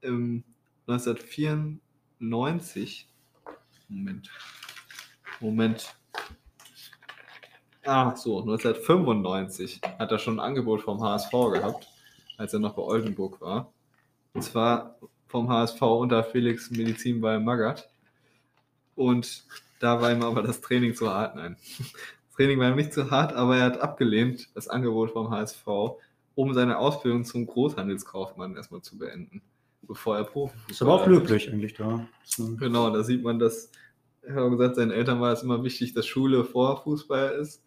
ähm, 0.00 0.42
1994 0.86 3.10
Moment. 3.88 4.30
Moment. 5.38 5.94
Ah, 7.84 8.14
so, 8.14 8.40
1995 8.40 9.80
hat 9.98 10.12
er 10.12 10.18
schon 10.18 10.38
ein 10.38 10.46
Angebot 10.46 10.82
vom 10.82 11.02
HSV 11.02 11.30
gehabt, 11.52 11.88
als 12.38 12.52
er 12.52 12.60
noch 12.60 12.74
bei 12.74 12.82
Oldenburg 12.82 13.40
war. 13.40 13.72
Und 14.34 14.42
zwar 14.42 14.96
vom 15.26 15.48
HSV 15.48 15.82
unter 15.82 16.22
Felix 16.22 16.70
Medizinball 16.70 17.40
Magath. 17.40 17.90
Und 18.94 19.44
da 19.80 20.00
war 20.00 20.12
ihm 20.12 20.22
aber 20.22 20.42
das 20.42 20.60
Training 20.60 20.94
zu 20.94 21.10
hart. 21.10 21.34
Nein, 21.34 21.56
das 21.78 22.36
Training 22.36 22.60
war 22.60 22.70
ihm 22.70 22.76
nicht 22.76 22.92
zu 22.92 23.10
hart, 23.10 23.32
aber 23.32 23.56
er 23.56 23.64
hat 23.64 23.80
abgelehnt, 23.80 24.48
das 24.54 24.68
Angebot 24.68 25.10
vom 25.10 25.30
HSV, 25.30 25.66
um 26.36 26.54
seine 26.54 26.78
Ausbildung 26.78 27.24
zum 27.24 27.46
Großhandelskaufmann 27.46 28.54
erstmal 28.54 28.82
zu 28.82 28.96
beenden, 28.96 29.42
bevor 29.82 30.18
er 30.18 30.24
Profi 30.24 30.54
Ist 30.68 30.82
aber 30.82 30.94
auch 30.94 31.06
löblich 31.06 31.50
eigentlich 31.50 31.74
da. 31.74 32.06
Genau, 32.58 32.90
da 32.90 33.02
sieht 33.02 33.24
man, 33.24 33.40
dass, 33.40 33.70
er 34.22 34.34
hat 34.34 34.50
gesagt, 34.50 34.76
seinen 34.76 34.90
Eltern 34.90 35.20
war 35.20 35.32
es 35.32 35.42
immer 35.42 35.62
wichtig, 35.62 35.94
dass 35.94 36.06
Schule 36.06 36.44
vor 36.44 36.82
Fußball 36.82 37.32
ist. 37.32 37.64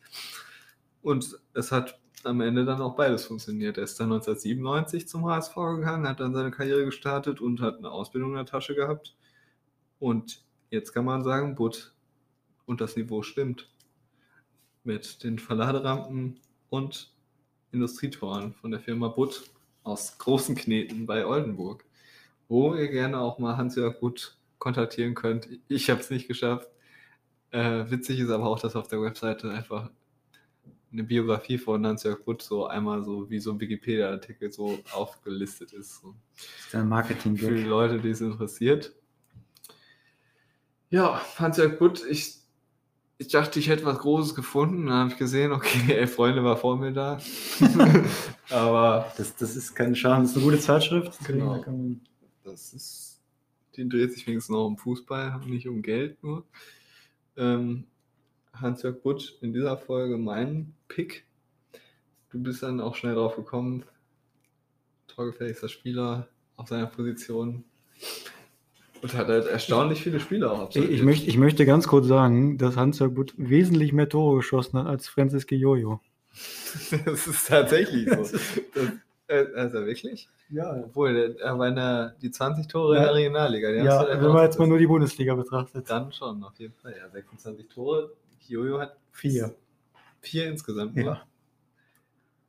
Und 1.02 1.40
es 1.54 1.72
hat 1.72 2.00
am 2.24 2.42
Ende 2.42 2.66
dann 2.66 2.82
auch 2.82 2.96
beides 2.96 3.26
funktioniert. 3.26 3.78
Er 3.78 3.84
ist 3.84 4.00
dann 4.00 4.12
1997 4.12 5.08
zum 5.08 5.26
HSV 5.26 5.56
gegangen, 5.56 6.08
hat 6.08 6.20
dann 6.20 6.34
seine 6.34 6.52
Karriere 6.52 6.86
gestartet 6.86 7.42
und 7.42 7.62
hat 7.62 7.78
eine 7.78 7.92
Ausbildung 7.92 8.32
in 8.32 8.38
der 8.38 8.46
Tasche 8.46 8.74
gehabt. 8.74 9.16
Und 10.00 10.44
jetzt 10.72 10.92
kann 10.94 11.06
man 11.06 11.24
sagen, 11.24 11.56
Butt 11.56 11.94
und 12.66 12.82
das 12.82 12.96
Niveau 12.96 13.22
stimmt. 13.22 13.70
Mit 14.84 15.24
den 15.24 15.40
Verladerampen 15.40 16.40
und 16.70 17.14
Industrietoren 17.72 18.54
von 18.54 18.72
der 18.72 18.80
Firma 18.80 19.08
Butt 19.10 19.50
aus 19.84 20.18
Großen 20.18 20.56
Kneten 20.56 21.06
bei 21.06 21.26
Oldenburg 21.26 21.86
wo 22.48 22.76
ihr 22.76 22.88
gerne 22.90 23.20
auch 23.20 23.40
mal 23.40 23.58
Hans-Jörg 23.58 24.00
Butt 24.00 24.38
kontaktieren 24.66 25.14
könnt. 25.14 25.48
Ich 25.68 25.92
habe 25.92 26.02
es 26.02 26.10
nicht 26.10 26.28
geschafft. 26.28 26.68
Äh, 27.52 27.86
witzig 27.92 28.20
ist 28.20 28.32
aber 28.32 28.48
auch, 28.48 28.60
dass 28.60 28.76
auf 28.76 28.88
der 28.88 29.00
Webseite 29.00 29.52
einfach 29.52 29.92
eine 30.92 31.04
Biografie 31.04 31.60
von 31.60 31.86
Hans-Jörg 31.86 32.26
Butt 32.26 32.42
so 32.42 32.66
einmal 32.66 33.04
so 33.04 33.30
wie 33.30 33.40
so 33.40 33.52
ein 33.52 33.60
Wikipedia-Artikel 33.60 34.52
so 34.52 34.80
aufgelistet 34.92 35.72
ist. 35.72 36.02
So. 36.02 36.16
ist 36.34 36.74
ein 36.74 36.90
marketing 36.90 37.38
Für 37.38 37.54
die 37.54 37.62
Leute, 37.62 38.00
die 38.00 38.10
es 38.10 38.22
interessiert. 38.22 38.96
Ja, 40.90 41.22
Hans-Jörg 41.38 41.78
Butt, 41.78 42.04
ich, 42.10 42.38
ich 43.20 43.28
dachte, 43.28 43.60
ich 43.60 43.70
hätte 43.70 43.86
was 43.86 44.00
Großes 44.00 44.34
gefunden. 44.34 44.88
Dann 44.88 44.96
habe 44.96 45.10
ich 45.12 45.18
gesehen, 45.18 45.52
okay, 45.52 45.94
elf 45.94 46.16
Freunde 46.16 46.44
war 46.44 46.58
vor 46.58 46.76
mir 46.76 46.92
da. 46.92 47.20
aber 48.50 49.14
Das, 49.16 49.36
das 49.36 49.56
ist 49.56 49.76
kein 49.76 49.96
Schaden, 49.96 50.24
das 50.24 50.32
ist 50.32 50.38
eine 50.38 50.46
gute 50.46 50.60
Zeitschrift. 50.60 51.20
Genau. 51.28 51.64
Das 52.44 52.74
ist, 52.74 53.15
die 53.78 53.88
dreht 53.88 54.14
sich 54.14 54.28
wenigstens 54.28 54.54
noch 54.54 54.66
um 54.66 54.78
Fußball, 54.78 55.40
nicht 55.46 55.68
um 55.68 55.82
Geld 55.82 56.22
nur. 56.24 56.46
Ähm, 57.38 57.86
Hans-Jörg 58.54 59.02
Butt, 59.02 59.38
in 59.42 59.54
dieser 59.54 59.78
Folge 59.78 60.18
mein 60.18 60.74
Pick. 60.88 61.26
Du 62.30 62.42
bist 62.42 62.64
dann 62.64 62.82
auch 62.82 62.96
schnell 62.96 63.16
drauf 63.16 63.36
gekommen. 63.36 63.84
Torgefährlichster 65.08 65.70
Spieler 65.70 66.28
auf 66.56 66.68
seiner 66.68 66.88
Position. 66.88 67.64
Und 69.02 69.14
hat 69.14 69.28
halt 69.28 69.48
erstaunlich 69.48 70.02
viele 70.02 70.20
Spieler 70.20 70.52
auch 70.52 70.70
Ich, 70.70 70.78
ich, 70.78 71.04
möchte, 71.04 71.28
ich 71.28 71.38
möchte 71.38 71.66
ganz 71.66 71.88
kurz 71.88 72.08
sagen, 72.08 72.58
dass 72.58 72.78
Hans-Jörg 72.78 73.14
Butt 73.14 73.34
wesentlich 73.38 73.94
mehr 73.94 74.10
Tore 74.10 74.38
geschossen 74.38 74.80
hat 74.80 74.88
als 74.88 75.08
Francis 75.08 75.46
Jojo. 75.50 76.00
das 77.06 77.28
ist 77.28 77.48
tatsächlich 77.48 78.10
so. 78.10 78.16
Das, 78.74 78.92
also 79.28 79.86
wirklich? 79.86 80.30
Ja, 80.50 80.76
Obwohl, 80.84 81.36
er 81.40 81.58
war 81.58 81.68
in 81.70 81.76
der, 81.76 82.16
die 82.22 82.30
20 82.30 82.68
Tore 82.68 82.96
in 82.96 83.02
Ja. 83.02 83.08
der 83.08 83.16
Regionalliga. 83.16 83.70
ja 83.72 84.08
wenn 84.22 84.32
man 84.32 84.44
jetzt 84.44 84.60
mal 84.60 84.68
nur 84.68 84.78
die 84.78 84.86
Bundesliga 84.88 85.34
betrachtet. 85.34 85.90
Dann 85.90 86.12
schon, 86.12 86.44
auf 86.44 86.58
jeden 86.60 86.74
Fall. 86.76 86.96
Ja, 86.98 87.10
26 87.10 87.68
Tore. 87.68 88.12
Jojo 88.48 88.80
hat 88.80 88.96
Vier. 89.12 89.56
vier 90.22 90.48
insgesamt. 90.48 90.96
Ja. 90.98 91.24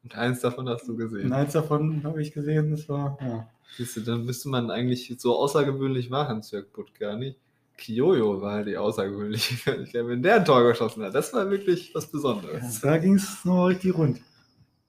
Und 0.03 0.16
eins 0.16 0.41
davon 0.41 0.68
hast 0.68 0.87
du 0.87 0.97
gesehen. 0.97 1.27
Und 1.27 1.33
eins 1.33 1.53
davon 1.55 2.03
habe 2.05 2.20
ich 2.20 2.33
gesehen, 2.33 2.70
das 2.70 2.89
war, 2.89 3.16
ja. 3.20 3.49
Siehst 3.77 3.97
du, 3.97 4.01
dann 4.03 4.24
müsste 4.24 4.49
man 4.51 4.70
eigentlich 4.70 5.12
so 5.18 5.37
außergewöhnlich 5.37 6.11
war 6.11 6.29
Hans-Jörg 6.29 6.66
Butt 6.72 6.95
gar 6.95 7.16
nicht. 7.16 7.39
Kiyoyo 7.79 8.41
war 8.41 8.53
halt 8.55 8.68
die 8.68 8.77
außergewöhnliche. 8.77 9.74
Wenn 10.07 10.22
der 10.22 10.37
ein 10.37 10.45
Tor 10.45 10.62
geschossen 10.68 11.03
hat, 11.03 11.14
das 11.14 11.33
war 11.33 11.51
wirklich 11.51 11.95
was 11.95 12.07
Besonderes. 12.11 12.81
Da 12.81 12.99
ging 12.99 13.14
es 13.14 13.45
noch 13.45 13.66
richtig 13.66 13.97
rund. 13.97 14.20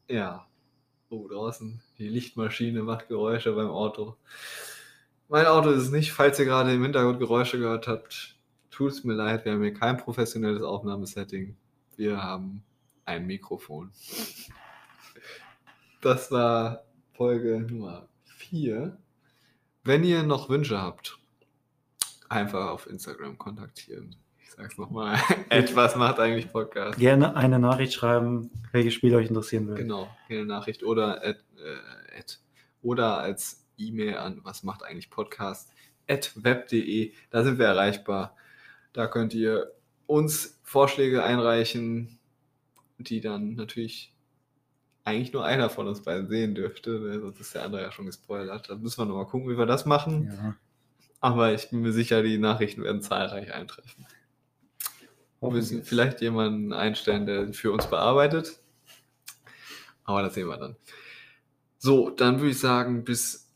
Ja. 0.09 0.45
Oh, 1.09 1.27
draußen. 1.27 1.81
Die 1.99 2.09
Lichtmaschine 2.09 2.83
macht 2.83 3.07
Geräusche 3.07 3.53
beim 3.53 3.69
Auto. 3.69 4.17
Mein 5.29 5.45
Auto 5.45 5.69
ist 5.69 5.83
es 5.83 5.91
nicht. 5.91 6.11
Falls 6.11 6.37
ihr 6.39 6.45
gerade 6.45 6.73
im 6.73 6.83
Hintergrund 6.83 7.19
Geräusche 7.19 7.57
gehört 7.59 7.87
habt, 7.87 8.35
tut 8.71 8.91
es 8.91 9.03
mir 9.05 9.13
leid. 9.13 9.45
Wir 9.45 9.53
haben 9.53 9.61
hier 9.61 9.73
kein 9.73 9.97
professionelles 9.97 10.63
Aufnahmesetting. 10.63 11.55
Wir 11.95 12.21
haben 12.21 12.63
ein 13.05 13.25
Mikrofon. 13.25 13.91
Das 16.01 16.29
war 16.29 16.83
Folge 17.13 17.61
Nummer 17.61 18.07
4. 18.25 18.97
Wenn 19.83 20.03
ihr 20.03 20.23
noch 20.23 20.49
Wünsche 20.49 20.81
habt, 20.81 21.17
einfach 22.27 22.69
auf 22.69 22.87
Instagram 22.87 23.37
kontaktieren. 23.37 24.17
Sag's 24.57 24.77
nochmal. 24.79 25.19
Etwas 25.49 25.95
macht 25.95 26.19
eigentlich 26.19 26.51
Podcast. 26.51 26.97
Gerne 26.97 27.35
eine 27.35 27.59
Nachricht 27.59 27.93
schreiben, 27.93 28.49
welches 28.71 28.95
Spiel 28.95 29.13
euch 29.13 29.27
interessieren 29.27 29.67
würde. 29.67 29.83
Genau, 29.83 30.09
eine 30.29 30.45
Nachricht 30.45 30.81
oder 30.81 31.23
at, 31.23 31.37
äh, 31.57 32.19
at, 32.19 32.39
oder 32.81 33.19
als 33.19 33.67
E-Mail 33.77 34.17
an 34.17 34.39
was 34.43 34.63
macht 34.63 34.83
eigentlich 34.83 35.11
Podcast 35.11 35.71
at 36.07 36.31
web.de. 36.35 37.13
Da 37.29 37.43
sind 37.43 37.59
wir 37.59 37.67
erreichbar. 37.67 38.35
Da 38.93 39.05
könnt 39.05 39.35
ihr 39.35 39.73
uns 40.07 40.59
Vorschläge 40.63 41.23
einreichen, 41.23 42.17
die 42.97 43.21
dann 43.21 43.53
natürlich 43.53 44.11
eigentlich 45.03 45.33
nur 45.33 45.45
einer 45.45 45.69
von 45.69 45.87
uns 45.87 46.01
beiden 46.01 46.29
sehen 46.29 46.55
dürfte, 46.55 46.99
ne? 46.99 47.19
sonst 47.21 47.39
ist 47.39 47.53
der 47.53 47.63
andere 47.63 47.83
ja 47.83 47.91
schon 47.91 48.07
gespoilert. 48.07 48.71
Da 48.71 48.75
müssen 48.75 48.99
wir 48.99 49.05
nochmal 49.05 49.27
gucken, 49.27 49.49
wie 49.49 49.57
wir 49.57 49.67
das 49.67 49.85
machen. 49.85 50.31
Ja, 50.33 50.55
Aber 51.19 51.53
ich 51.53 51.69
bin 51.69 51.81
mir 51.81 51.93
sicher, 51.93 52.23
die 52.23 52.39
Nachrichten 52.39 52.83
werden 52.83 53.03
zahlreich 53.03 53.53
eintreffen. 53.53 54.07
Wir 55.39 55.51
müssen 55.51 55.83
vielleicht 55.83 56.21
jemanden 56.21 56.73
einstellen, 56.73 57.25
der 57.25 57.53
für 57.53 57.71
uns 57.71 57.87
bearbeitet. 57.87 58.59
Aber 60.03 60.21
das 60.21 60.33
sehen 60.33 60.47
wir 60.47 60.57
dann. 60.57 60.75
So, 61.77 62.09
dann 62.09 62.39
würde 62.39 62.51
ich 62.51 62.59
sagen, 62.59 63.03
bis 63.03 63.51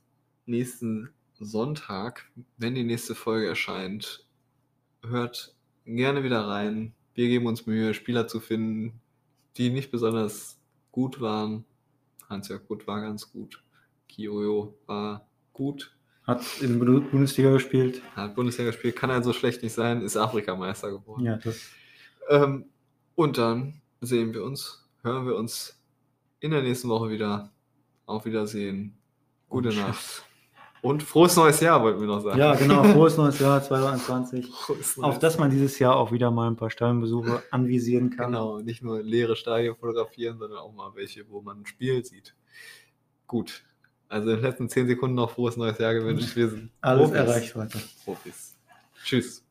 nächsten 0.45 1.09
Sonntag, 1.39 2.29
wenn 2.57 2.75
die 2.75 2.83
nächste 2.83 3.15
Folge 3.15 3.47
erscheint, 3.47 4.25
hört 5.03 5.55
gerne 5.85 6.23
wieder 6.23 6.47
rein. 6.47 6.93
Wir 7.15 7.27
geben 7.27 7.47
uns 7.47 7.65
Mühe, 7.65 7.93
Spieler 7.93 8.27
zu 8.27 8.39
finden, 8.39 9.01
die 9.57 9.69
nicht 9.71 9.91
besonders 9.91 10.59
gut 10.91 11.19
waren. 11.19 11.65
Hans-Jörg 12.29 12.63
Butt 12.67 12.87
war 12.87 13.01
ganz 13.01 13.31
gut. 13.31 13.63
Kiyoyo 14.07 14.77
war 14.85 15.27
gut. 15.53 15.95
Hat 16.27 16.41
in 16.61 16.79
der 16.79 16.85
Bu- 16.85 17.01
Bundesliga 17.01 17.51
gespielt. 17.51 18.01
Hat 18.15 18.35
Bundesliga 18.35 18.69
gespielt, 18.71 18.95
kann 18.95 19.09
also 19.11 19.33
schlecht 19.33 19.63
nicht 19.63 19.73
sein, 19.73 20.01
ist 20.01 20.15
Afrikameister 20.17 20.91
geworden. 20.91 21.25
Ja, 21.25 21.37
das 21.37 21.59
Ähm, 22.29 22.65
und 23.15 23.37
dann 23.37 23.81
sehen 24.01 24.33
wir 24.33 24.43
uns, 24.43 24.87
hören 25.03 25.25
wir 25.25 25.35
uns 25.35 25.81
in 26.39 26.51
der 26.51 26.61
nächsten 26.61 26.89
Woche 26.89 27.09
wieder. 27.09 27.51
Auf 28.05 28.25
Wiedersehen. 28.25 28.97
Gute 29.49 29.69
Und 29.69 29.77
Nacht. 29.77 30.25
Und 30.81 31.03
frohes 31.03 31.35
neues 31.35 31.59
Jahr, 31.59 31.81
wollten 31.83 31.99
wir 32.01 32.07
noch 32.07 32.21
sagen. 32.21 32.39
Ja, 32.39 32.55
genau. 32.55 32.83
Frohes 32.83 33.15
neues 33.15 33.37
Jahr 33.39 33.61
2021. 33.63 34.47
Frohes 34.51 34.99
Auf 34.99 35.19
dass 35.19 35.37
man 35.37 35.51
dieses 35.51 35.77
Jahr 35.79 35.95
auch 35.95 36.11
wieder 36.11 36.31
mal 36.31 36.47
ein 36.49 36.55
paar 36.55 36.71
Stadionbesuche 36.71 37.43
anvisieren 37.51 38.09
kann. 38.09 38.31
Genau, 38.31 38.59
nicht 38.59 38.81
nur 38.81 39.01
leere 39.03 39.35
Stadien 39.35 39.75
fotografieren, 39.75 40.39
sondern 40.39 40.57
auch 40.59 40.73
mal 40.73 40.91
welche, 40.95 41.29
wo 41.29 41.41
man 41.41 41.59
ein 41.61 41.65
Spiel 41.67 42.03
sieht. 42.03 42.35
Gut. 43.27 43.63
Also 44.11 44.29
in 44.31 44.35
den 44.35 44.43
letzten 44.43 44.67
10 44.67 44.87
Sekunden 44.87 45.15
noch 45.15 45.31
frohes 45.31 45.55
neues 45.55 45.77
Jahr 45.77 45.93
gewünscht. 45.93 46.35
Wir 46.35 46.49
sind 46.49 46.69
Alles 46.81 47.11
Profis. 47.11 47.17
erreicht 47.17 47.55
heute. 47.55 47.79
Profis. 48.03 48.57
Tschüss. 49.05 49.41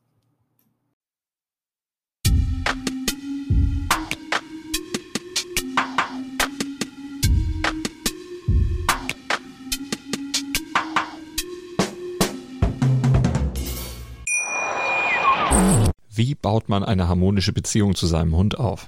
Wie 16.13 16.35
baut 16.35 16.69
man 16.69 16.83
eine 16.83 17.07
harmonische 17.07 17.53
Beziehung 17.53 17.95
zu 17.95 18.05
seinem 18.05 18.35
Hund 18.35 18.59
auf? 18.59 18.87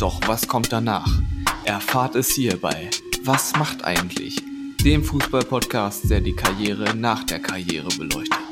Doch 0.00 0.18
was 0.26 0.48
kommt 0.48 0.72
danach? 0.72 1.20
Erfahrt 1.64 2.14
es 2.14 2.30
hier 2.30 2.58
bei 2.58 2.88
Was 3.22 3.54
macht 3.56 3.84
eigentlich? 3.84 4.42
dem 4.82 5.04
Fußball-Podcast, 5.04 6.08
der 6.08 6.22
die 6.22 6.32
Karriere 6.32 6.96
nach 6.96 7.24
der 7.24 7.38
Karriere 7.38 7.88
beleuchtet. 7.98 8.49